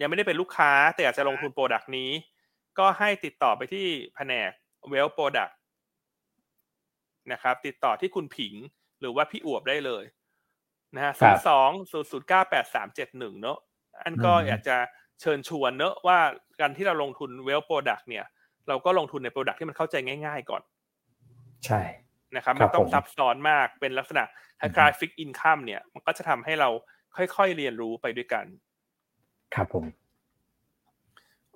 [0.00, 2.10] ยังไม่ได้เป็นลูกค้าแต่อยากจะลงทุน product นี้
[2.78, 4.50] ก็ให้ติดต่อไปที่แผนก
[4.92, 5.52] Wealth Product
[7.32, 8.54] นะครับติดต่อที่คุณผิง
[9.00, 10.04] หรือว่าพี่อวบได้เลย
[10.94, 13.58] นะฮะศูนย์สองศูนย์ศูนย์เก้าแปดสามเจ็ดหนึ่งเนอะ
[14.02, 14.76] อันก็อยากจะ
[15.20, 16.18] เชิญชวนเนอะว่า
[16.60, 18.24] การที่เราลงทุน Well Product เนี่ย
[18.68, 19.94] เราก็ลงทุนในโปรดักที่มันเข้าใจ
[20.26, 20.62] ง่าย ๆ ก่อน
[21.66, 21.80] ใช่
[22.36, 24.24] นะครับไม่ต้องซับซ้อนมากเป็นลักษณะ
[24.60, 26.68] คล้ายๆฟิกอินคัมเนี่ย มันก็จะทำให้เรา
[27.16, 28.44] ค่อยๆเรียนรู้ไปด้วยกัน
[29.54, 29.84] ครับผม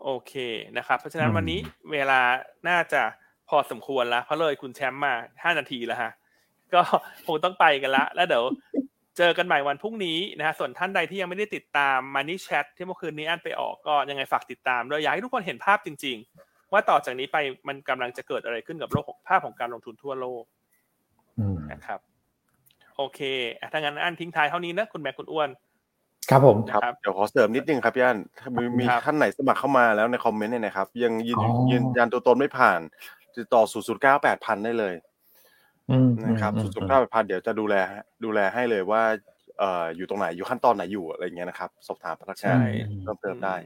[0.02, 0.32] โอเค
[0.76, 1.60] นะครับ เพราะฉะนั้นวันนี้
[1.92, 2.20] เวลา
[2.68, 3.02] น่าจะ
[3.48, 6.12] พอสมควรแล้วเพราะเลยคุณแชมป์มาห้านาทีแล้วฮะ
[6.74, 6.80] ก็
[7.26, 8.44] คงต้องไปกันละ แล้วเดี๋ยว
[9.16, 17.36] เจอกันใหม่วันพรุ่งนี้นะฮะส่วนท่านใดที่ยังไม่ได้ติดตาม Money Chat ที่เมื่อคืนนี้อันไปออกก็ยังไงฝากติดตามด้วยอยากให้ทุกคนเห็นภาพจริง ๆ ว่าต่อจากนี้ไป
[17.68, 20.44] มันกำลังจะเกิดอะไรขึ้นกับโลกของภาพของการลงทุนทั่วโลก
[21.38, 22.00] อืมนะครับ
[22.98, 23.20] โอเค
[23.60, 25.48] อะถ้างั้นอันทิ้งท้ายเท่านี้นะคุณแม่คุณอ้วน
[26.30, 32.80] ครับผมครับครับเดี๋ยวขอเสริมนิดนึงครับพี่อันถ้ามีมีครับท่านไหนสมัครเข้ามาแล้วในคอมเมนต์เนี่ยนะครับ ยังยืนอ๋อยืนยันตัวตนไม่ผ่าน
[33.36, 34.94] ติดต่อ0 9 8 0 0ได้เลย
[35.90, 37.74] อืมนะครับอืม0 9 8 0 0เดี๋ยวจะดูแล
[38.24, 39.02] ดูแลให้เลยว่า
[39.58, 43.56] เอ่ออยู่ตรงไหนอยู่ขั้นตอนไหนอยู่อะไรอย่างเงี้ยนะครับสอบถามพนักใช่งานเพิ่มเติมได้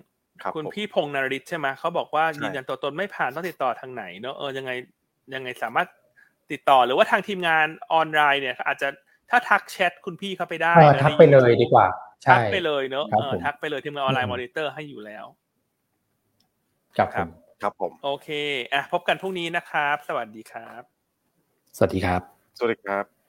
[0.43, 4.71] ครับคุณผมพี่พงษ์นริศใช่ไหมเขาบอกว่าใช่ยืนยันตัวตนไม่ผ่านต้องติดต่อทางไหนเนอะเออยังไง
[5.35, 5.89] ยังไงสามารถ
[6.53, 8.89] ติดต่อหรือว่าทางทีมงานออนไลน์เนี่ยอาจจะ
[9.35, 11.87] ถ้าทักแชทคุณพี่เข้าไปได้เออนะทักในไปเลย YouTube ดีกว่า
[12.23, 15.27] ใช่ทักไปเลยเนอะครับเออผมทักไปเลยทีมงานออนไลอืน์มมอนิเตอร์ให้อยู่แล้ว
[16.97, 17.29] ครับคผรับม
[17.63, 18.29] ครับผม โอเค
[18.73, 20.83] อะพบกันพรุ่งนี้นะครับ สวัสดีครับ
[21.77, 22.21] สวัสดีครับ
[22.59, 23.22] สวัสดีครับ